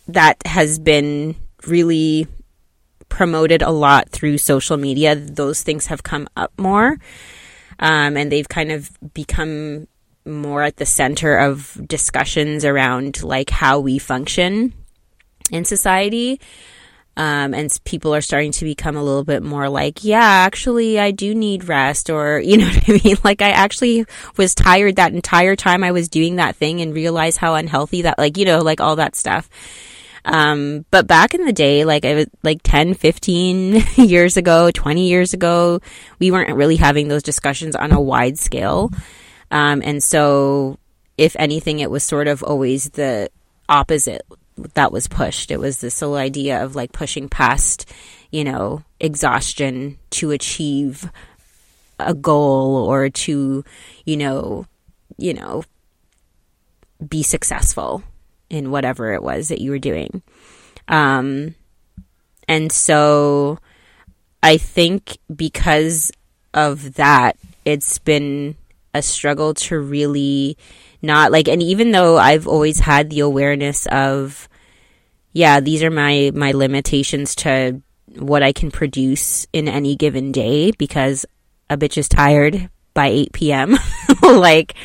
that 0.09 0.45
has 0.45 0.77
been 0.77 1.35
really 1.65 2.27
promoted 3.13 3.61
a 3.61 3.69
lot 3.69 4.09
through 4.09 4.39
social 4.39 4.75
media. 4.75 5.15
Those 5.15 5.61
things 5.61 5.85
have 5.85 6.01
come 6.01 6.27
up 6.35 6.51
more. 6.57 6.97
Um, 7.77 8.17
and 8.17 8.31
they've 8.31 8.49
kind 8.49 8.71
of 8.71 8.89
become 9.13 9.87
more 10.25 10.63
at 10.63 10.77
the 10.77 10.85
center 10.87 11.37
of 11.37 11.79
discussions 11.87 12.65
around 12.65 13.21
like 13.21 13.51
how 13.51 13.79
we 13.79 13.99
function 13.99 14.73
in 15.51 15.63
society. 15.63 16.39
Um, 17.15 17.53
and 17.53 17.69
people 17.83 18.15
are 18.15 18.21
starting 18.21 18.51
to 18.53 18.65
become 18.65 18.95
a 18.95 19.03
little 19.03 19.23
bit 19.23 19.43
more 19.43 19.69
like, 19.69 20.03
yeah, 20.03 20.17
actually, 20.47 20.99
I 20.99 21.11
do 21.11 21.35
need 21.35 21.69
rest, 21.69 22.09
or 22.09 22.39
you 22.43 22.57
know 22.57 22.65
what 22.65 22.89
I 22.89 22.99
mean? 23.03 23.17
Like, 23.23 23.43
I 23.43 23.51
actually 23.51 24.05
was 24.37 24.55
tired 24.55 24.95
that 24.95 25.13
entire 25.13 25.55
time 25.55 25.83
I 25.83 25.91
was 25.91 26.09
doing 26.09 26.37
that 26.37 26.55
thing 26.55 26.81
and 26.81 26.95
realized 26.95 27.37
how 27.37 27.53
unhealthy 27.53 28.01
that, 28.01 28.17
like, 28.17 28.37
you 28.37 28.45
know, 28.45 28.61
like 28.61 28.81
all 28.81 28.95
that 28.95 29.15
stuff. 29.15 29.47
Um, 30.25 30.85
but 30.89 31.07
back 31.07 31.33
in 31.33 31.45
the 31.45 31.53
day, 31.53 31.85
like 31.85 32.05
I 32.05 32.13
was 32.13 32.27
like 32.43 32.61
10, 32.63 32.93
15 32.93 33.83
years 33.97 34.37
ago, 34.37 34.71
20 34.71 35.07
years 35.07 35.33
ago, 35.33 35.81
we 36.19 36.31
weren't 36.31 36.55
really 36.55 36.77
having 36.77 37.07
those 37.07 37.23
discussions 37.23 37.75
on 37.75 37.91
a 37.91 38.01
wide 38.01 38.37
scale. 38.37 38.91
Um, 39.51 39.81
and 39.83 40.01
so 40.01 40.79
if 41.17 41.35
anything, 41.37 41.79
it 41.79 41.91
was 41.91 42.03
sort 42.03 42.27
of 42.27 42.41
always 42.43 42.91
the 42.91 43.29
opposite 43.67 44.21
that 44.75 44.91
was 44.91 45.07
pushed. 45.07 45.51
It 45.51 45.59
was 45.59 45.81
this 45.81 45.99
whole 45.99 46.15
idea 46.15 46.63
of 46.63 46.75
like 46.75 46.91
pushing 46.91 47.27
past, 47.27 47.91
you 48.31 48.43
know, 48.43 48.83
exhaustion 48.99 49.97
to 50.11 50.31
achieve 50.31 51.09
a 51.99 52.13
goal 52.13 52.77
or 52.77 53.09
to, 53.09 53.63
you 54.05 54.17
know, 54.17 54.65
you 55.17 55.33
know, 55.33 55.63
be 57.07 57.23
successful 57.23 58.03
in 58.53 58.71
whatever 58.71 59.13
it 59.13 59.23
was 59.23 59.49
that 59.49 59.61
you 59.61 59.71
were 59.71 59.79
doing. 59.79 60.21
Um, 60.87 61.55
and 62.47 62.71
so 62.71 63.59
I 64.41 64.57
think 64.57 65.17
because 65.33 66.11
of 66.53 66.95
that, 66.95 67.37
it's 67.65 67.97
been 67.97 68.55
a 68.93 69.01
struggle 69.01 69.53
to 69.53 69.79
really 69.79 70.57
not 71.01 71.31
like, 71.31 71.47
and 71.47 71.61
even 71.61 71.91
though 71.91 72.17
I've 72.17 72.47
always 72.47 72.79
had 72.79 73.09
the 73.09 73.21
awareness 73.21 73.85
of, 73.87 74.47
yeah, 75.31 75.59
these 75.59 75.83
are 75.83 75.91
my, 75.91 76.31
my 76.33 76.51
limitations 76.51 77.35
to 77.35 77.81
what 78.17 78.43
I 78.43 78.53
can 78.53 78.71
produce 78.71 79.47
in 79.51 79.67
any 79.67 79.95
given 79.95 80.31
day 80.31 80.71
because 80.71 81.25
a 81.69 81.77
bitch 81.77 81.97
is 81.97 82.07
tired 82.07 82.69
by 82.93 83.07
8 83.07 83.33
p.m. 83.33 83.77
like, 84.21 84.75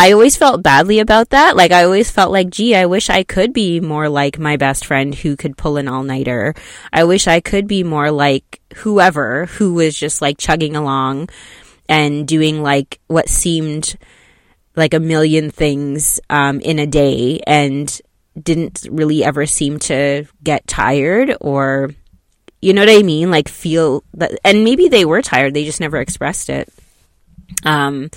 I 0.00 0.12
always 0.12 0.36
felt 0.36 0.62
badly 0.62 1.00
about 1.00 1.30
that. 1.30 1.56
Like, 1.56 1.72
I 1.72 1.82
always 1.82 2.08
felt 2.08 2.30
like, 2.30 2.50
gee, 2.50 2.76
I 2.76 2.86
wish 2.86 3.10
I 3.10 3.24
could 3.24 3.52
be 3.52 3.80
more 3.80 4.08
like 4.08 4.38
my 4.38 4.56
best 4.56 4.86
friend 4.86 5.12
who 5.12 5.34
could 5.34 5.56
pull 5.56 5.76
an 5.76 5.88
all 5.88 6.04
nighter. 6.04 6.54
I 6.92 7.02
wish 7.02 7.26
I 7.26 7.40
could 7.40 7.66
be 7.66 7.82
more 7.82 8.12
like 8.12 8.60
whoever 8.76 9.46
who 9.46 9.74
was 9.74 9.98
just 9.98 10.22
like 10.22 10.38
chugging 10.38 10.76
along 10.76 11.30
and 11.88 12.28
doing 12.28 12.62
like 12.62 13.00
what 13.08 13.28
seemed 13.28 13.98
like 14.76 14.94
a 14.94 15.00
million 15.00 15.50
things 15.50 16.20
um, 16.30 16.60
in 16.60 16.78
a 16.78 16.86
day 16.86 17.40
and 17.44 18.00
didn't 18.40 18.86
really 18.88 19.24
ever 19.24 19.46
seem 19.46 19.80
to 19.80 20.26
get 20.44 20.68
tired 20.68 21.36
or 21.40 21.90
you 22.60 22.72
know 22.72 22.82
what 22.82 22.96
I 22.96 23.02
mean? 23.02 23.32
Like 23.32 23.48
feel 23.48 24.04
that, 24.14 24.38
and 24.44 24.62
maybe 24.62 24.86
they 24.86 25.04
were 25.04 25.22
tired, 25.22 25.54
they 25.54 25.64
just 25.64 25.80
never 25.80 25.96
expressed 25.96 26.50
it. 26.50 26.68
Um, 27.64 28.10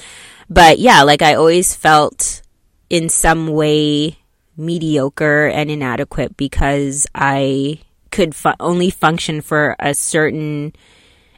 but 0.52 0.80
yeah, 0.80 1.04
like 1.04 1.22
I 1.22 1.36
always 1.36 1.74
felt 1.74 2.42
in 2.90 3.08
some 3.08 3.48
way 3.48 4.18
mediocre 4.58 5.48
and 5.48 5.72
inadequate 5.72 6.36
because 6.36 7.08
I 7.16 7.80
could 8.12 8.36
fu- 8.36 8.52
only 8.60 8.90
function 8.90 9.40
for 9.40 9.78
a 9.80 9.94
certain 9.94 10.74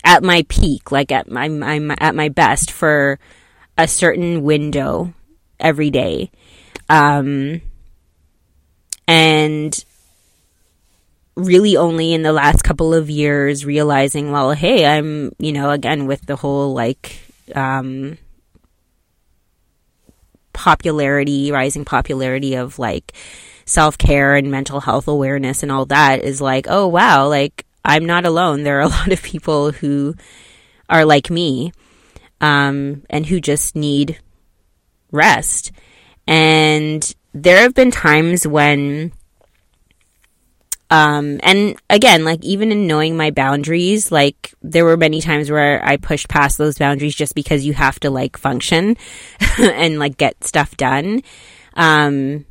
at 0.04 0.24
my 0.24 0.44
peak, 0.50 0.92
like 0.92 1.12
at 1.12 1.30
my, 1.30 1.48
my 1.48 1.96
at 2.00 2.16
my 2.16 2.30
best 2.30 2.72
for 2.72 3.20
a 3.78 3.88
certain 3.88 4.42
window 4.42 5.14
every 5.60 5.92
day. 5.92 6.32
Um, 6.90 7.62
and 9.08 9.86
really 11.36 11.78
only 11.78 12.14
in 12.14 12.24
the 12.24 12.34
last 12.34 12.64
couple 12.64 12.96
of 12.96 13.12
years 13.12 13.64
realizing, 13.64 14.32
well, 14.32 14.54
hey, 14.54 14.88
I'm, 14.88 15.34
you 15.38 15.52
know, 15.52 15.70
again 15.70 16.08
with 16.08 16.26
the 16.26 16.36
whole 16.36 16.74
like 16.74 17.20
um, 17.54 18.18
popularity, 20.54 21.52
rising 21.52 21.86
popularity 21.86 22.56
of 22.56 22.80
like 22.80 23.14
self 23.66 23.98
care 23.98 24.36
and 24.36 24.52
mental 24.52 24.80
health 24.80 25.08
awareness 25.08 25.64
and 25.64 25.72
all 25.72 25.86
that 25.88 26.24
is 26.24 26.42
like, 26.42 26.68
oh 26.70 26.88
wow, 26.88 27.28
like 27.28 27.66
I'm 27.86 28.06
not 28.06 28.26
alone. 28.26 28.64
There 28.64 28.78
are 28.80 28.82
a 28.82 28.88
lot 29.00 29.12
of 29.12 29.22
people 29.22 29.72
who 29.72 30.16
are 30.90 31.06
like 31.06 31.30
me, 31.30 31.72
um, 32.42 33.04
and 33.10 33.26
who 33.26 33.40
just 33.40 33.76
need 33.76 34.20
rest. 35.12 35.72
And 36.28 37.14
there 37.34 37.62
have 37.62 37.74
been 37.74 37.92
times 37.92 38.46
when, 38.46 39.14
um, 40.94 41.40
and 41.42 41.76
again, 41.90 42.24
like 42.24 42.46
even 42.46 42.72
in 42.72 42.86
knowing 42.86 43.18
my 43.18 43.32
boundaries, 43.32 44.12
like 44.12 44.54
there 44.62 44.86
were 44.86 44.96
many 44.96 45.22
times 45.22 45.50
where 45.50 45.84
I 45.84 45.98
pushed 45.98 46.30
past 46.30 46.60
those 46.60 46.78
boundaries 46.78 47.16
just 47.16 47.34
because 47.34 47.66
you 47.66 47.74
have 47.74 48.00
to 48.02 48.12
like 48.12 48.38
function 48.38 48.96
and 49.58 49.98
like 49.98 50.18
get 50.18 50.44
stuff 50.44 50.78
done. 50.78 51.24
Um, 51.74 52.46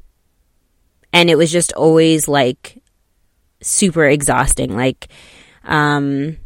and 1.13 1.31
it 1.31 1.39
was 1.39 1.53
just 1.53 1.73
always 1.75 2.27
like 2.27 2.83
super 3.61 4.07
exhausting. 4.07 4.77
Like, 4.77 5.07
um, 5.63 6.37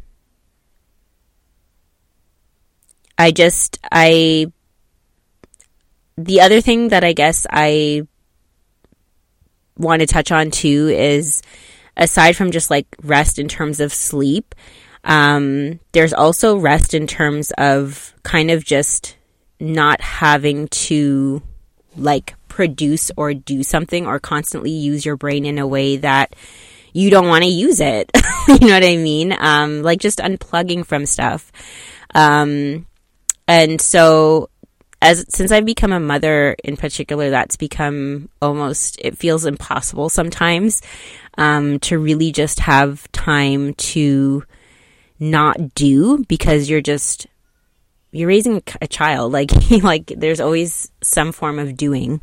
I 3.16 3.30
just, 3.30 3.78
I, 3.90 4.52
the 6.18 6.42
other 6.42 6.60
thing 6.60 6.88
that 6.88 7.04
I 7.04 7.14
guess 7.14 7.46
I 7.48 8.02
want 9.78 10.00
to 10.00 10.06
touch 10.06 10.30
on 10.30 10.50
too 10.50 10.88
is 10.88 11.40
aside 11.96 12.36
from 12.36 12.50
just 12.50 12.70
like 12.70 12.86
rest 13.02 13.38
in 13.38 13.48
terms 13.48 13.80
of 13.80 13.92
sleep, 13.92 14.54
um, 15.04 15.80
there's 15.92 16.12
also 16.12 16.56
rest 16.56 16.94
in 16.94 17.06
terms 17.06 17.52
of 17.56 18.12
kind 18.22 18.50
of 18.50 18.64
just 18.64 19.16
not 19.60 20.00
having 20.00 20.68
to 20.68 21.42
like 21.96 22.34
produce 22.48 23.10
or 23.16 23.32
do 23.34 23.62
something 23.62 24.06
or 24.06 24.18
constantly 24.18 24.70
use 24.70 25.04
your 25.04 25.16
brain 25.16 25.46
in 25.46 25.58
a 25.58 25.66
way 25.66 25.96
that 25.96 26.34
you 26.92 27.10
don't 27.10 27.28
want 27.28 27.44
to 27.44 27.50
use 27.50 27.80
it. 27.80 28.10
you 28.48 28.58
know 28.58 28.74
what 28.74 28.84
I 28.84 28.96
mean? 28.96 29.34
Um, 29.38 29.82
like 29.82 30.00
just 30.00 30.18
unplugging 30.18 30.84
from 30.84 31.06
stuff. 31.06 31.52
Um, 32.14 32.86
and 33.46 33.80
so 33.80 34.50
as 35.02 35.24
since 35.28 35.52
I've 35.52 35.66
become 35.66 35.92
a 35.92 36.00
mother 36.00 36.56
in 36.64 36.76
particular, 36.76 37.30
that's 37.30 37.56
become 37.56 38.28
almost 38.40 38.98
it 39.00 39.18
feels 39.18 39.44
impossible 39.44 40.08
sometimes 40.08 40.82
um, 41.38 41.78
to 41.80 41.98
really 41.98 42.32
just 42.32 42.60
have 42.60 43.10
time 43.12 43.74
to 43.74 44.44
not 45.18 45.74
do 45.74 46.24
because 46.28 46.68
you're 46.68 46.80
just 46.80 47.26
you're 48.12 48.28
raising 48.28 48.62
a 48.80 48.86
child. 48.86 49.32
Like 49.36 49.50
like 49.82 50.06
there's 50.16 50.40
always 50.40 50.90
some 51.02 51.32
form 51.32 51.58
of 51.58 51.76
doing. 51.76 52.20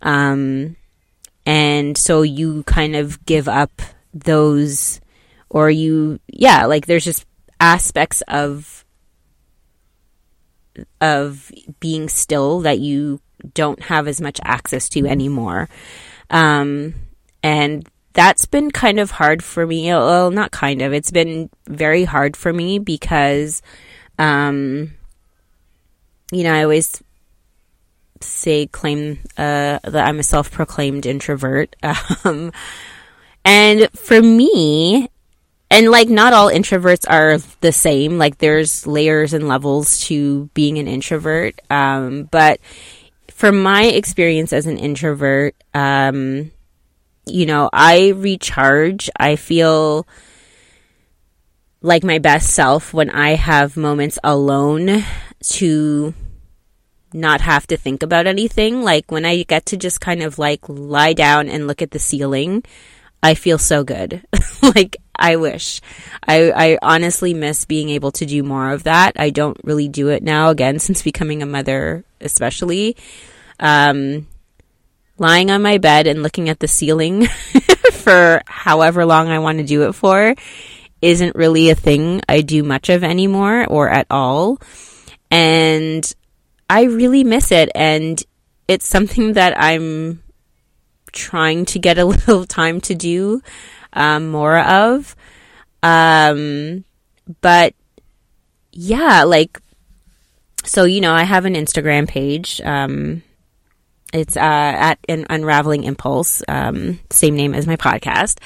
Um 0.00 0.76
and 1.46 1.96
so 1.96 2.22
you 2.22 2.62
kind 2.64 2.96
of 2.96 3.24
give 3.26 3.48
up 3.48 3.82
those 4.14 5.00
or 5.50 5.70
you 5.70 6.20
yeah 6.26 6.66
like 6.66 6.86
there's 6.86 7.04
just 7.04 7.26
aspects 7.60 8.22
of 8.28 8.81
of 11.00 11.50
being 11.80 12.08
still 12.08 12.60
that 12.60 12.78
you 12.78 13.20
don't 13.54 13.82
have 13.82 14.06
as 14.08 14.20
much 14.20 14.40
access 14.44 14.88
to 14.90 15.06
anymore. 15.06 15.68
Um 16.30 16.94
and 17.42 17.88
that's 18.14 18.46
been 18.46 18.70
kind 18.70 19.00
of 19.00 19.10
hard 19.10 19.42
for 19.42 19.66
me. 19.66 19.88
Well 19.88 20.30
not 20.30 20.50
kind 20.50 20.82
of. 20.82 20.92
It's 20.92 21.10
been 21.10 21.50
very 21.66 22.04
hard 22.04 22.36
for 22.36 22.52
me 22.52 22.78
because 22.78 23.62
um 24.18 24.92
you 26.30 26.44
know 26.44 26.52
i 26.52 26.62
always 26.62 27.02
say 28.20 28.66
claim 28.66 29.18
uh, 29.36 29.78
that 29.82 30.06
i'm 30.06 30.18
a 30.18 30.22
self-proclaimed 30.22 31.06
introvert. 31.06 31.74
Um 32.24 32.52
and 33.44 33.88
for 33.92 34.22
me, 34.22 35.10
and 35.72 35.90
like 35.90 36.10
not 36.10 36.34
all 36.34 36.50
introverts 36.50 37.06
are 37.08 37.38
the 37.62 37.72
same, 37.72 38.18
like 38.18 38.36
there's 38.36 38.86
layers 38.86 39.32
and 39.32 39.48
levels 39.48 40.00
to 40.00 40.50
being 40.52 40.76
an 40.76 40.86
introvert. 40.86 41.58
Um, 41.70 42.24
but 42.24 42.60
from 43.30 43.62
my 43.62 43.84
experience 43.84 44.52
as 44.52 44.66
an 44.66 44.76
introvert, 44.76 45.56
um, 45.72 46.50
you 47.24 47.46
know, 47.46 47.70
I 47.72 48.10
recharge. 48.10 49.08
I 49.16 49.36
feel 49.36 50.06
like 51.80 52.04
my 52.04 52.18
best 52.18 52.50
self 52.50 52.92
when 52.92 53.08
I 53.08 53.30
have 53.30 53.74
moments 53.74 54.18
alone 54.22 55.02
to 55.54 56.14
not 57.14 57.40
have 57.40 57.66
to 57.68 57.78
think 57.78 58.02
about 58.02 58.26
anything. 58.26 58.82
Like 58.82 59.10
when 59.10 59.24
I 59.24 59.42
get 59.44 59.64
to 59.66 59.78
just 59.78 60.02
kind 60.02 60.22
of 60.22 60.38
like 60.38 60.60
lie 60.68 61.14
down 61.14 61.48
and 61.48 61.66
look 61.66 61.80
at 61.80 61.92
the 61.92 61.98
ceiling, 61.98 62.62
I 63.22 63.34
feel 63.34 63.56
so 63.56 63.84
good. 63.84 64.22
like 64.62 64.96
I 65.22 65.36
wish. 65.36 65.80
I, 66.26 66.50
I 66.50 66.78
honestly 66.82 67.32
miss 67.32 67.64
being 67.64 67.90
able 67.90 68.10
to 68.12 68.26
do 68.26 68.42
more 68.42 68.72
of 68.72 68.82
that. 68.82 69.12
I 69.16 69.30
don't 69.30 69.56
really 69.62 69.88
do 69.88 70.08
it 70.08 70.22
now 70.22 70.50
again 70.50 70.80
since 70.80 71.00
becoming 71.00 71.42
a 71.42 71.46
mother, 71.46 72.04
especially. 72.20 72.96
Um, 73.60 74.26
lying 75.18 75.52
on 75.52 75.62
my 75.62 75.78
bed 75.78 76.08
and 76.08 76.24
looking 76.24 76.48
at 76.48 76.58
the 76.58 76.66
ceiling 76.66 77.26
for 77.92 78.42
however 78.46 79.06
long 79.06 79.28
I 79.28 79.38
want 79.38 79.58
to 79.58 79.64
do 79.64 79.84
it 79.84 79.92
for 79.92 80.34
isn't 81.00 81.36
really 81.36 81.70
a 81.70 81.76
thing 81.76 82.20
I 82.28 82.40
do 82.40 82.64
much 82.64 82.88
of 82.88 83.04
anymore 83.04 83.64
or 83.66 83.88
at 83.88 84.08
all. 84.10 84.58
And 85.30 86.12
I 86.68 86.84
really 86.84 87.22
miss 87.22 87.52
it. 87.52 87.70
And 87.76 88.20
it's 88.66 88.88
something 88.88 89.34
that 89.34 89.54
I'm 89.56 90.20
trying 91.12 91.64
to 91.66 91.78
get 91.78 91.98
a 91.98 92.04
little 92.12 92.44
time 92.44 92.80
to 92.82 92.94
do 92.96 93.40
um, 93.92 94.30
more 94.30 94.58
of. 94.58 95.14
Um, 95.82 96.84
but 97.40 97.74
yeah, 98.72 99.24
like, 99.24 99.60
so, 100.64 100.84
you 100.84 101.00
know, 101.00 101.12
I 101.12 101.24
have 101.24 101.44
an 101.44 101.54
Instagram 101.54 102.08
page. 102.08 102.60
Um, 102.64 103.22
it's 104.12 104.36
uh, 104.36 104.40
at 104.40 104.98
an 105.08 105.26
Unraveling 105.30 105.84
Impulse, 105.84 106.42
um, 106.48 107.00
same 107.10 107.34
name 107.34 107.54
as 107.54 107.66
my 107.66 107.76
podcast. 107.76 108.38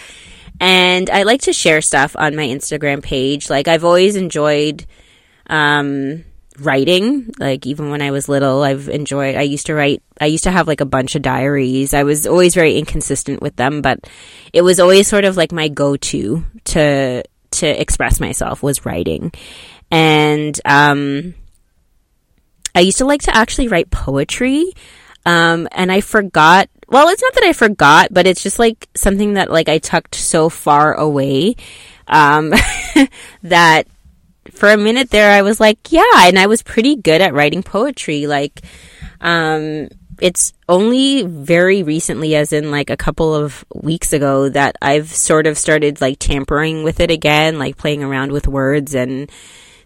And 0.60 1.10
I 1.10 1.24
like 1.24 1.42
to 1.42 1.52
share 1.52 1.82
stuff 1.82 2.16
on 2.18 2.34
my 2.34 2.46
Instagram 2.46 3.02
page. 3.02 3.50
Like, 3.50 3.68
I've 3.68 3.84
always 3.84 4.16
enjoyed 4.16 4.86
um, 5.50 6.24
writing. 6.60 7.32
Like, 7.38 7.66
even 7.66 7.90
when 7.90 8.02
I 8.02 8.10
was 8.10 8.28
little, 8.28 8.62
I've 8.62 8.88
enjoyed, 8.88 9.36
I 9.36 9.42
used 9.42 9.66
to 9.66 9.74
write, 9.74 10.02
I 10.20 10.26
used 10.26 10.44
to 10.44 10.50
have 10.50 10.66
like 10.66 10.80
a 10.80 10.86
bunch 10.86 11.14
of 11.14 11.22
diaries. 11.22 11.94
I 11.94 12.02
was 12.02 12.26
always 12.26 12.54
very 12.54 12.78
inconsistent 12.78 13.42
with 13.42 13.56
them, 13.56 13.82
but 13.82 14.00
it 14.52 14.62
was 14.62 14.80
always 14.80 15.08
sort 15.08 15.24
of 15.24 15.36
like 15.36 15.52
my 15.52 15.68
go 15.68 15.96
to 15.96 16.44
to 16.64 17.22
to 17.52 17.80
express 17.80 18.20
myself 18.20 18.62
was 18.62 18.84
writing. 18.84 19.32
And 19.90 20.58
um, 20.64 21.34
I 22.74 22.80
used 22.80 22.98
to 22.98 23.04
like 23.04 23.22
to 23.22 23.36
actually 23.36 23.68
write 23.68 23.90
poetry. 23.90 24.72
Um, 25.24 25.66
and 25.72 25.90
I 25.90 26.02
forgot 26.02 26.68
well, 26.88 27.08
it's 27.08 27.22
not 27.22 27.34
that 27.34 27.44
I 27.44 27.52
forgot, 27.52 28.08
but 28.12 28.26
it's 28.26 28.42
just 28.42 28.58
like 28.58 28.88
something 28.94 29.34
that 29.34 29.50
like 29.50 29.68
I 29.68 29.78
tucked 29.78 30.14
so 30.14 30.48
far 30.48 30.94
away 30.94 31.56
um, 32.06 32.52
that 33.42 33.86
for 34.56 34.70
a 34.70 34.76
minute 34.76 35.10
there 35.10 35.30
I 35.30 35.42
was 35.42 35.60
like, 35.60 35.92
yeah, 35.92 36.02
and 36.14 36.38
I 36.38 36.46
was 36.46 36.62
pretty 36.62 36.96
good 36.96 37.20
at 37.20 37.34
writing 37.34 37.62
poetry. 37.62 38.26
Like, 38.26 38.62
um, 39.20 39.88
it's 40.20 40.52
only 40.68 41.22
very 41.22 41.82
recently, 41.82 42.34
as 42.34 42.52
in 42.52 42.70
like 42.70 42.90
a 42.90 42.96
couple 42.96 43.34
of 43.34 43.64
weeks 43.74 44.12
ago, 44.12 44.48
that 44.48 44.76
I've 44.80 45.12
sort 45.12 45.46
of 45.46 45.58
started 45.58 46.00
like 46.00 46.18
tampering 46.18 46.84
with 46.84 47.00
it 47.00 47.10
again, 47.10 47.58
like 47.58 47.76
playing 47.76 48.02
around 48.02 48.32
with 48.32 48.48
words 48.48 48.94
and 48.94 49.30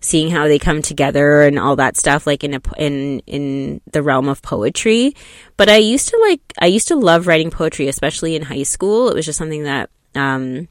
seeing 0.00 0.30
how 0.30 0.46
they 0.46 0.58
come 0.58 0.80
together 0.80 1.42
and 1.42 1.58
all 1.58 1.76
that 1.76 1.96
stuff 1.96 2.26
like 2.26 2.42
in 2.42 2.54
a, 2.54 2.60
in 2.78 3.20
in 3.26 3.80
the 3.92 4.02
realm 4.02 4.28
of 4.28 4.40
poetry. 4.40 5.14
But 5.56 5.68
i 5.68 5.76
used 5.76 6.08
to 6.08 6.18
like 6.28 6.40
i 6.58 6.66
used 6.66 6.88
to 6.88 6.96
love 6.96 7.26
writing 7.26 7.50
poetry 7.50 7.88
especially 7.88 8.34
in 8.34 8.42
high 8.42 8.62
school. 8.62 9.10
It 9.10 9.14
was 9.14 9.26
just 9.26 9.38
something 9.38 9.64
that 9.64 9.90
um, 10.14 10.68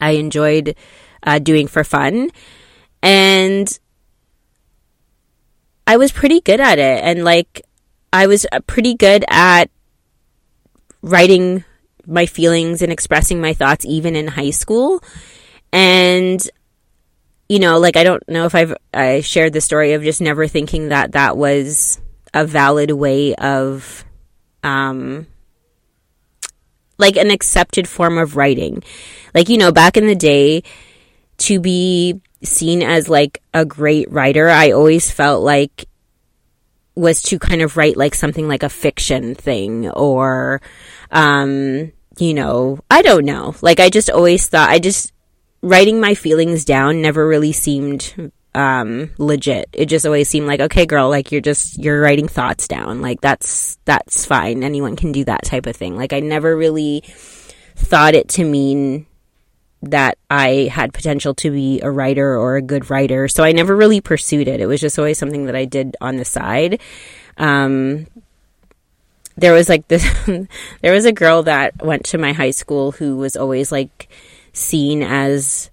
i 0.00 0.10
enjoyed 0.10 0.76
uh, 1.22 1.38
doing 1.38 1.66
for 1.66 1.82
fun 1.82 2.30
and 3.02 3.78
i 5.86 5.96
was 5.96 6.12
pretty 6.12 6.40
good 6.40 6.60
at 6.60 6.78
it 6.78 7.02
and 7.02 7.24
like 7.24 7.62
i 8.12 8.26
was 8.26 8.46
uh, 8.52 8.60
pretty 8.66 8.94
good 8.94 9.24
at 9.28 9.70
writing 11.02 11.64
my 12.06 12.26
feelings 12.26 12.82
and 12.82 12.92
expressing 12.92 13.40
my 13.40 13.52
thoughts 13.52 13.84
even 13.84 14.16
in 14.16 14.28
high 14.28 14.50
school 14.50 15.02
and 15.72 16.48
you 17.48 17.58
know, 17.58 17.78
like 17.78 17.96
I 17.96 18.04
don't 18.04 18.26
know 18.28 18.44
if 18.46 18.54
I've 18.54 18.74
I 18.92 19.20
shared 19.20 19.52
the 19.52 19.60
story 19.60 19.92
of 19.92 20.02
just 20.02 20.20
never 20.20 20.48
thinking 20.48 20.88
that 20.88 21.12
that 21.12 21.36
was 21.36 22.00
a 22.34 22.44
valid 22.44 22.90
way 22.90 23.34
of 23.34 24.04
um 24.62 25.26
like 26.98 27.16
an 27.16 27.30
accepted 27.30 27.88
form 27.88 28.18
of 28.18 28.36
writing. 28.36 28.82
Like, 29.34 29.48
you 29.48 29.58
know, 29.58 29.70
back 29.70 29.96
in 29.96 30.06
the 30.06 30.14
day 30.14 30.62
to 31.38 31.60
be 31.60 32.20
seen 32.46 32.82
as 32.82 33.08
like 33.08 33.42
a 33.52 33.64
great 33.64 34.10
writer, 34.10 34.48
I 34.48 34.72
always 34.72 35.10
felt 35.10 35.42
like 35.42 35.88
was 36.94 37.22
to 37.22 37.38
kind 37.38 37.60
of 37.60 37.76
write 37.76 37.96
like 37.96 38.14
something 38.14 38.48
like 38.48 38.62
a 38.62 38.70
fiction 38.70 39.34
thing 39.34 39.88
or 39.90 40.62
um 41.10 41.92
you 42.18 42.32
know, 42.32 42.78
I 42.90 43.02
don't 43.02 43.26
know. 43.26 43.54
Like 43.60 43.80
I 43.80 43.90
just 43.90 44.08
always 44.08 44.48
thought 44.48 44.70
I 44.70 44.78
just 44.78 45.12
writing 45.62 46.00
my 46.00 46.14
feelings 46.14 46.64
down 46.64 47.02
never 47.02 47.26
really 47.26 47.52
seemed 47.52 48.32
um, 48.56 49.10
legit. 49.18 49.68
It 49.74 49.86
just 49.86 50.06
always 50.06 50.28
seemed 50.28 50.46
like, 50.46 50.60
okay, 50.60 50.86
girl, 50.86 51.10
like 51.10 51.30
you're 51.30 51.42
just 51.42 51.78
you're 51.78 52.00
writing 52.00 52.26
thoughts 52.26 52.66
down. 52.66 53.02
Like 53.02 53.20
that's 53.20 53.78
that's 53.84 54.24
fine. 54.24 54.64
Anyone 54.64 54.96
can 54.96 55.12
do 55.12 55.24
that 55.24 55.44
type 55.44 55.66
of 55.66 55.76
thing. 55.76 55.96
Like 55.96 56.12
I 56.12 56.20
never 56.20 56.56
really 56.56 57.04
thought 57.76 58.14
it 58.14 58.28
to 58.30 58.44
mean 58.44 59.06
that 59.82 60.18
I 60.30 60.70
had 60.72 60.92
potential 60.94 61.34
to 61.34 61.50
be 61.50 61.80
a 61.80 61.90
writer 61.90 62.36
or 62.36 62.56
a 62.56 62.62
good 62.62 62.90
writer. 62.90 63.28
So 63.28 63.44
I 63.44 63.52
never 63.52 63.76
really 63.76 64.00
pursued 64.00 64.48
it. 64.48 64.60
It 64.60 64.66
was 64.66 64.80
just 64.80 64.98
always 64.98 65.18
something 65.18 65.46
that 65.46 65.56
I 65.56 65.64
did 65.64 65.96
on 66.00 66.16
the 66.16 66.24
side. 66.24 66.80
Um, 67.36 68.06
there 69.36 69.52
was 69.52 69.68
like 69.68 69.86
this 69.88 70.04
there 70.80 70.92
was 70.92 71.04
a 71.04 71.12
girl 71.12 71.42
that 71.44 71.84
went 71.84 72.04
to 72.06 72.18
my 72.18 72.32
high 72.32 72.50
school 72.50 72.92
who 72.92 73.16
was 73.16 73.36
always 73.36 73.70
like 73.70 74.08
seen 74.52 75.02
as 75.02 75.70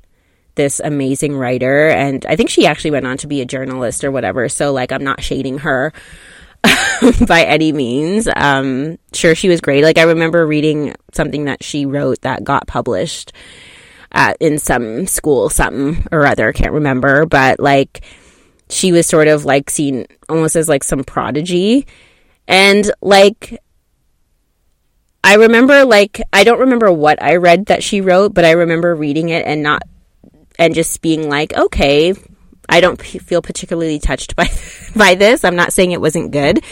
this 0.56 0.80
amazing 0.80 1.36
writer 1.36 1.88
and 1.90 2.26
I 2.28 2.36
think 2.36 2.50
she 2.50 2.68
actually 2.68 2.92
went 2.92 3.08
on 3.08 3.18
to 3.18 3.28
be 3.28 3.42
a 3.42 3.46
journalist 3.46 4.04
or 4.04 4.12
whatever. 4.12 4.50
So 4.50 4.72
like 4.72 4.92
I'm 4.92 5.04
not 5.04 5.24
shading 5.24 5.60
her 5.60 5.94
by 7.28 7.44
any 7.44 7.72
means. 7.72 8.28
Um 8.36 9.00
sure 9.14 9.34
she 9.34 9.50
was 9.50 9.62
great. 9.62 9.84
Like 9.84 9.98
I 9.98 10.04
remember 10.04 10.46
reading 10.46 10.94
something 11.12 11.46
that 11.46 11.64
she 11.64 11.86
wrote 11.86 12.22
that 12.22 12.44
got 12.44 12.68
published 12.68 13.32
at 14.14 14.38
in 14.40 14.60
some 14.60 15.08
school 15.08 15.50
something 15.50 16.08
or 16.12 16.26
other, 16.26 16.50
I 16.50 16.54
can't 16.54 16.74
remember, 16.74 17.26
but 17.26 17.60
like 17.60 18.04
she 18.70 18.92
was 18.92 19.08
sort 19.08 19.28
of 19.28 19.46
like 19.46 19.70
seen 19.70 20.06
almost 20.30 20.56
as 20.56 20.70
like 20.70 20.84
some 20.84 21.04
prodigy 21.04 21.86
and 22.48 22.90
like 23.02 23.62
I 25.24 25.36
remember 25.36 25.86
like 25.86 26.22
I 26.34 26.44
don't 26.44 26.60
remember 26.60 26.92
what 26.92 27.22
I 27.22 27.38
read 27.38 27.68
that 27.68 27.84
she 27.84 28.02
wrote, 28.02 28.34
but 28.34 28.46
I 28.46 28.52
remember 28.52 28.94
reading 28.94 29.30
it 29.30 29.46
and 29.46 29.64
not 29.64 29.84
and 30.60 30.76
just 30.76 31.02
being 31.02 31.30
like, 31.30 31.56
okay, 31.56 32.14
I 32.68 32.82
don't 32.82 33.00
p- 33.00 33.20
feel 33.20 33.42
particularly 33.42 34.00
touched 34.00 34.36
by 34.36 34.48
by 34.96 35.16
this. 35.16 35.44
I'm 35.44 35.56
not 35.56 35.74
saying 35.74 35.92
it 35.92 36.02
wasn't 36.02 36.32
good, 36.32 36.64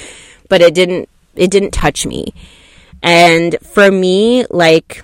but 0.50 0.62
it 0.62 0.74
didn't 0.74 1.08
it 1.36 1.50
didn't 1.50 1.72
touch 1.72 2.06
me. 2.06 2.34
And 3.02 3.56
for 3.62 3.90
me, 3.90 4.46
like 4.50 5.04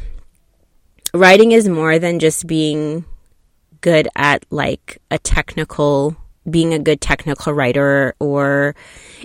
writing 1.18 1.52
is 1.52 1.68
more 1.68 2.00
than 2.00 2.20
just 2.20 2.48
being 2.48 3.06
good 3.82 4.08
at 4.16 4.46
like 4.50 5.02
a 5.12 5.20
technical 5.20 6.16
being 6.50 6.74
a 6.74 6.80
good 6.80 7.02
technical 7.02 7.54
writer 7.54 8.16
or 8.20 8.74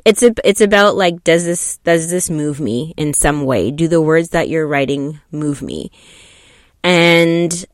it's 0.05 0.23
a, 0.23 0.35
it's 0.45 0.61
about 0.61 0.97
like 0.97 1.23
does 1.23 1.45
this 1.45 1.79
does 1.79 2.11
this 2.11 2.29
move 2.29 2.61
me 2.61 2.95
in 2.97 3.15
some 3.15 3.45
way? 3.45 3.71
Do 3.71 3.89
the 3.89 4.01
words 4.01 4.31
that 4.31 4.49
you're 4.49 4.67
writing 4.67 5.21
move 5.31 5.63
me? 5.63 5.91
And 6.83 7.65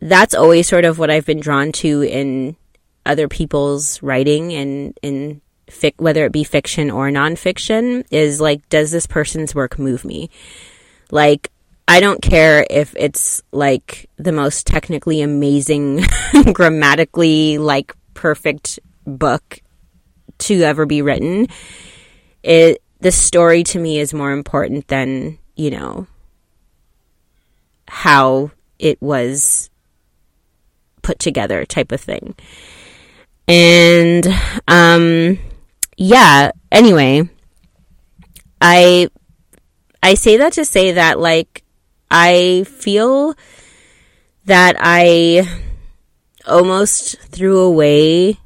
that's 0.00 0.34
always 0.34 0.68
sort 0.68 0.84
of 0.84 0.98
what 0.98 1.10
I've 1.10 1.26
been 1.26 1.40
drawn 1.40 1.72
to 1.72 2.02
in 2.02 2.56
other 3.04 3.26
people's 3.26 4.00
writing 4.02 4.52
and 4.52 4.96
in 5.02 5.40
fic- 5.66 5.98
whether 6.00 6.24
it 6.24 6.32
be 6.32 6.44
fiction 6.44 6.90
or 6.90 7.10
nonfiction 7.10 8.06
is 8.10 8.40
like 8.40 8.68
does 8.68 8.92
this 8.92 9.06
person's 9.06 9.54
work 9.54 9.78
move 9.78 10.04
me? 10.04 10.30
Like 11.10 11.50
I 11.90 12.00
don't 12.00 12.20
care 12.20 12.66
if 12.68 12.94
it's 12.98 13.42
like 13.50 14.10
the 14.18 14.30
most 14.30 14.66
technically 14.66 15.22
amazing, 15.22 16.02
grammatically 16.52 17.56
like 17.56 17.96
perfect 18.12 18.78
book 19.06 19.60
to 20.40 20.62
ever 20.62 20.84
be 20.84 21.00
written. 21.00 21.46
It 22.42 22.82
the 23.00 23.10
story 23.10 23.62
to 23.64 23.78
me 23.78 23.98
is 23.98 24.12
more 24.12 24.32
important 24.32 24.88
than, 24.88 25.38
you 25.56 25.70
know, 25.70 26.06
how 27.88 28.50
it 28.78 29.00
was 29.00 29.70
put 31.00 31.18
together 31.18 31.64
type 31.64 31.90
of 31.90 32.02
thing. 32.02 32.34
And 33.48 34.26
um 34.68 35.38
yeah, 35.96 36.52
anyway, 36.70 37.30
I 38.60 39.08
I 40.02 40.14
say 40.14 40.36
that 40.36 40.52
to 40.52 40.66
say 40.66 40.92
that 40.92 41.18
like 41.18 41.64
I 42.10 42.64
feel 42.68 43.34
that 44.46 44.76
I 44.78 45.46
almost 46.46 47.18
threw 47.20 47.60
away 47.60 48.38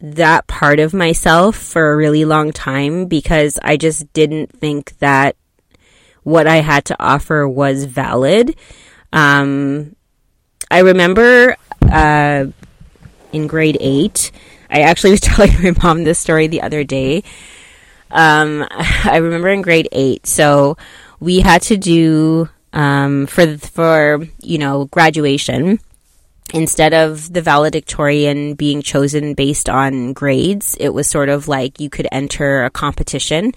that 0.00 0.46
part 0.46 0.78
of 0.78 0.92
myself 0.92 1.56
for 1.56 1.92
a 1.92 1.96
really 1.96 2.24
long 2.24 2.52
time 2.52 3.06
because 3.06 3.58
I 3.62 3.76
just 3.76 4.12
didn't 4.12 4.52
think 4.52 4.98
that 4.98 5.36
what 6.22 6.46
I 6.46 6.56
had 6.56 6.84
to 6.86 6.96
offer 7.02 7.48
was 7.48 7.84
valid. 7.84 8.54
Um, 9.12 9.96
I 10.70 10.80
remember 10.80 11.56
uh, 11.82 12.46
in 13.32 13.46
grade 13.46 13.78
eight, 13.80 14.32
I 14.68 14.80
actually 14.80 15.12
was 15.12 15.20
telling 15.22 15.52
my 15.62 15.74
mom 15.82 16.04
this 16.04 16.18
story 16.18 16.46
the 16.46 16.62
other 16.62 16.84
day. 16.84 17.22
Um, 18.10 18.66
I 18.70 19.16
remember 19.16 19.48
in 19.48 19.62
grade 19.62 19.88
eight, 19.92 20.26
so 20.26 20.76
we 21.20 21.40
had 21.40 21.62
to 21.62 21.76
do 21.76 22.50
um, 22.76 23.26
for 23.26 23.56
for 23.56 24.28
you 24.42 24.58
know 24.58 24.84
graduation 24.84 25.80
instead 26.54 26.94
of 26.94 27.32
the 27.32 27.42
valedictorian 27.42 28.54
being 28.54 28.82
chosen 28.82 29.34
based 29.34 29.68
on 29.68 30.12
grades, 30.12 30.76
it 30.78 30.90
was 30.90 31.08
sort 31.08 31.28
of 31.28 31.48
like 31.48 31.80
you 31.80 31.90
could 31.90 32.06
enter 32.12 32.62
a 32.62 32.70
competition 32.70 33.52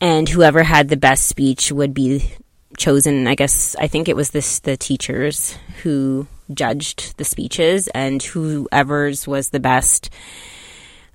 and 0.00 0.28
whoever 0.28 0.64
had 0.64 0.88
the 0.88 0.96
best 0.96 1.26
speech 1.26 1.70
would 1.70 1.94
be 1.94 2.32
chosen. 2.76 3.28
I 3.28 3.36
guess 3.36 3.76
I 3.78 3.86
think 3.86 4.08
it 4.08 4.16
was 4.16 4.30
this 4.30 4.58
the 4.60 4.76
teachers 4.76 5.56
who 5.82 6.26
judged 6.52 7.16
the 7.18 7.24
speeches 7.24 7.88
and 7.88 8.22
whoever's 8.22 9.28
was 9.28 9.50
the 9.50 9.60
best 9.60 10.10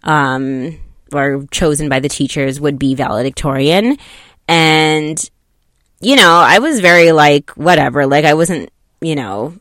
um 0.03 0.79
or 1.11 1.45
chosen 1.51 1.89
by 1.89 1.99
the 1.99 2.09
teachers 2.09 2.61
would 2.61 2.77
be 2.79 2.95
valedictorian 2.95 3.97
and 4.47 5.29
you 6.01 6.15
know, 6.15 6.31
I 6.31 6.59
was 6.59 6.79
very 6.79 7.11
like 7.11 7.51
whatever, 7.51 8.05
like 8.07 8.25
I 8.25 8.33
wasn't, 8.33 8.69
you 9.01 9.15
know, 9.15 9.55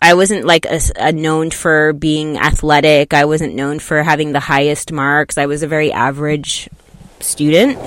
I 0.00 0.14
wasn't 0.14 0.44
like 0.44 0.66
a, 0.66 0.80
a, 0.96 1.12
known 1.12 1.50
for 1.50 1.92
being 1.92 2.36
athletic. 2.36 3.14
I 3.14 3.24
wasn't 3.24 3.54
known 3.54 3.78
for 3.78 4.02
having 4.02 4.32
the 4.32 4.40
highest 4.40 4.92
marks. 4.92 5.38
I 5.38 5.46
was 5.46 5.62
a 5.62 5.66
very 5.66 5.90
average 5.92 6.68
student. 7.20 7.78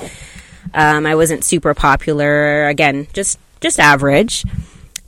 Um, 0.74 1.06
I 1.06 1.14
wasn't 1.14 1.44
super 1.44 1.74
popular. 1.74 2.66
Again, 2.68 3.06
just 3.12 3.38
just 3.60 3.78
average. 3.78 4.44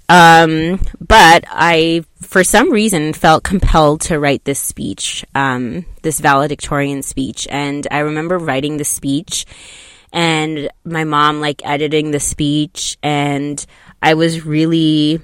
Um, 0.08 0.80
but 1.00 1.44
I, 1.48 2.04
for 2.20 2.44
some 2.44 2.70
reason, 2.70 3.14
felt 3.14 3.44
compelled 3.44 4.02
to 4.02 4.18
write 4.18 4.44
this 4.44 4.60
speech, 4.60 5.24
um, 5.34 5.86
this 6.02 6.20
valedictorian 6.20 7.02
speech. 7.02 7.48
And 7.50 7.86
I 7.90 8.00
remember 8.00 8.38
writing 8.38 8.76
the 8.76 8.84
speech, 8.84 9.46
and 10.12 10.70
my 10.84 11.04
mom 11.04 11.40
like 11.40 11.62
editing 11.64 12.10
the 12.10 12.20
speech, 12.20 12.98
and 13.02 13.64
I 14.00 14.14
was 14.14 14.44
really 14.44 15.20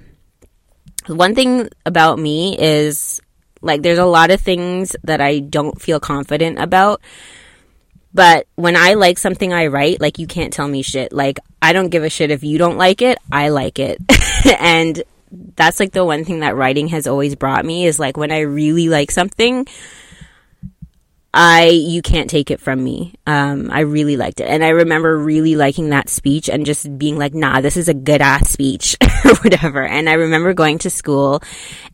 one 1.07 1.35
thing 1.35 1.69
about 1.87 2.19
me 2.19 2.57
is 2.59 3.21
like 3.61 3.83
there's 3.83 3.99
a 3.99 4.05
lot 4.05 4.31
of 4.31 4.41
things 4.41 4.95
that 5.05 5.21
I 5.21 5.41
don't 5.41 5.81
feel 5.81 6.01
confident 6.01 6.59
about. 6.59 7.01
But 8.15 8.47
when 8.55 8.75
I 8.77 8.95
like 8.95 9.19
something 9.19 9.53
I 9.53 9.67
write, 9.67 10.01
like 10.01 10.19
you 10.19 10.27
can't 10.27 10.53
tell 10.53 10.67
me 10.67 10.83
shit. 10.83 11.13
Like 11.13 11.39
I 11.61 11.73
don't 11.73 11.91
give 11.91 12.05
a 12.05 12.11
shit 12.11 12.31
if 12.31 12.43
you 12.43 12.59
don't 12.59 12.79
like 12.79 13.03
it, 13.03 13.19
I 13.31 13.51
like 13.51 13.79
it. 13.79 13.99
and 14.61 15.03
that's 15.57 15.79
like 15.79 15.93
the 15.93 16.05
one 16.05 16.25
thing 16.25 16.41
that 16.41 16.57
writing 16.57 16.89
has 16.89 17.07
always 17.07 17.35
brought 17.35 17.65
me 17.65 17.87
is 17.87 17.99
like 17.99 18.17
when 18.17 18.33
I 18.33 18.41
really 18.41 18.89
like 18.89 19.11
something, 19.11 19.67
I 21.41 21.67
you 21.69 22.03
can't 22.03 22.29
take 22.29 22.51
it 22.51 22.61
from 22.61 22.83
me. 22.83 23.15
Um, 23.25 23.71
I 23.71 23.81
really 23.81 24.17
liked 24.17 24.41
it, 24.41 24.49
and 24.49 24.65
I 24.65 24.71
remember 24.71 25.17
really 25.17 25.55
liking 25.55 25.91
that 25.91 26.09
speech 26.09 26.51
and 26.51 26.67
just 26.67 26.99
being 26.99 27.17
like, 27.17 27.33
"Nah, 27.33 27.61
this 27.61 27.77
is 27.77 27.89
a 27.89 27.95
good 27.95 28.21
ass 28.21 28.51
speech," 28.51 28.97
or 29.25 29.37
whatever. 29.37 29.87
And 29.87 30.09
I 30.09 30.15
remember 30.15 30.53
going 30.53 30.79
to 30.79 30.91
school 30.91 31.41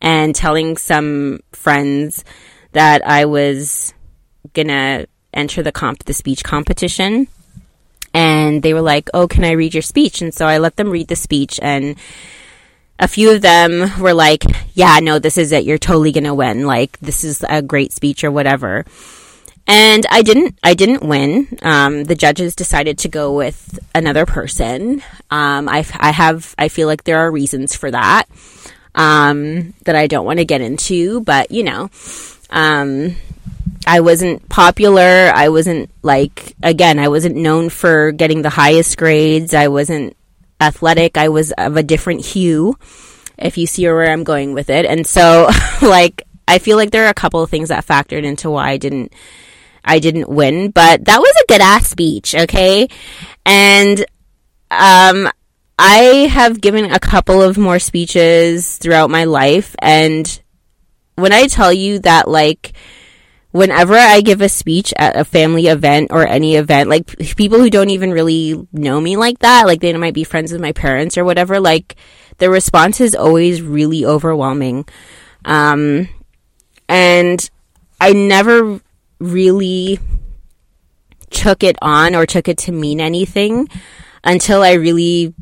and 0.01 0.33
telling 0.33 0.77
some 0.77 1.41
friends 1.51 2.25
that 2.71 3.07
I 3.07 3.25
was 3.25 3.93
gonna 4.53 5.05
enter 5.31 5.61
the 5.61 5.71
comp 5.71 6.05
the 6.05 6.13
speech 6.15 6.43
competition, 6.43 7.27
and 8.15 8.63
they 8.63 8.73
were 8.73 8.81
like, 8.81 9.11
"Oh, 9.13 9.27
can 9.27 9.43
I 9.43 9.51
read 9.51 9.75
your 9.75 9.83
speech?" 9.83 10.23
And 10.23 10.33
so 10.33 10.47
I 10.47 10.57
let 10.57 10.75
them 10.75 10.89
read 10.89 11.07
the 11.07 11.15
speech 11.15 11.59
and 11.61 11.97
a 12.97 13.07
few 13.07 13.29
of 13.29 13.41
them 13.41 13.91
were 13.99 14.13
like, 14.13 14.45
yeah, 14.73 14.99
no, 15.01 15.19
this 15.19 15.37
is 15.37 15.51
it. 15.51 15.65
You're 15.65 15.77
totally 15.77 16.13
going 16.13 16.23
to 16.23 16.33
win. 16.33 16.65
Like, 16.65 16.97
this 16.99 17.25
is 17.25 17.43
a 17.49 17.61
great 17.61 17.91
speech 17.91 18.23
or 18.23 18.31
whatever 18.31 18.85
and 19.67 20.05
I 20.09 20.21
didn't. 20.21 20.59
I 20.63 20.73
didn't 20.73 21.03
win. 21.03 21.57
Um, 21.61 22.03
the 22.03 22.15
judges 22.15 22.55
decided 22.55 22.99
to 22.99 23.09
go 23.09 23.33
with 23.33 23.79
another 23.93 24.25
person. 24.25 25.01
Um, 25.31 25.67
I, 25.67 25.85
I 25.97 26.11
have. 26.11 26.53
I 26.57 26.69
feel 26.69 26.87
like 26.87 27.03
there 27.03 27.19
are 27.19 27.31
reasons 27.31 27.75
for 27.75 27.89
that 27.91 28.25
um, 28.95 29.73
that 29.83 29.95
I 29.95 30.07
don't 30.07 30.25
want 30.25 30.39
to 30.39 30.45
get 30.45 30.61
into, 30.61 31.21
but 31.21 31.51
you 31.51 31.63
know, 31.63 31.89
um, 32.49 33.15
I 33.85 33.99
wasn't 33.99 34.47
popular. 34.49 35.31
I 35.33 35.49
wasn't 35.49 35.89
like 36.01 36.55
again. 36.63 36.97
I 36.97 37.09
wasn't 37.09 37.35
known 37.35 37.69
for 37.69 38.11
getting 38.11 38.41
the 38.41 38.49
highest 38.49 38.97
grades. 38.97 39.53
I 39.53 39.67
wasn't 39.67 40.15
athletic. 40.59 41.17
I 41.17 41.29
was 41.29 41.51
of 41.51 41.77
a 41.77 41.83
different 41.83 42.25
hue. 42.25 42.77
If 43.37 43.57
you 43.57 43.67
see 43.67 43.85
where 43.85 44.09
I'm 44.09 44.23
going 44.23 44.53
with 44.53 44.69
it, 44.69 44.85
and 44.85 45.05
so 45.05 45.49
like 45.81 46.23
I 46.47 46.59
feel 46.59 46.77
like 46.77 46.91
there 46.91 47.05
are 47.05 47.09
a 47.09 47.13
couple 47.13 47.43
of 47.43 47.49
things 47.49 47.69
that 47.69 47.85
factored 47.85 48.23
into 48.23 48.49
why 48.49 48.69
I 48.69 48.77
didn't 48.77 49.11
I 49.85 49.99
didn't 49.99 50.29
win, 50.29 50.71
but 50.71 51.05
that 51.05 51.19
was 51.19 51.35
a 51.41 51.47
good 51.47 51.61
ass 51.61 51.87
speech, 51.87 52.35
okay? 52.35 52.87
And 53.45 53.99
um 54.71 55.29
I 55.77 56.29
have 56.31 56.61
given 56.61 56.91
a 56.91 56.99
couple 56.99 57.41
of 57.41 57.57
more 57.57 57.79
speeches 57.79 58.77
throughout 58.77 59.09
my 59.09 59.25
life 59.25 59.75
and 59.79 60.41
when 61.15 61.31
I 61.31 61.47
tell 61.47 61.71
you 61.71 61.99
that 61.99 62.27
like 62.27 62.73
whenever 63.55 63.95
I 63.95 64.19
give 64.19 64.41
a 64.41 64.49
speech 64.49 64.93
at 64.97 65.15
a 65.15 65.23
family 65.23 65.67
event 65.67 66.11
or 66.11 66.27
any 66.27 66.57
event, 66.57 66.89
like 66.89 67.17
people 67.37 67.57
who 67.57 67.69
don't 67.69 67.89
even 67.89 68.11
really 68.11 68.67
know 68.73 68.99
me 68.99 69.15
like 69.15 69.39
that, 69.39 69.65
like 69.65 69.79
they 69.79 69.93
might 69.93 70.13
be 70.13 70.25
friends 70.25 70.51
with 70.51 70.59
my 70.59 70.73
parents 70.73 71.17
or 71.17 71.23
whatever, 71.23 71.61
like 71.61 71.95
the 72.37 72.49
response 72.49 72.99
is 72.99 73.15
always 73.15 73.61
really 73.61 74.05
overwhelming. 74.05 74.85
Um, 75.45 76.09
and 76.89 77.49
I 78.01 78.11
never 78.11 78.81
really 79.19 79.99
took 81.29 81.63
it 81.63 81.77
on 81.81 82.15
or 82.15 82.25
took 82.25 82.47
it 82.47 82.57
to 82.59 82.71
mean 82.71 82.99
anything 82.99 83.67
until 84.23 84.61
I 84.61 84.73
really 84.73 85.33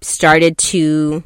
started 0.00 0.58
to 0.58 1.24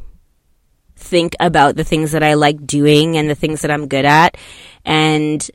think 0.97 1.35
about 1.41 1.77
the 1.77 1.85
things 1.85 2.13
that 2.13 2.23
I 2.23 2.35
like 2.35 2.67
doing 2.67 3.17
and 3.17 3.29
the 3.29 3.35
things 3.35 3.63
that 3.63 3.71
I'm 3.71 3.89
good 3.89 4.05
at. 4.05 4.37
And 4.85 5.49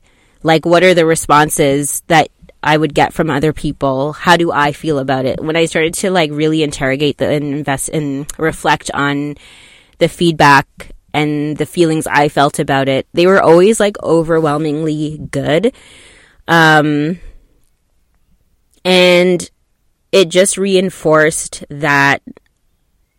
like 0.43 0.65
what 0.65 0.83
are 0.83 0.93
the 0.93 1.05
responses 1.05 2.01
that 2.07 2.29
I 2.61 2.77
would 2.77 2.93
get 2.93 3.13
from 3.13 3.29
other 3.29 3.53
people? 3.53 4.13
How 4.13 4.37
do 4.37 4.51
I 4.51 4.71
feel 4.71 4.99
about 4.99 5.25
it? 5.25 5.41
When 5.41 5.55
I 5.55 5.65
started 5.65 5.93
to 5.95 6.11
like 6.11 6.31
really 6.31 6.63
interrogate 6.63 7.17
the 7.17 7.29
and 7.29 7.45
invest 7.45 7.89
and 7.89 8.27
reflect 8.37 8.91
on 8.93 9.35
the 9.99 10.09
feedback 10.09 10.95
and 11.13 11.57
the 11.57 11.65
feelings 11.65 12.07
I 12.07 12.27
felt 12.27 12.59
about 12.59 12.89
it 12.89 13.07
they 13.13 13.25
were 13.25 13.41
always 13.41 13.79
like 13.79 13.95
overwhelmingly 14.03 15.17
good 15.31 15.73
um, 16.47 17.19
and 18.83 19.49
it 20.11 20.29
just 20.29 20.57
reinforced 20.57 21.65
that 21.69 22.21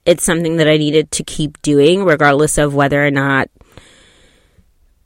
it's 0.05 0.25
something 0.25 0.57
that 0.57 0.69
I 0.69 0.77
needed 0.77 1.11
to 1.13 1.25
keep 1.25 1.61
doing, 1.63 2.05
regardless 2.05 2.59
of 2.59 2.75
whether 2.75 3.05
or 3.05 3.11
not 3.11 3.51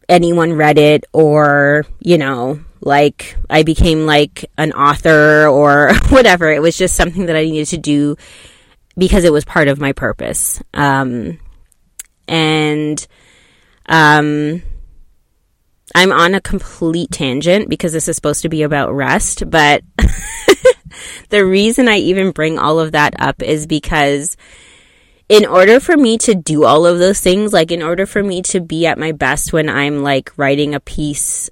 anyone 0.09 0.53
read 0.53 0.77
it 0.77 1.05
or, 1.13 1.87
you 2.01 2.19
know, 2.19 2.61
like 2.81 3.37
I 3.49 3.63
became 3.63 4.07
like 4.07 4.45
an 4.59 4.73
author 4.73 5.47
or 5.47 5.95
whatever. 6.11 6.53
It 6.53 6.61
was 6.61 6.77
just 6.77 6.95
something 6.95 7.27
that 7.27 7.37
I 7.37 7.45
needed 7.45 7.69
to 7.69 7.79
do 7.79 8.17
because 8.97 9.25
it 9.25 9.33
was 9.33 9.45
part 9.45 9.69
of 9.69 9.81
my 9.81 9.93
purpose. 9.93 10.63
Um, 10.75 11.39
and, 12.29 13.07
um, 13.87 14.63
I'm 15.95 16.13
on 16.13 16.35
a 16.35 16.41
complete 16.41 17.11
tangent 17.11 17.69
because 17.69 17.93
this 17.93 18.09
is 18.09 18.17
supposed 18.17 18.43
to 18.43 18.49
be 18.49 18.63
about 18.63 18.95
rest, 18.95 19.49
but 19.49 19.83
the 21.31 21.45
reason 21.45 21.89
I 21.89 21.97
even 21.97 22.31
bring 22.31 22.59
all 22.59 22.79
of 22.79 22.93
that 22.93 23.15
up 23.21 23.43
is 23.43 23.67
because 23.67 24.37
in 25.29 25.47
order 25.47 25.81
for 25.81 25.97
me 25.97 26.19
to 26.19 26.35
do 26.35 26.65
all 26.65 26.87
of 26.87 26.99
those 26.99 27.21
things, 27.21 27.53
like 27.53 27.71
in 27.71 27.83
order 27.83 28.07
for 28.07 28.23
me 28.23 28.43
to 28.43 28.61
be 28.61 28.87
at 28.87 28.99
my 28.99 29.13
best 29.13 29.53
when 29.53 29.69
I'm 29.69 30.03
like 30.03 30.33
writing 30.37 30.75
a 30.75 30.81
piece, 30.81 31.51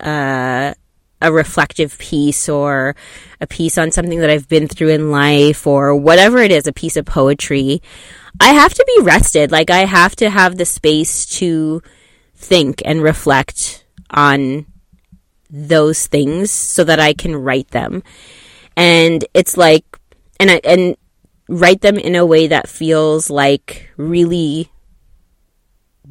uh, 0.00 0.74
a 1.20 1.32
reflective 1.32 1.98
piece 1.98 2.48
or 2.48 2.94
a 3.40 3.46
piece 3.46 3.76
on 3.76 3.90
something 3.90 4.20
that 4.20 4.30
I've 4.30 4.48
been 4.48 4.68
through 4.68 4.90
in 4.90 5.10
life 5.10 5.66
or 5.66 5.96
whatever 5.96 6.38
it 6.38 6.52
is, 6.52 6.66
a 6.66 6.72
piece 6.72 6.96
of 6.96 7.06
poetry, 7.06 7.82
I 8.40 8.52
have 8.52 8.72
to 8.74 8.84
be 8.86 9.02
rested. 9.02 9.50
Like 9.50 9.70
I 9.70 9.84
have 9.84 10.14
to 10.16 10.30
have 10.30 10.56
the 10.56 10.64
space 10.64 11.26
to 11.38 11.82
think 12.38 12.80
and 12.84 13.02
reflect 13.02 13.84
on 14.10 14.64
those 15.50 16.06
things 16.06 16.50
so 16.50 16.84
that 16.84 17.00
I 17.00 17.12
can 17.12 17.34
write 17.36 17.68
them. 17.68 18.02
And 18.76 19.24
it's 19.34 19.56
like, 19.56 19.84
and 20.38 20.50
I, 20.50 20.60
and 20.64 20.96
write 21.48 21.80
them 21.80 21.98
in 21.98 22.14
a 22.14 22.24
way 22.24 22.46
that 22.46 22.68
feels 22.68 23.28
like 23.28 23.90
really 23.96 24.70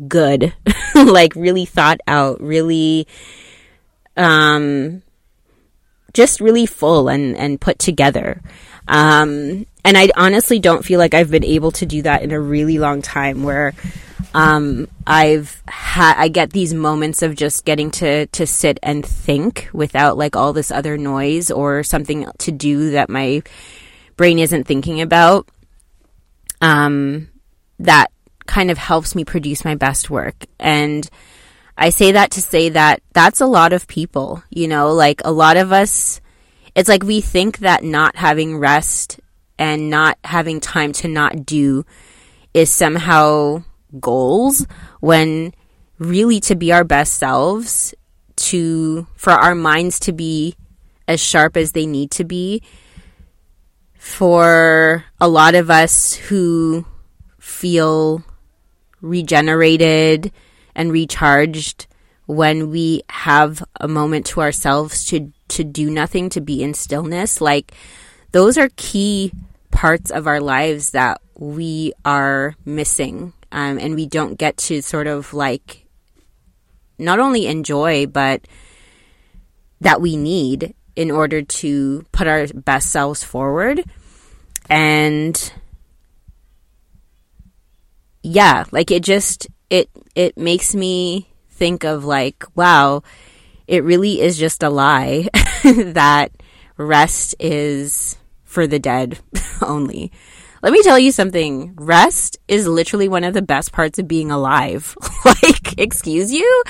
good, 0.07 0.53
like 0.95 1.34
really 1.36 1.65
thought 1.65 2.01
out, 2.07 2.41
really, 2.41 3.07
um, 4.17 5.01
just 6.13 6.41
really 6.41 6.65
full 6.65 7.07
and, 7.07 7.38
and 7.38 7.61
put 7.61 7.80
together. 7.80 8.41
Um, 8.88 9.65
and 9.86 9.97
I 9.97 10.09
honestly 10.17 10.59
don't 10.59 10.84
feel 10.84 10.99
like 10.99 11.13
I've 11.13 11.32
been 11.32 11.45
able 11.45 11.71
to 11.71 11.86
do 11.86 12.01
that 12.01 12.21
in 12.21 12.32
a 12.32 12.39
really 12.39 12.80
long 12.80 13.01
time 13.01 13.43
where, 13.43 13.73
um, 14.34 14.88
I've 15.05 15.61
had, 15.67 16.15
I 16.17 16.28
get 16.28 16.51
these 16.51 16.73
moments 16.73 17.21
of 17.21 17.36
just 17.36 17.65
getting 17.65 17.91
to, 17.91 18.28
to 18.28 18.45
sit 18.45 18.80
and 18.84 19.05
think 19.05 19.69
without 19.73 20.17
like 20.17 20.36
all 20.36 20.53
this 20.53 20.71
other 20.71 20.97
noise 20.97 21.49
or 21.49 21.84
something 21.84 22.28
to 22.39 22.51
do 22.51 22.91
that 22.91 23.09
my 23.09 23.41
brain 24.15 24.39
isn't 24.39 24.65
thinking 24.65 25.01
about. 25.01 25.47
Um, 26.61 27.30
that 27.80 28.11
kind 28.45 28.71
of 28.71 28.78
helps 28.78 29.13
me 29.13 29.23
produce 29.23 29.63
my 29.63 29.75
best 29.75 30.09
work. 30.09 30.45
And 30.59 31.07
I 31.78 31.89
say 31.89 32.13
that 32.13 32.32
to 32.32 32.41
say 32.41 32.69
that 32.69 33.01
that's 33.13 33.41
a 33.41 33.45
lot 33.45 33.73
of 33.73 33.88
people, 33.88 34.41
you 34.49 34.67
know, 34.67 34.93
like 34.93 35.21
a 35.23 35.32
lot 35.32 35.57
of 35.57 35.71
us, 35.71 36.21
it's 36.73 36.89
like 36.89 37.03
we 37.03 37.21
think 37.21 37.59
that 37.59 37.84
not 37.84 38.15
having 38.15 38.57
rest 38.57 39.19
and 39.59 39.89
not 39.89 40.17
having 40.23 40.59
time 40.59 40.91
to 40.93 41.07
not 41.07 41.45
do 41.45 41.86
is 42.53 42.71
somehow 42.71 43.63
goals 44.00 44.66
when 45.00 45.54
really 46.00 46.40
to 46.42 46.56
be 46.56 46.72
our 46.72 46.84
best 46.84 47.14
selves, 47.14 47.94
to, 48.36 49.08
for 49.16 49.32
our 49.32 49.56
minds 49.56 50.00
to 50.02 50.12
be 50.12 50.56
as 51.08 51.20
sharp 51.20 51.58
as 51.58 51.72
they 51.72 51.86
need 51.86 52.12
to 52.12 52.24
be, 52.24 52.62
for 53.98 55.06
a 55.20 55.28
lot 55.28 55.56
of 55.56 55.70
us 55.70 56.14
who 56.14 56.86
feel 57.40 58.24
regenerated 59.02 60.32
and 60.76 60.92
recharged 60.92 61.88
when 62.26 62.70
we 62.70 63.02
have 63.10 63.64
a 63.80 63.88
moment 63.88 64.26
to 64.26 64.42
ourselves 64.42 65.06
to 65.06 65.32
to 65.48 65.64
do 65.64 65.90
nothing 65.90 66.30
to 66.30 66.42
be 66.42 66.62
in 66.62 66.74
stillness 66.74 67.40
like 67.40 67.72
those 68.34 68.58
are 68.58 68.70
key 68.76 69.32
parts 69.72 70.12
of 70.12 70.28
our 70.28 70.42
lives 70.42 70.92
that 70.92 71.22
we 71.38 71.94
are 72.04 72.54
missing 72.66 73.32
um, 73.52 73.80
and 73.80 73.95
we 73.95 74.06
don't 74.06 74.38
get 74.38 74.58
to 74.58 74.82
sort 74.82 75.08
of 75.08 75.34
like 75.34 75.86
not 76.98 77.20
only 77.20 77.48
enjoy 77.48 78.06
but 78.06 78.48
that 79.82 80.02
we 80.02 80.18
need 80.18 80.74
in 80.95 81.12
order 81.12 81.41
to 81.41 82.04
put 82.12 82.28
our 82.28 82.48
best 82.48 82.89
selves 82.89 83.24
forward 83.24 83.84
and 84.70 85.52
yeah, 88.28 88.66
like 88.72 88.91
it 88.91 89.04
just 89.04 89.48
it 89.70 89.89
it 90.16 90.38
makes 90.38 90.76
me 90.76 91.30
think 91.50 91.84
of 91.84 92.06
like, 92.06 92.43
wow, 92.56 93.04
it 93.68 93.84
really 93.84 94.22
is 94.22 94.38
just 94.38 94.64
a 94.64 94.70
lie 94.70 95.28
that 95.64 96.32
rest 96.78 97.36
is 97.39 98.18
for 98.43 98.68
the 98.68 98.80
dead 98.80 99.20
only. 99.62 100.12
Let 100.64 100.74
me 100.74 100.82
tell 100.82 100.97
you 100.97 101.12
something. 101.12 101.74
Rest 101.76 102.38
is 102.47 102.68
literally 102.68 103.08
one 103.08 103.24
of 103.24 103.34
the 103.34 103.41
best 103.41 103.72
parts 103.72 103.99
of 103.99 104.08
being 104.08 104.32
alive. 104.32 104.95
like, 105.26 105.78
excuse 105.78 106.34
you? 106.34 106.64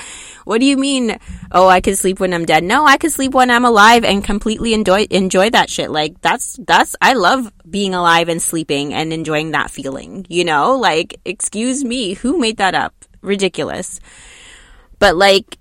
What 0.44 0.60
do 0.60 0.66
you 0.66 0.76
mean? 0.76 1.18
Oh, 1.52 1.68
I 1.68 1.80
can 1.80 1.96
sleep 1.96 2.20
when 2.20 2.34
I'm 2.34 2.44
dead. 2.44 2.64
No, 2.64 2.84
I 2.84 2.98
can 2.98 3.10
sleep 3.10 3.32
when 3.32 3.50
I'm 3.50 3.64
alive 3.64 4.04
and 4.04 4.22
completely 4.22 4.74
enjoy 4.74 5.06
enjoy 5.10 5.50
that 5.50 5.70
shit. 5.70 5.90
Like 5.90 6.20
that's 6.20 6.58
that's 6.66 6.96
I 7.00 7.14
love 7.14 7.52
being 7.68 7.94
alive 7.94 8.28
and 8.28 8.40
sleeping 8.40 8.94
and 8.94 9.12
enjoying 9.12 9.52
that 9.52 9.70
feeling. 9.70 10.26
You 10.28 10.44
know, 10.44 10.76
like 10.76 11.20
excuse 11.24 11.84
me, 11.84 12.14
who 12.14 12.38
made 12.38 12.58
that 12.58 12.74
up? 12.74 12.94
Ridiculous. 13.20 14.00
But 14.98 15.16
like 15.16 15.58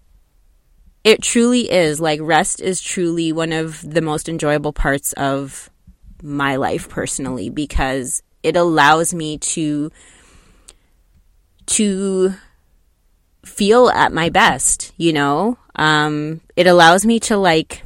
it 1.03 1.21
truly 1.21 1.71
is 1.71 2.01
like 2.01 2.19
rest 2.21 2.59
is 2.59 2.81
truly 2.81 3.31
one 3.31 3.53
of 3.53 3.81
the 3.81 4.01
most 4.01 4.27
enjoyable 4.27 4.73
parts 4.73 5.13
of 5.13 5.69
my 6.23 6.55
life 6.55 6.89
personally 6.89 7.49
because 7.49 8.23
it 8.43 8.55
allows 8.55 9.13
me 9.13 9.37
to 9.37 9.91
to 11.67 12.33
feel 13.45 13.89
at 13.89 14.13
my 14.13 14.29
best, 14.29 14.93
you 14.97 15.13
know? 15.13 15.57
Um, 15.75 16.41
it 16.55 16.67
allows 16.67 17.05
me 17.05 17.19
to 17.21 17.37
like, 17.37 17.83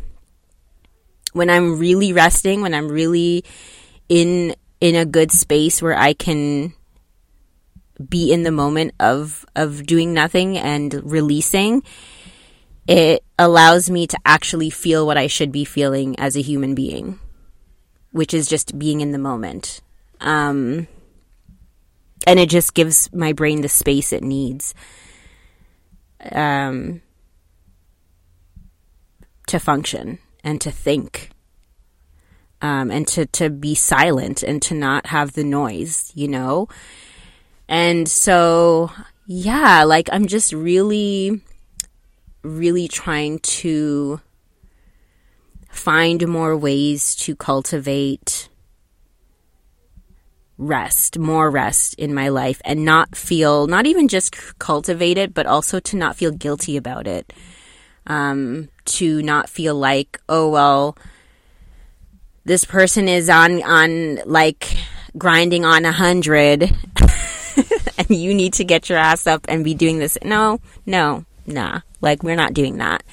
when 1.34 1.50
I'm 1.50 1.80
really 1.80 2.14
resting, 2.14 2.62
when 2.62 2.74
I'm 2.74 2.90
really 2.90 3.44
in, 4.10 4.56
in 4.80 4.96
a 4.96 5.06
good 5.06 5.32
space 5.32 5.82
where 5.82 5.98
I 5.98 6.14
can 6.14 6.74
be 8.10 8.32
in 8.32 8.44
the 8.44 8.52
moment 8.52 8.94
of, 9.00 9.46
of 9.56 9.86
doing 9.86 10.14
nothing 10.14 10.58
and 10.58 10.94
releasing, 11.10 11.84
it 12.88 13.24
allows 13.38 13.90
me 13.90 14.08
to 14.08 14.18
actually 14.26 14.70
feel 14.70 15.06
what 15.06 15.18
I 15.18 15.28
should 15.28 15.52
be 15.52 15.66
feeling 15.66 16.20
as 16.20 16.36
a 16.36 16.42
human 16.42 16.76
being, 16.76 17.20
which 18.12 18.34
is 18.34 18.48
just 18.48 18.78
being 18.78 19.02
in 19.02 19.12
the 19.12 19.18
moment. 19.18 19.82
Um, 20.20 20.88
and 22.28 22.40
it 22.40 22.50
just 22.50 22.74
gives 22.74 23.12
my 23.14 23.34
brain 23.34 23.62
the 23.62 23.70
space 23.70 24.14
it 24.14 24.24
needs 24.24 24.76
um, 26.32 27.02
to 29.48 29.60
function 29.60 30.20
and 30.44 30.62
to 30.62 30.72
think 30.72 31.32
um, 32.62 32.92
and 32.92 33.08
to, 33.08 33.26
to 33.26 33.50
be 33.50 33.74
silent 33.74 34.44
and 34.44 34.62
to 34.62 34.76
not 34.76 35.08
have 35.08 35.34
the 35.34 35.44
noise, 35.44 36.12
you 36.14 36.28
know? 36.28 36.68
And 37.68 38.08
so, 38.08 38.92
yeah, 39.26 39.84
like 39.84 40.10
I'm 40.12 40.28
just 40.28 40.54
really, 40.54 41.42
really 42.44 42.88
trying 42.88 43.40
to 43.40 44.22
find 45.72 46.28
more 46.28 46.56
ways 46.56 47.16
to 47.16 47.36
cultivate 47.36 48.50
rest, 50.58 51.18
more 51.18 51.50
rest 51.50 51.96
in 51.96 52.14
my 52.14 52.30
life 52.30 52.62
and 52.64 52.86
not 52.86 53.16
feel, 53.16 53.68
not 53.68 53.88
even 53.88 54.08
just 54.08 54.36
cultivate 54.60 55.18
it, 55.18 55.34
but 55.34 55.48
also 55.48 55.80
to 55.80 55.98
not 55.98 56.16
feel 56.16 56.32
guilty 56.32 56.78
about 56.78 57.08
it. 57.08 57.34
Um, 58.08 58.70
to 58.86 59.22
not 59.22 59.50
feel 59.50 59.76
like, 59.76 60.20
oh, 60.28 60.50
well, 60.50 60.98
this 62.46 62.64
person 62.64 63.08
is 63.08 63.30
on, 63.30 63.62
on 63.64 64.20
like 64.26 64.76
grinding 65.18 65.66
on 65.66 65.86
a 65.86 65.92
hundred 65.92 66.64
and 67.98 68.10
you 68.10 68.34
need 68.34 68.54
to 68.54 68.64
get 68.64 68.90
your 68.90 68.98
ass 68.98 69.28
up 69.28 69.46
and 69.48 69.64
be 69.64 69.74
doing 69.74 70.00
this. 70.00 70.18
No, 70.24 70.60
no, 70.86 71.26
nah. 71.46 71.82
Like 72.02 72.24
we're 72.24 72.36
not 72.36 72.54
doing 72.54 72.78
that. 72.78 73.04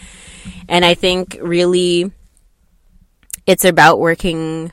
And 0.68 0.84
I 0.84 0.94
think 0.94 1.36
really 1.40 2.10
it's 3.48 3.64
about 3.64 3.98
working 3.98 4.70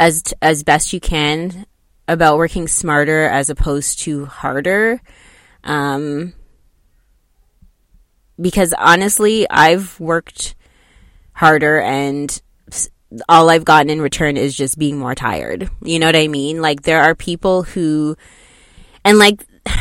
as 0.00 0.34
as 0.42 0.64
best 0.64 0.92
you 0.92 0.98
can 0.98 1.66
about 2.08 2.36
working 2.36 2.66
smarter 2.66 3.28
as 3.28 3.48
opposed 3.48 4.00
to 4.00 4.26
harder. 4.26 5.00
Um, 5.62 6.32
because 8.40 8.74
honestly, 8.76 9.48
I've 9.48 10.00
worked 10.00 10.56
harder 11.32 11.80
and 11.80 12.42
all 13.28 13.48
I've 13.48 13.64
gotten 13.64 13.88
in 13.88 14.00
return 14.00 14.36
is 14.36 14.56
just 14.56 14.76
being 14.76 14.98
more 14.98 15.14
tired. 15.14 15.70
You 15.80 16.00
know 16.00 16.06
what 16.06 16.16
I 16.16 16.26
mean? 16.26 16.60
Like 16.60 16.82
there 16.82 17.02
are 17.02 17.14
people 17.14 17.62
who 17.62 18.16
and 19.04 19.16
like 19.16 19.46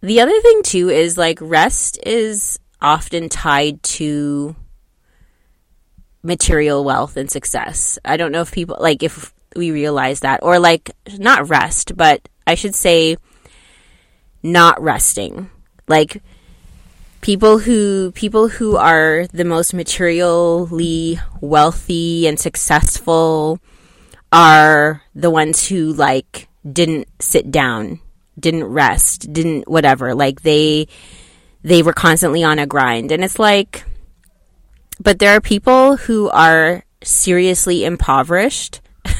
the 0.00 0.22
other 0.22 0.40
thing 0.40 0.62
too 0.62 0.88
is 0.88 1.18
like 1.18 1.38
rest 1.42 1.98
is 2.06 2.58
often 2.80 3.28
tied 3.28 3.82
to 3.82 4.56
material 6.22 6.84
wealth 6.84 7.16
and 7.16 7.30
success. 7.30 7.98
I 8.04 8.16
don't 8.16 8.32
know 8.32 8.42
if 8.42 8.52
people 8.52 8.76
like 8.80 9.02
if 9.02 9.32
we 9.56 9.70
realize 9.70 10.20
that 10.20 10.40
or 10.42 10.58
like 10.58 10.90
not 11.18 11.48
rest, 11.48 11.96
but 11.96 12.28
I 12.46 12.54
should 12.54 12.74
say 12.74 13.16
not 14.42 14.80
resting. 14.82 15.50
Like 15.88 16.22
people 17.20 17.58
who 17.58 18.12
people 18.12 18.48
who 18.48 18.76
are 18.76 19.26
the 19.32 19.44
most 19.44 19.74
materially 19.74 21.18
wealthy 21.40 22.26
and 22.26 22.38
successful 22.38 23.58
are 24.32 25.02
the 25.14 25.30
ones 25.30 25.68
who 25.68 25.92
like 25.92 26.48
didn't 26.70 27.08
sit 27.20 27.50
down, 27.50 28.00
didn't 28.38 28.64
rest, 28.64 29.32
didn't 29.32 29.68
whatever. 29.68 30.14
Like 30.14 30.42
they 30.42 30.88
they 31.62 31.82
were 31.82 31.92
constantly 31.92 32.42
on 32.42 32.58
a 32.58 32.66
grind 32.66 33.12
and 33.12 33.22
it's 33.22 33.38
like 33.38 33.84
but 35.00 35.18
there 35.18 35.32
are 35.32 35.40
people 35.40 35.96
who 35.96 36.28
are 36.30 36.84
seriously 37.02 37.84
impoverished, 37.84 38.80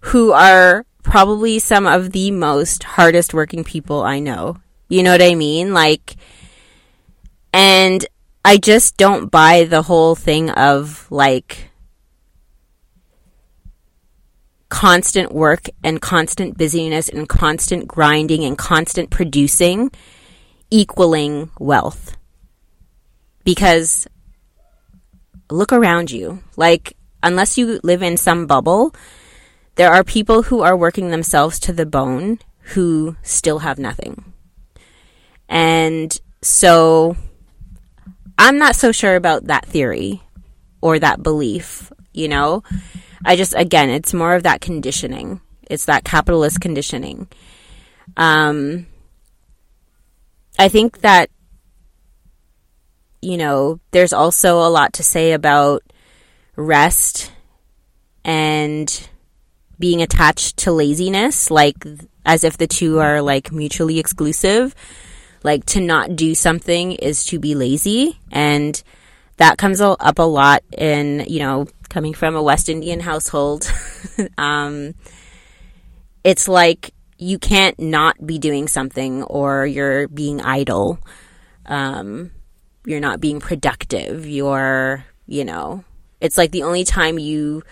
who 0.00 0.32
are 0.32 0.84
probably 1.02 1.58
some 1.58 1.86
of 1.86 2.12
the 2.12 2.30
most 2.30 2.84
hardest 2.84 3.34
working 3.34 3.64
people 3.64 4.02
I 4.02 4.18
know. 4.18 4.56
You 4.88 5.02
know 5.02 5.12
what 5.12 5.22
I 5.22 5.34
mean? 5.34 5.72
Like, 5.72 6.16
and 7.52 8.04
I 8.44 8.56
just 8.56 8.96
don't 8.96 9.30
buy 9.30 9.64
the 9.64 9.82
whole 9.82 10.14
thing 10.14 10.50
of 10.50 11.06
like 11.10 11.70
constant 14.68 15.32
work 15.32 15.68
and 15.82 16.00
constant 16.00 16.56
busyness 16.56 17.08
and 17.08 17.28
constant 17.28 17.86
grinding 17.86 18.44
and 18.44 18.56
constant 18.56 19.10
producing 19.10 19.90
equaling 20.70 21.50
wealth. 21.58 22.16
Because 23.44 24.06
look 25.50 25.72
around 25.72 26.10
you. 26.10 26.42
Like, 26.56 26.96
unless 27.22 27.58
you 27.58 27.80
live 27.82 28.02
in 28.02 28.16
some 28.16 28.46
bubble, 28.46 28.94
there 29.76 29.92
are 29.92 30.04
people 30.04 30.42
who 30.42 30.60
are 30.60 30.76
working 30.76 31.10
themselves 31.10 31.58
to 31.60 31.72
the 31.72 31.86
bone 31.86 32.38
who 32.74 33.16
still 33.22 33.60
have 33.60 33.78
nothing. 33.78 34.32
And 35.48 36.18
so 36.42 37.16
I'm 38.38 38.58
not 38.58 38.76
so 38.76 38.92
sure 38.92 39.16
about 39.16 39.48
that 39.48 39.66
theory 39.66 40.22
or 40.80 40.98
that 40.98 41.22
belief, 41.22 41.92
you 42.12 42.28
know? 42.28 42.62
I 43.24 43.36
just, 43.36 43.54
again, 43.54 43.90
it's 43.90 44.14
more 44.14 44.34
of 44.34 44.44
that 44.44 44.60
conditioning. 44.60 45.40
It's 45.68 45.84
that 45.84 46.04
capitalist 46.04 46.60
conditioning. 46.60 47.28
Um, 48.16 48.86
I 50.58 50.68
think 50.68 51.00
that, 51.00 51.30
you 53.22 53.36
know, 53.36 53.80
there's 53.90 54.12
also 54.12 54.58
a 54.58 54.70
lot 54.70 54.94
to 54.94 55.02
say 55.02 55.32
about 55.32 55.82
rest 56.56 57.32
and 58.24 59.08
being 59.78 60.02
attached 60.02 60.58
to 60.58 60.72
laziness, 60.72 61.50
like 61.50 61.76
as 62.24 62.44
if 62.44 62.58
the 62.58 62.66
two 62.66 62.98
are 62.98 63.22
like 63.22 63.50
mutually 63.52 63.98
exclusive. 63.98 64.74
Like 65.42 65.64
to 65.66 65.80
not 65.80 66.16
do 66.16 66.34
something 66.34 66.92
is 66.92 67.24
to 67.26 67.38
be 67.38 67.54
lazy. 67.54 68.18
And 68.30 68.80
that 69.38 69.56
comes 69.56 69.80
up 69.80 70.18
a 70.18 70.22
lot 70.22 70.62
in, 70.76 71.24
you 71.26 71.38
know, 71.38 71.66
coming 71.88 72.12
from 72.12 72.36
a 72.36 72.42
West 72.42 72.68
Indian 72.68 73.00
household. 73.00 73.70
um, 74.38 74.94
it's 76.22 76.46
like 76.46 76.92
you 77.16 77.38
can't 77.38 77.78
not 77.80 78.24
be 78.24 78.38
doing 78.38 78.68
something 78.68 79.22
or 79.22 79.66
you're 79.66 80.08
being 80.08 80.42
idle. 80.42 80.98
Um, 81.64 82.32
you're 82.84 83.00
not 83.00 83.20
being 83.20 83.40
productive. 83.40 84.26
You're, 84.26 85.04
you 85.26 85.44
know, 85.44 85.84
it's 86.20 86.38
like 86.38 86.50
the 86.50 86.64
only 86.64 86.84
time 86.84 87.18
you 87.18 87.62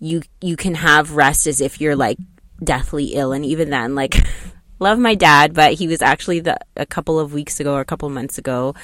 you 0.00 0.22
you 0.40 0.56
can 0.56 0.74
have 0.74 1.12
rest 1.12 1.46
is 1.46 1.60
if 1.60 1.80
you're 1.80 1.96
like 1.96 2.18
deathly 2.62 3.14
ill 3.14 3.32
and 3.32 3.44
even 3.44 3.70
then 3.70 3.94
like 3.94 4.16
love 4.78 4.98
my 4.98 5.14
dad, 5.14 5.54
but 5.54 5.74
he 5.74 5.88
was 5.88 6.02
actually 6.02 6.40
the 6.40 6.58
a 6.76 6.86
couple 6.86 7.18
of 7.18 7.32
weeks 7.32 7.60
ago 7.60 7.74
or 7.74 7.80
a 7.80 7.84
couple 7.84 8.08
months 8.10 8.38
ago 8.38 8.74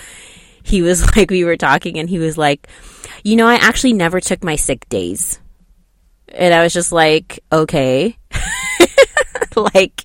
he 0.62 0.82
was 0.82 1.04
like 1.16 1.30
we 1.30 1.44
were 1.44 1.56
talking 1.56 1.98
and 1.98 2.08
he 2.08 2.18
was 2.18 2.36
like, 2.38 2.68
"You 3.24 3.36
know, 3.36 3.46
I 3.46 3.54
actually 3.54 3.92
never 3.92 4.20
took 4.20 4.44
my 4.44 4.56
sick 4.56 4.88
days." 4.88 5.40
And 6.28 6.54
I 6.54 6.62
was 6.62 6.72
just 6.72 6.92
like, 6.92 7.40
"Okay." 7.52 8.16
like 9.56 10.04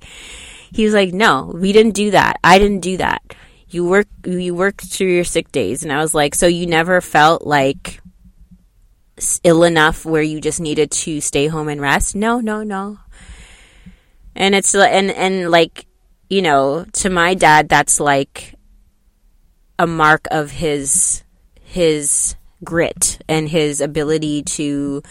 he 0.71 0.83
was 0.83 0.93
like, 0.93 1.13
"No, 1.13 1.51
we 1.53 1.71
didn't 1.71 1.95
do 1.95 2.11
that. 2.11 2.39
I 2.43 2.59
didn't 2.59 2.81
do 2.81 2.97
that. 2.97 3.21
You 3.69 3.85
work 3.87 4.07
you 4.25 4.55
worked 4.55 4.85
through 4.85 5.13
your 5.13 5.23
sick 5.23 5.51
days." 5.51 5.83
And 5.83 5.91
I 5.91 6.01
was 6.01 6.13
like, 6.13 6.35
"So 6.35 6.47
you 6.47 6.65
never 6.65 7.01
felt 7.01 7.45
like 7.45 8.01
ill 9.43 9.63
enough 9.63 10.05
where 10.05 10.21
you 10.21 10.41
just 10.41 10.59
needed 10.59 10.91
to 10.91 11.21
stay 11.21 11.47
home 11.47 11.67
and 11.67 11.81
rest?" 11.81 12.15
No, 12.15 12.39
no, 12.39 12.63
no. 12.63 12.99
And 14.35 14.53
it's 14.55 14.75
and 14.75 15.11
and 15.11 15.49
like, 15.49 15.85
you 16.29 16.41
know, 16.41 16.85
to 16.93 17.09
my 17.09 17.33
dad 17.33 17.69
that's 17.69 17.99
like 17.99 18.55
a 19.79 19.87
mark 19.87 20.27
of 20.31 20.51
his 20.51 21.23
his 21.61 22.35
grit 22.63 23.19
and 23.27 23.49
his 23.49 23.81
ability 23.81 24.41
to 24.41 25.03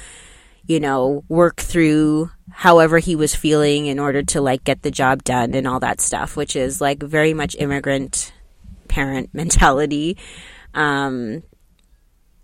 you 0.67 0.81
know 0.81 1.23
work 1.29 1.61
through 1.61 2.31
however 2.51 2.99
he 2.99 3.17
was 3.17 3.35
feeling 3.35 3.87
in 3.87 3.99
order 3.99 4.23
to 4.23 4.41
like 4.41 4.65
get 4.65 4.83
the 4.83 4.91
job 4.91 5.25
done 5.25 5.55
and 5.55 5.67
all 5.67 5.81
that 5.81 6.01
stuff, 6.01 6.37
which 6.37 6.55
is 6.57 6.81
like 6.81 7.03
very 7.03 7.35
much 7.35 7.57
immigrant 7.59 8.33
parent 8.95 9.31
mentality, 9.35 10.17
um, 10.73 11.43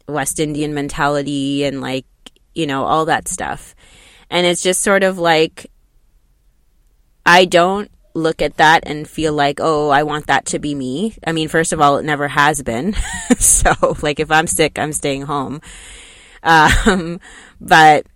West 0.08 0.40
Indian 0.40 0.74
mentality, 0.74 1.64
and 1.64 1.80
like, 1.80 2.06
you 2.54 2.66
know, 2.66 2.84
all 2.84 3.04
that 3.04 3.28
stuff. 3.28 3.76
And 4.28 4.46
it's 4.46 4.62
just 4.62 4.82
sort 4.82 5.04
of 5.04 5.18
like, 5.18 5.70
I 7.24 7.44
don't 7.44 7.88
look 8.14 8.42
at 8.42 8.56
that 8.56 8.82
and 8.84 9.08
feel 9.08 9.32
like, 9.32 9.60
oh, 9.60 9.90
I 9.90 10.02
want 10.02 10.26
that 10.26 10.46
to 10.46 10.58
be 10.58 10.74
me. 10.74 11.16
I 11.24 11.30
mean, 11.30 11.48
first 11.48 11.72
of 11.72 11.80
all, 11.80 11.98
it 11.98 12.04
never 12.04 12.26
has 12.26 12.62
been. 12.62 12.94
so, 13.38 13.72
like, 14.02 14.18
if 14.18 14.32
I'm 14.32 14.48
sick, 14.48 14.78
I'm 14.78 14.92
staying 14.92 15.22
home. 15.22 15.60
Um, 16.42 17.20
but 17.60 18.06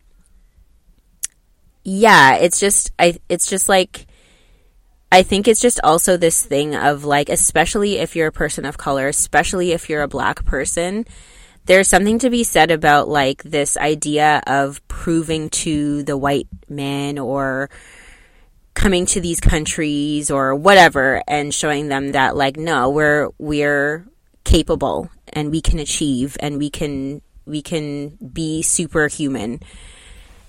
yeah, 1.85 2.37
it's 2.37 2.59
just 2.59 2.91
I 2.99 3.21
it's 3.29 3.49
just 3.49 3.69
like 3.69 4.07
I 5.15 5.23
think 5.23 5.47
it's 5.47 5.61
just 5.61 5.79
also 5.85 6.17
this 6.17 6.45
thing 6.45 6.75
of 6.75 7.05
like 7.05 7.29
especially 7.29 7.99
if 7.99 8.17
you're 8.17 8.27
a 8.27 8.33
person 8.33 8.65
of 8.65 8.77
color, 8.77 9.07
especially 9.07 9.71
if 9.71 9.89
you're 9.89 10.03
a 10.03 10.09
black 10.09 10.45
person, 10.45 11.07
there's 11.67 11.87
something 11.87 12.19
to 12.19 12.31
be 12.31 12.43
said 12.43 12.73
about 12.73 13.07
like 13.07 13.41
this 13.45 13.77
idea 13.77 14.43
of 14.45 14.83
proving 14.89 15.51
to 15.51 16.03
the 16.03 16.17
white 16.17 16.49
man 16.69 17.21
or 17.21 17.71
coming 18.75 19.07
to 19.07 19.21
these 19.21 19.39
countries 19.39 20.33
or 20.33 20.53
whatever 20.57 21.23
and 21.29 21.55
showing 21.55 21.87
them 21.87 22.11
that 22.11 22.35
like 22.35 22.57
no, 22.57 22.91
we're 22.91 23.29
we're 23.39 24.05
capable 24.43 25.09
and 25.33 25.53
we 25.53 25.61
can 25.61 25.79
achieve 25.79 26.37
and 26.41 26.59
we 26.59 26.71
can 26.71 27.23
we 27.47 27.63
can 27.63 28.19
be 28.33 28.63
superhuman. 28.63 29.61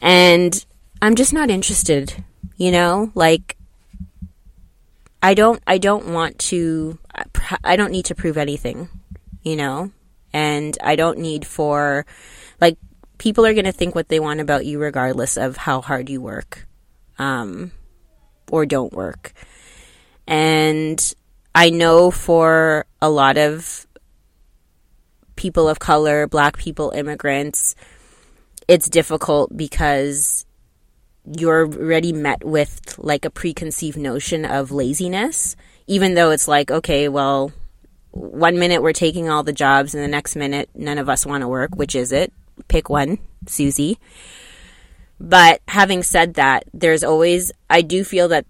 And 0.01 0.65
I'm 1.03 1.13
just 1.13 1.33
not 1.33 1.51
interested, 1.51 2.23
you 2.57 2.71
know? 2.71 3.11
Like 3.13 3.57
I 5.25 5.33
don't 5.33 5.59
I 5.65 5.79
don't 5.79 6.13
want 6.13 6.37
to 6.53 6.99
I 7.63 7.77
don't 7.77 7.89
need 7.89 8.05
to 8.05 8.15
prove 8.15 8.37
anything, 8.37 8.89
you 9.41 9.55
know? 9.55 9.89
And 10.31 10.77
I 10.83 10.95
don't 10.95 11.17
need 11.17 11.47
for 11.47 12.05
like 12.61 12.77
people 13.17 13.43
are 13.43 13.55
going 13.55 13.65
to 13.65 13.71
think 13.71 13.95
what 13.95 14.07
they 14.07 14.19
want 14.19 14.39
about 14.39 14.67
you 14.67 14.77
regardless 14.77 15.35
of 15.35 15.57
how 15.57 15.81
hard 15.81 16.11
you 16.11 16.21
work. 16.21 16.67
Um 17.17 17.71
or 18.51 18.67
don't 18.67 18.93
work. 18.93 19.33
And 20.27 21.01
I 21.55 21.71
know 21.71 22.11
for 22.11 22.85
a 23.01 23.09
lot 23.09 23.39
of 23.39 23.87
people 25.35 25.67
of 25.67 25.79
color, 25.79 26.27
black 26.27 26.55
people, 26.55 26.91
immigrants, 26.91 27.73
it's 28.67 28.87
difficult 28.87 29.57
because 29.57 30.44
you're 31.25 31.65
already 31.65 32.13
met 32.13 32.43
with 32.43 32.97
like 32.97 33.25
a 33.25 33.29
preconceived 33.29 33.97
notion 33.97 34.45
of 34.45 34.71
laziness, 34.71 35.55
even 35.87 36.13
though 36.13 36.31
it's 36.31 36.47
like, 36.47 36.71
okay, 36.71 37.07
well, 37.09 37.51
one 38.11 38.59
minute 38.59 38.81
we're 38.81 38.93
taking 38.93 39.29
all 39.29 39.43
the 39.43 39.53
jobs 39.53 39.93
and 39.93 40.03
the 40.03 40.07
next 40.07 40.35
minute 40.35 40.69
none 40.73 40.97
of 40.97 41.09
us 41.09 41.25
want 41.25 41.41
to 41.41 41.47
work. 41.47 41.75
Which 41.75 41.95
is 41.95 42.11
it? 42.11 42.31
Pick 42.67 42.89
one, 42.89 43.17
Susie. 43.47 43.97
But 45.19 45.61
having 45.67 46.03
said 46.03 46.35
that, 46.35 46.65
there's 46.73 47.03
always, 47.03 47.51
I 47.69 47.81
do 47.81 48.03
feel 48.03 48.29
that 48.29 48.45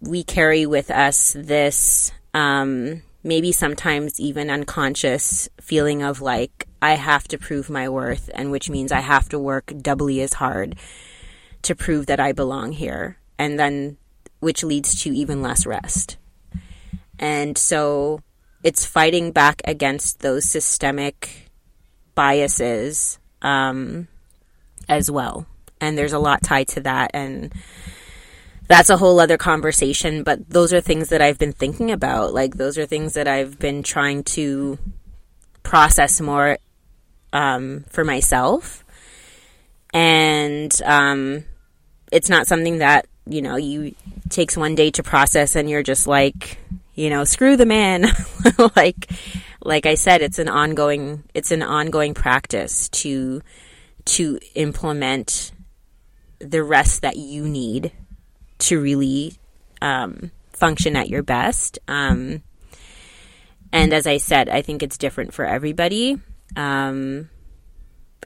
we 0.00 0.22
carry 0.22 0.66
with 0.66 0.90
us 0.90 1.34
this, 1.38 2.12
um, 2.34 3.02
maybe 3.24 3.50
sometimes 3.50 4.20
even 4.20 4.50
unconscious 4.50 5.48
feeling 5.60 6.02
of 6.02 6.20
like, 6.20 6.68
I 6.82 6.92
have 6.92 7.26
to 7.28 7.38
prove 7.38 7.70
my 7.70 7.88
worth, 7.88 8.30
and 8.34 8.50
which 8.50 8.68
means 8.68 8.92
I 8.92 9.00
have 9.00 9.28
to 9.30 9.38
work 9.38 9.72
doubly 9.80 10.20
as 10.20 10.34
hard 10.34 10.76
to 11.62 11.74
prove 11.74 12.06
that 12.06 12.20
I 12.20 12.32
belong 12.32 12.72
here. 12.72 13.18
And 13.38 13.58
then, 13.58 13.98
which 14.40 14.64
leads 14.64 15.02
to 15.02 15.10
even 15.10 15.42
less 15.42 15.66
rest. 15.66 16.16
And 17.18 17.56
so 17.56 18.20
it's 18.62 18.84
fighting 18.86 19.32
back 19.32 19.62
against 19.64 20.20
those 20.20 20.44
systemic 20.44 21.50
biases 22.14 23.18
um, 23.42 24.08
as 24.88 25.10
well. 25.10 25.46
And 25.80 25.96
there's 25.96 26.12
a 26.12 26.18
lot 26.18 26.42
tied 26.42 26.68
to 26.68 26.80
that. 26.80 27.10
And 27.12 27.52
that's 28.66 28.90
a 28.90 28.96
whole 28.96 29.20
other 29.20 29.36
conversation. 29.36 30.22
But 30.22 30.48
those 30.48 30.72
are 30.72 30.80
things 30.80 31.10
that 31.10 31.20
I've 31.22 31.38
been 31.38 31.52
thinking 31.52 31.92
about. 31.92 32.32
Like, 32.32 32.56
those 32.56 32.78
are 32.78 32.86
things 32.86 33.14
that 33.14 33.28
I've 33.28 33.58
been 33.58 33.82
trying 33.82 34.24
to 34.24 34.78
process 35.62 36.20
more 36.20 36.58
um, 37.32 37.84
for 37.90 38.04
myself. 38.04 38.84
And 39.96 40.78
um, 40.84 41.44
it's 42.12 42.28
not 42.28 42.46
something 42.46 42.78
that 42.78 43.06
you 43.26 43.40
know 43.40 43.56
you 43.56 43.94
takes 44.28 44.54
one 44.54 44.74
day 44.74 44.90
to 44.90 45.02
process 45.02 45.56
and 45.56 45.70
you're 45.70 45.82
just 45.82 46.06
like 46.06 46.58
you 46.94 47.08
know 47.08 47.24
screw 47.24 47.56
the 47.56 47.66
man. 47.66 48.04
Like 48.76 49.10
like 49.66 49.84
i 49.84 49.94
said 49.94 50.22
it's 50.22 50.38
an 50.38 50.48
ongoing 50.48 51.24
it's 51.34 51.50
an 51.50 51.62
ongoing 51.62 52.14
practice 52.14 52.88
to 52.90 53.42
to 54.04 54.38
implement 54.54 55.50
the 56.38 56.62
rest 56.62 57.02
that 57.02 57.16
you 57.16 57.48
need 57.48 57.90
to 58.58 58.80
really 58.80 59.34
um, 59.82 60.30
function 60.52 60.94
at 60.96 61.08
your 61.08 61.22
best. 61.22 61.78
Um, 61.88 62.42
and 63.72 63.92
as 63.92 64.06
i 64.06 64.18
said 64.18 64.48
i 64.48 64.62
think 64.62 64.82
it's 64.82 64.98
different 64.98 65.34
for 65.34 65.44
everybody. 65.44 66.18
Um, 66.54 67.28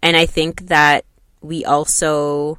and 0.02 0.16
i 0.16 0.26
think 0.26 0.66
that 0.66 1.06
we 1.40 1.64
also 1.64 2.58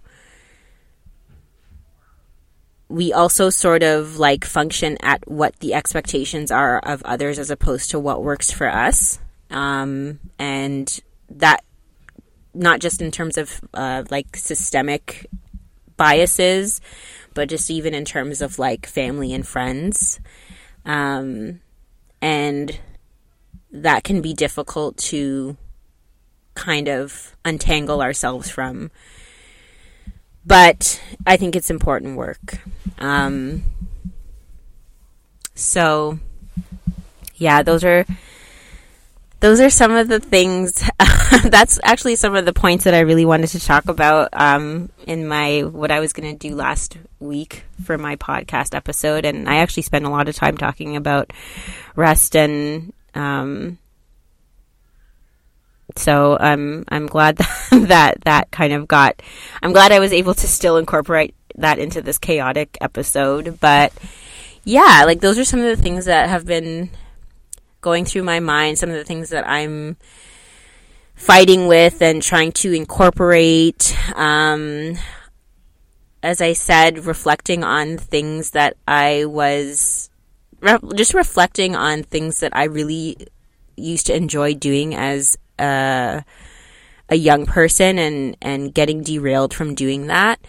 we 2.91 3.13
also 3.13 3.49
sort 3.49 3.83
of 3.83 4.17
like 4.17 4.43
function 4.43 4.97
at 5.01 5.27
what 5.27 5.55
the 5.59 5.73
expectations 5.73 6.51
are 6.51 6.79
of 6.79 7.01
others 7.03 7.39
as 7.39 7.49
opposed 7.49 7.91
to 7.91 7.99
what 7.99 8.23
works 8.23 8.51
for 8.51 8.67
us. 8.67 9.19
Um, 9.49 10.19
and 10.37 10.99
that 11.29 11.63
not 12.53 12.79
just 12.79 13.01
in 13.01 13.11
terms 13.11 13.37
of 13.37 13.61
uh, 13.73 14.03
like 14.09 14.35
systemic 14.35 15.27
biases, 15.95 16.81
but 17.33 17.47
just 17.47 17.69
even 17.69 17.93
in 17.93 18.03
terms 18.03 18.41
of 18.41 18.59
like 18.59 18.85
family 18.85 19.33
and 19.33 19.47
friends. 19.47 20.19
Um, 20.85 21.61
and 22.21 22.77
that 23.71 24.03
can 24.03 24.21
be 24.21 24.33
difficult 24.33 24.97
to 24.97 25.55
kind 26.55 26.87
of 26.87 27.35
untangle 27.45 28.01
ourselves 28.01 28.49
from. 28.49 28.91
But 30.45 31.01
I 31.25 31.37
think 31.37 31.55
it's 31.55 31.69
important 31.69 32.17
work. 32.17 32.59
Um, 32.97 33.63
so, 35.53 36.19
yeah, 37.35 37.61
those 37.61 37.83
are 37.83 38.05
those 39.39 39.59
are 39.59 39.69
some 39.69 39.91
of 39.91 40.07
the 40.07 40.19
things. 40.19 40.83
that's 41.43 41.79
actually 41.83 42.15
some 42.15 42.35
of 42.35 42.45
the 42.45 42.53
points 42.53 42.83
that 42.83 42.93
I 42.93 42.99
really 42.99 43.25
wanted 43.25 43.47
to 43.47 43.59
talk 43.59 43.87
about 43.87 44.29
um, 44.33 44.89
in 45.05 45.27
my 45.27 45.61
what 45.61 45.91
I 45.91 45.99
was 45.99 46.13
going 46.13 46.31
to 46.31 46.49
do 46.49 46.55
last 46.55 46.97
week 47.19 47.63
for 47.83 47.97
my 47.97 48.15
podcast 48.15 48.75
episode, 48.75 49.25
and 49.25 49.49
I 49.49 49.57
actually 49.57 49.83
spent 49.83 50.05
a 50.05 50.09
lot 50.09 50.29
of 50.29 50.35
time 50.35 50.57
talking 50.57 50.95
about 50.95 51.31
rest 51.95 52.35
and. 52.35 52.93
Um, 53.13 53.77
so 55.97 56.37
I'm 56.39 56.85
I'm 56.89 57.07
glad 57.07 57.37
that, 57.37 57.67
that 57.87 58.21
that 58.25 58.51
kind 58.51 58.73
of 58.73 58.87
got. 58.87 59.21
I'm 59.61 59.73
glad 59.73 59.91
I 59.91 59.99
was 59.99 60.13
able 60.13 60.33
to 60.33 60.47
still 60.47 60.77
incorporate 60.77 61.35
that 61.55 61.79
into 61.79 62.01
this 62.01 62.17
chaotic 62.17 62.77
episode, 62.81 63.59
but 63.59 63.93
yeah, 64.63 65.03
like 65.05 65.21
those 65.21 65.37
are 65.37 65.45
some 65.45 65.59
of 65.59 65.65
the 65.65 65.81
things 65.81 66.05
that 66.05 66.29
have 66.29 66.45
been 66.45 66.89
going 67.81 68.05
through 68.05 68.23
my 68.23 68.39
mind, 68.39 68.77
some 68.77 68.89
of 68.89 68.95
the 68.95 69.03
things 69.03 69.29
that 69.29 69.47
I'm 69.47 69.97
fighting 71.15 71.67
with 71.67 72.01
and 72.01 72.21
trying 72.21 72.51
to 72.51 72.73
incorporate. 72.73 73.95
Um, 74.15 74.97
as 76.23 76.41
I 76.41 76.53
said, 76.53 77.05
reflecting 77.05 77.63
on 77.63 77.97
things 77.97 78.51
that 78.51 78.77
I 78.87 79.25
was 79.25 80.11
re- 80.61 80.79
just 80.95 81.13
reflecting 81.13 81.75
on 81.75 82.03
things 82.03 82.39
that 82.39 82.55
I 82.55 82.65
really 82.65 83.17
used 83.75 84.07
to 84.07 84.15
enjoy 84.15 84.53
doing 84.53 84.95
as 84.95 85.37
a, 85.59 86.23
a 87.09 87.15
young 87.15 87.45
person 87.45 87.99
and, 87.99 88.37
and 88.41 88.73
getting 88.73 89.03
derailed 89.03 89.53
from 89.53 89.75
doing 89.75 90.07
that 90.07 90.39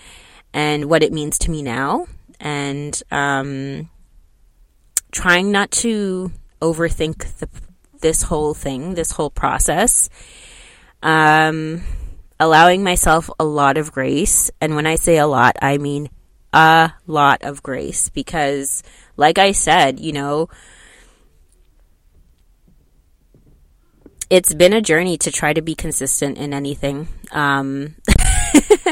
and 0.55 0.87
what 0.87 1.03
it 1.03 1.13
means 1.13 1.39
to 1.39 1.51
me 1.51 1.63
now 1.63 2.07
and 2.41 3.03
um, 3.11 3.89
trying 5.13 5.53
not 5.53 5.71
to 5.71 6.33
overthink 6.61 7.39
the, 7.39 7.49
this 8.01 8.23
whole 8.23 8.55
thing, 8.55 8.95
this 8.95 9.13
whole 9.13 9.31
process. 9.31 10.09
Um, 11.03 11.83
allowing 12.43 12.83
myself 12.83 13.31
a 13.39 13.45
lot 13.45 13.79
of 13.79 13.93
grace. 13.93 14.51
And 14.61 14.75
when 14.75 14.87
I 14.87 14.97
say 14.97 15.17
a 15.17 15.29
lot, 15.29 15.57
I 15.63 15.79
mean 15.79 16.11
a 16.53 16.93
lot 17.07 17.43
of 17.43 17.63
grace 17.63 18.09
because, 18.09 18.83
like 19.17 19.39
I 19.39 19.53
said, 19.53 20.01
you 20.01 20.13
know, 20.13 20.49
it's 24.33 24.55
been 24.55 24.73
a 24.73 24.81
journey 24.81 25.19
to 25.19 25.31
try 25.31 25.53
to 25.53 25.61
be 25.61 25.75
consistent 25.75 26.39
in 26.39 26.55
anything. 26.55 27.07
Um, 27.33 27.97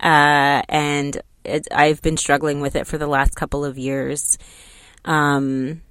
uh, 0.00 0.62
and 0.68 1.22
it, 1.44 1.68
I've 1.72 2.02
been 2.02 2.16
struggling 2.16 2.60
with 2.60 2.74
it 2.74 2.88
for 2.88 2.98
the 2.98 3.06
last 3.06 3.36
couple 3.36 3.64
of 3.64 3.78
years. 3.78 4.36
Um, 5.04 5.82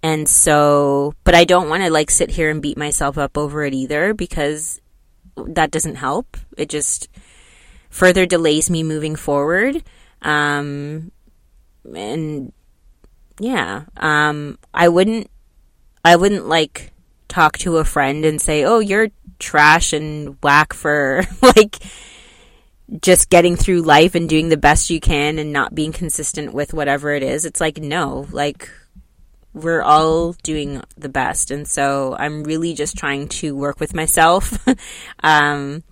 and 0.00 0.28
so, 0.28 1.14
but 1.24 1.34
I 1.34 1.42
don't 1.42 1.68
want 1.68 1.82
to 1.82 1.90
like 1.90 2.08
sit 2.08 2.30
here 2.30 2.50
and 2.50 2.62
beat 2.62 2.78
myself 2.78 3.18
up 3.18 3.36
over 3.36 3.64
it 3.64 3.74
either 3.74 4.14
because 4.14 4.80
that 5.36 5.72
doesn't 5.72 5.96
help. 5.96 6.36
It 6.56 6.68
just 6.68 7.08
further 7.90 8.26
delays 8.26 8.70
me 8.70 8.84
moving 8.84 9.16
forward. 9.16 9.82
Um, 10.22 11.10
and 11.92 12.52
yeah, 13.40 13.86
um, 13.96 14.56
I 14.72 14.88
wouldn't, 14.88 15.28
I 16.04 16.14
wouldn't 16.14 16.46
like 16.46 16.92
talk 17.34 17.58
to 17.58 17.78
a 17.78 17.84
friend 17.84 18.24
and 18.24 18.40
say, 18.40 18.64
"Oh, 18.64 18.78
you're 18.78 19.08
trash 19.38 19.92
and 19.92 20.36
whack 20.42 20.72
for 20.72 21.24
like 21.42 21.76
just 23.00 23.30
getting 23.30 23.56
through 23.56 23.82
life 23.82 24.14
and 24.14 24.28
doing 24.28 24.48
the 24.48 24.56
best 24.56 24.90
you 24.90 25.00
can 25.00 25.38
and 25.38 25.52
not 25.52 25.74
being 25.74 25.92
consistent 25.92 26.54
with 26.54 26.72
whatever 26.72 27.12
it 27.12 27.22
is." 27.22 27.44
It's 27.44 27.60
like, 27.60 27.78
no, 27.78 28.26
like 28.30 28.70
we're 29.54 29.82
all 29.82 30.32
doing 30.42 30.82
the 30.96 31.08
best. 31.08 31.50
And 31.50 31.66
so 31.66 32.16
I'm 32.18 32.42
really 32.44 32.74
just 32.74 32.98
trying 32.98 33.28
to 33.28 33.54
work 33.54 33.80
with 33.80 33.94
myself 33.94 34.58
um, 35.22 35.84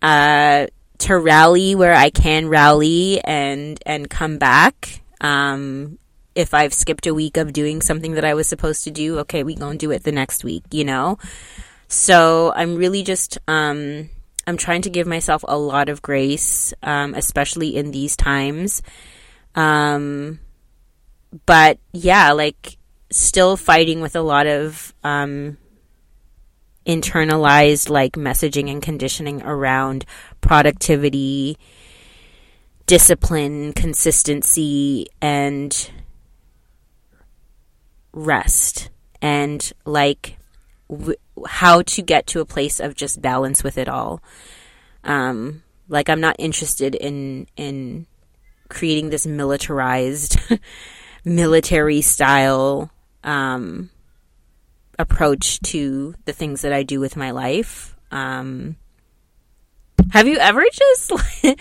uh, 0.00 0.66
to 0.98 1.18
rally 1.18 1.74
where 1.74 1.94
I 1.94 2.10
can 2.10 2.48
rally 2.48 3.20
and, 3.22 3.78
and 3.84 4.08
come 4.08 4.38
back. 4.38 5.02
Um, 5.20 5.98
if 6.38 6.54
I've 6.54 6.72
skipped 6.72 7.08
a 7.08 7.14
week 7.14 7.36
of 7.36 7.52
doing 7.52 7.82
something 7.82 8.12
that 8.12 8.24
I 8.24 8.34
was 8.34 8.46
supposed 8.46 8.84
to 8.84 8.92
do, 8.92 9.18
okay, 9.18 9.42
we 9.42 9.56
gonna 9.56 9.76
do 9.76 9.90
it 9.90 10.04
the 10.04 10.12
next 10.12 10.44
week, 10.44 10.62
you 10.70 10.84
know? 10.84 11.18
So 11.88 12.52
I'm 12.54 12.76
really 12.76 13.02
just, 13.02 13.38
um, 13.48 14.08
I'm 14.46 14.56
trying 14.56 14.82
to 14.82 14.90
give 14.90 15.08
myself 15.08 15.44
a 15.48 15.58
lot 15.58 15.88
of 15.88 16.00
grace, 16.00 16.72
um, 16.84 17.14
especially 17.14 17.76
in 17.76 17.90
these 17.90 18.14
times. 18.14 18.82
Um, 19.56 20.38
but 21.44 21.80
yeah, 21.92 22.30
like 22.30 22.76
still 23.10 23.56
fighting 23.56 24.00
with 24.00 24.14
a 24.14 24.22
lot 24.22 24.46
of 24.46 24.94
um, 25.02 25.58
internalized 26.86 27.90
like 27.90 28.12
messaging 28.12 28.70
and 28.70 28.80
conditioning 28.80 29.42
around 29.42 30.04
productivity, 30.40 31.58
discipline, 32.86 33.72
consistency, 33.72 35.08
and 35.20 35.90
rest, 38.12 38.90
and 39.20 39.72
like 39.84 40.38
w- 40.88 41.18
how 41.46 41.82
to 41.82 42.02
get 42.02 42.26
to 42.28 42.40
a 42.40 42.44
place 42.44 42.80
of 42.80 42.94
just 42.94 43.22
balance 43.22 43.62
with 43.62 43.78
it 43.78 43.88
all. 43.88 44.22
Um, 45.04 45.62
like 45.88 46.08
I'm 46.08 46.20
not 46.20 46.36
interested 46.38 46.94
in 46.94 47.46
in 47.56 48.06
creating 48.68 49.10
this 49.10 49.26
militarized 49.26 50.38
military 51.24 52.00
style 52.00 52.90
um, 53.24 53.90
approach 54.98 55.60
to 55.60 56.14
the 56.24 56.32
things 56.32 56.62
that 56.62 56.72
I 56.72 56.82
do 56.82 57.00
with 57.00 57.16
my 57.16 57.30
life. 57.30 57.96
Um, 58.10 58.76
have 60.10 60.26
you 60.26 60.38
ever 60.38 60.64
just 60.72 61.12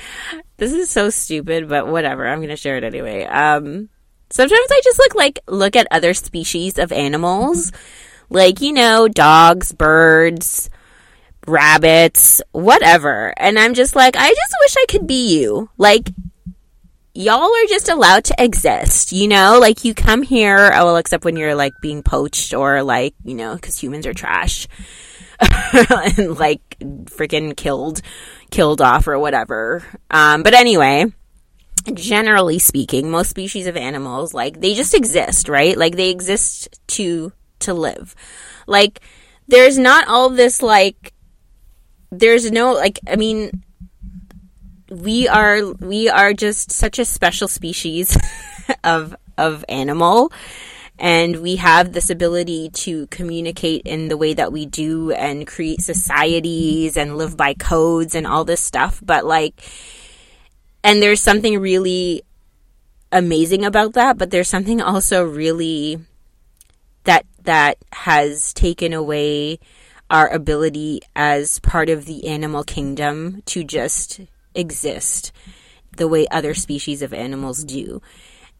this 0.57 0.73
is 0.73 0.89
so 0.89 1.09
stupid, 1.09 1.67
but 1.69 1.87
whatever. 1.87 2.27
I'm 2.27 2.41
gonna 2.41 2.57
share 2.57 2.77
it 2.77 2.83
anyway. 2.83 3.23
Um, 3.23 3.89
sometimes 4.29 4.67
I 4.69 4.81
just 4.83 4.99
look 4.99 5.15
like 5.15 5.39
look 5.47 5.75
at 5.75 5.87
other 5.91 6.13
species 6.13 6.77
of 6.77 6.91
animals, 6.91 7.71
like 8.29 8.61
you 8.61 8.73
know, 8.73 9.07
dogs, 9.07 9.71
birds, 9.71 10.69
rabbits, 11.45 12.41
whatever, 12.51 13.33
and 13.37 13.57
I'm 13.57 13.73
just 13.73 13.95
like, 13.95 14.15
I 14.17 14.29
just 14.29 14.55
wish 14.61 14.75
I 14.77 14.85
could 14.89 15.07
be 15.07 15.39
you. 15.39 15.69
Like, 15.77 16.09
y'all 17.17 17.43
are 17.43 17.67
just 17.67 17.89
allowed 17.89 18.23
to 18.25 18.35
exist, 18.37 19.11
you 19.11 19.27
know? 19.27 19.57
Like 19.59 19.83
you 19.83 19.93
come 19.95 20.21
here, 20.21 20.71
oh, 20.73 20.85
well, 20.85 20.97
except 20.97 21.25
when 21.25 21.35
you're 21.35 21.55
like 21.55 21.73
being 21.81 22.03
poached 22.03 22.53
or 22.53 22.83
like, 22.83 23.15
you 23.23 23.33
know, 23.33 23.55
because 23.55 23.81
humans 23.81 24.05
are 24.05 24.13
trash 24.13 24.67
and 25.73 26.37
like 26.37 26.61
freaking 27.05 27.57
killed, 27.57 28.01
killed 28.51 28.81
off 28.81 29.07
or 29.07 29.17
whatever. 29.17 29.83
Um, 30.11 30.43
but 30.43 30.53
anyway, 30.53 31.05
generally 31.93 32.59
speaking, 32.59 33.09
most 33.09 33.29
species 33.29 33.67
of 33.67 33.77
animals, 33.77 34.33
like 34.33 34.61
they 34.61 34.73
just 34.73 34.93
exist, 34.93 35.49
right? 35.49 35.77
Like 35.77 35.95
they 35.95 36.09
exist 36.09 36.79
to, 36.87 37.31
to 37.59 37.73
live. 37.73 38.15
Like 38.67 39.01
there's 39.47 39.77
not 39.77 40.07
all 40.07 40.29
this 40.29 40.61
like, 40.61 41.13
there's 42.11 42.51
no, 42.51 42.73
like, 42.73 42.99
I 43.07 43.15
mean, 43.15 43.63
we 44.89 45.27
are 45.27 45.73
we 45.73 46.09
are 46.09 46.33
just 46.33 46.71
such 46.71 46.99
a 46.99 47.05
special 47.05 47.47
species 47.47 48.17
of 48.83 49.15
of 49.37 49.65
animal 49.67 50.31
and 50.99 51.41
we 51.41 51.57
have 51.57 51.93
this 51.93 52.09
ability 52.09 52.69
to 52.69 53.05
communicate 53.07 53.83
in 53.85 54.07
the 54.07 54.17
way 54.17 54.33
that 54.33 54.51
we 54.51 54.65
do 54.65 55.11
and 55.11 55.45
create 55.45 55.81
societies 55.81 56.97
and 56.97 57.17
live 57.17 57.37
by 57.37 57.53
codes 57.53 58.15
and 58.15 58.25
all 58.25 58.45
this 58.45 58.61
stuff 58.61 59.01
but 59.03 59.25
like 59.25 59.61
and 60.83 61.01
there's 61.01 61.21
something 61.21 61.59
really 61.59 62.23
amazing 63.11 63.63
about 63.63 63.93
that 63.93 64.17
but 64.17 64.31
there's 64.31 64.49
something 64.49 64.81
also 64.81 65.23
really 65.23 65.97
that 67.05 67.25
that 67.43 67.77
has 67.93 68.53
taken 68.53 68.91
away 68.91 69.59
our 70.09 70.27
ability 70.27 71.01
as 71.15 71.59
part 71.59 71.89
of 71.89 72.05
the 72.05 72.27
animal 72.27 72.63
kingdom 72.63 73.41
to 73.45 73.63
just 73.63 74.21
exist 74.55 75.31
the 75.95 76.07
way 76.07 76.27
other 76.29 76.53
species 76.53 77.01
of 77.01 77.13
animals 77.13 77.63
do. 77.63 78.01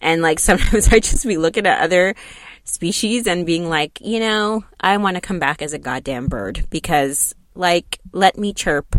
And 0.01 0.21
like 0.21 0.39
sometimes 0.49 0.87
I 0.89 0.99
just 0.99 1.25
be 1.25 1.37
looking 1.37 1.65
at 1.65 1.81
other 1.81 2.15
species 2.63 3.27
and 3.27 3.45
being 3.45 3.69
like, 3.69 3.99
you 4.01 4.19
know, 4.19 4.63
I 4.79 4.97
want 4.97 5.15
to 5.15 5.21
come 5.21 5.39
back 5.39 5.61
as 5.61 5.73
a 5.73 5.79
goddamn 5.79 6.27
bird 6.27 6.65
because 6.69 7.33
like 7.55 7.99
let 8.11 8.37
me 8.37 8.53
chirp 8.53 8.95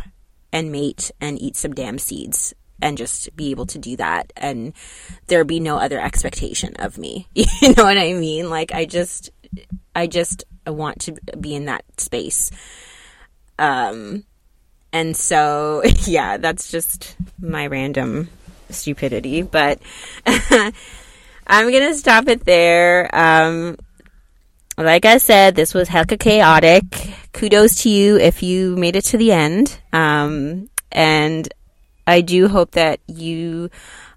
and 0.52 0.72
mate 0.72 1.10
and 1.20 1.40
eat 1.40 1.56
some 1.56 1.74
damn 1.74 1.98
seeds 1.98 2.54
and 2.80 2.98
just 2.98 3.34
be 3.36 3.50
able 3.50 3.66
to 3.66 3.78
do 3.78 3.96
that 3.96 4.32
and 4.36 4.72
there 5.26 5.44
be 5.44 5.60
no 5.60 5.76
other 5.76 6.00
expectation 6.00 6.74
of 6.78 6.98
me. 6.98 7.28
You 7.34 7.74
know 7.74 7.84
what 7.84 7.98
I 7.98 8.12
mean? 8.12 8.50
Like 8.50 8.72
I 8.72 8.84
just 8.84 9.30
I 9.94 10.06
just 10.06 10.44
want 10.66 11.00
to 11.02 11.12
be 11.38 11.54
in 11.54 11.66
that 11.66 11.84
space. 11.98 12.50
Um 13.58 14.24
and 14.92 15.16
so 15.16 15.82
yeah, 16.04 16.36
that's 16.36 16.70
just 16.70 17.16
my 17.40 17.66
random 17.66 18.28
stupidity, 18.70 19.42
but 19.42 19.80
I'm 20.26 21.70
going 21.70 21.88
to 21.88 21.94
stop 21.94 22.28
it 22.28 22.44
there. 22.44 23.10
Um 23.14 23.76
like 24.78 25.04
I 25.04 25.18
said, 25.18 25.56
this 25.56 25.74
was 25.74 25.88
hecka 25.88 26.18
chaotic. 26.20 26.84
Kudos 27.32 27.82
to 27.82 27.90
you 27.90 28.16
if 28.16 28.44
you 28.44 28.76
made 28.76 28.94
it 28.94 29.06
to 29.06 29.16
the 29.16 29.32
end. 29.32 29.76
Um, 29.92 30.70
and 30.92 31.52
I 32.08 32.22
do 32.22 32.48
hope 32.48 32.72
that 32.72 33.00
you 33.06 33.70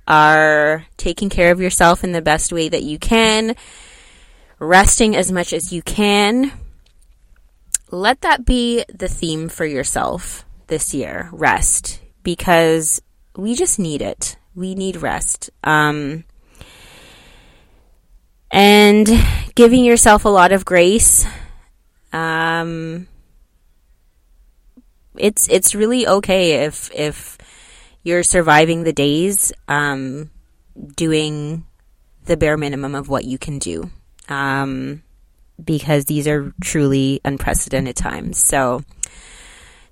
are 0.08 0.86
taking 0.98 1.30
care 1.30 1.52
of 1.52 1.60
yourself 1.60 2.04
in 2.04 2.14
the 2.14 2.22
best 2.22 2.52
way 2.52 2.70
that 2.70 2.84
you 2.84 2.98
can, 2.98 3.56
resting 4.60 5.16
as 5.16 5.32
much 5.32 5.54
as 5.54 5.72
you 5.74 5.82
can. 5.82 6.52
Let 7.92 8.22
that 8.22 8.46
be 8.46 8.86
the 8.94 9.10
theme 9.10 9.50
for 9.50 9.66
yourself 9.66 10.46
this 10.68 10.94
year 10.94 11.30
rest, 11.34 12.02
because 12.24 13.02
we 13.36 13.56
just 13.56 13.78
need 13.78 14.02
it. 14.02 14.38
We 14.56 14.74
need 14.76 14.96
rest. 14.96 15.50
Um, 15.64 16.24
and 18.50 19.10
giving 19.56 19.84
yourself 19.84 20.26
a 20.26 20.30
lot 20.30 20.52
of 20.52 20.66
grace. 20.66 21.26
Um, 22.14 23.08
it's 25.18 25.48
it's 25.50 25.76
really 25.76 26.08
okay 26.08 26.66
if 26.66 26.90
if 26.94 27.38
you're 28.04 28.24
surviving 28.24 28.84
the 28.84 28.94
days, 28.94 29.52
um, 29.68 30.32
doing 30.96 31.66
the 32.26 32.38
bare 32.38 32.58
minimum 32.58 32.96
of 32.96 33.10
what 33.10 33.26
you 33.26 33.38
can 33.38 33.60
do. 33.60 33.90
Um, 34.30 35.04
because 35.64 36.06
these 36.06 36.28
are 36.28 36.54
truly 36.62 37.22
unprecedented 37.24 37.96
times. 37.96 38.38
So 38.38 38.84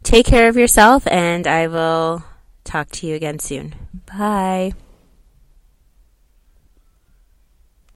take 0.03 0.25
care 0.25 0.47
of 0.47 0.57
yourself, 0.57 1.05
and 1.07 1.45
I 1.45 1.67
will 1.67 2.23
talk 2.63 2.89
to 2.91 3.07
you 3.07 3.15
again 3.15 3.39
soon. 3.39 3.75
Bye. 4.05 4.73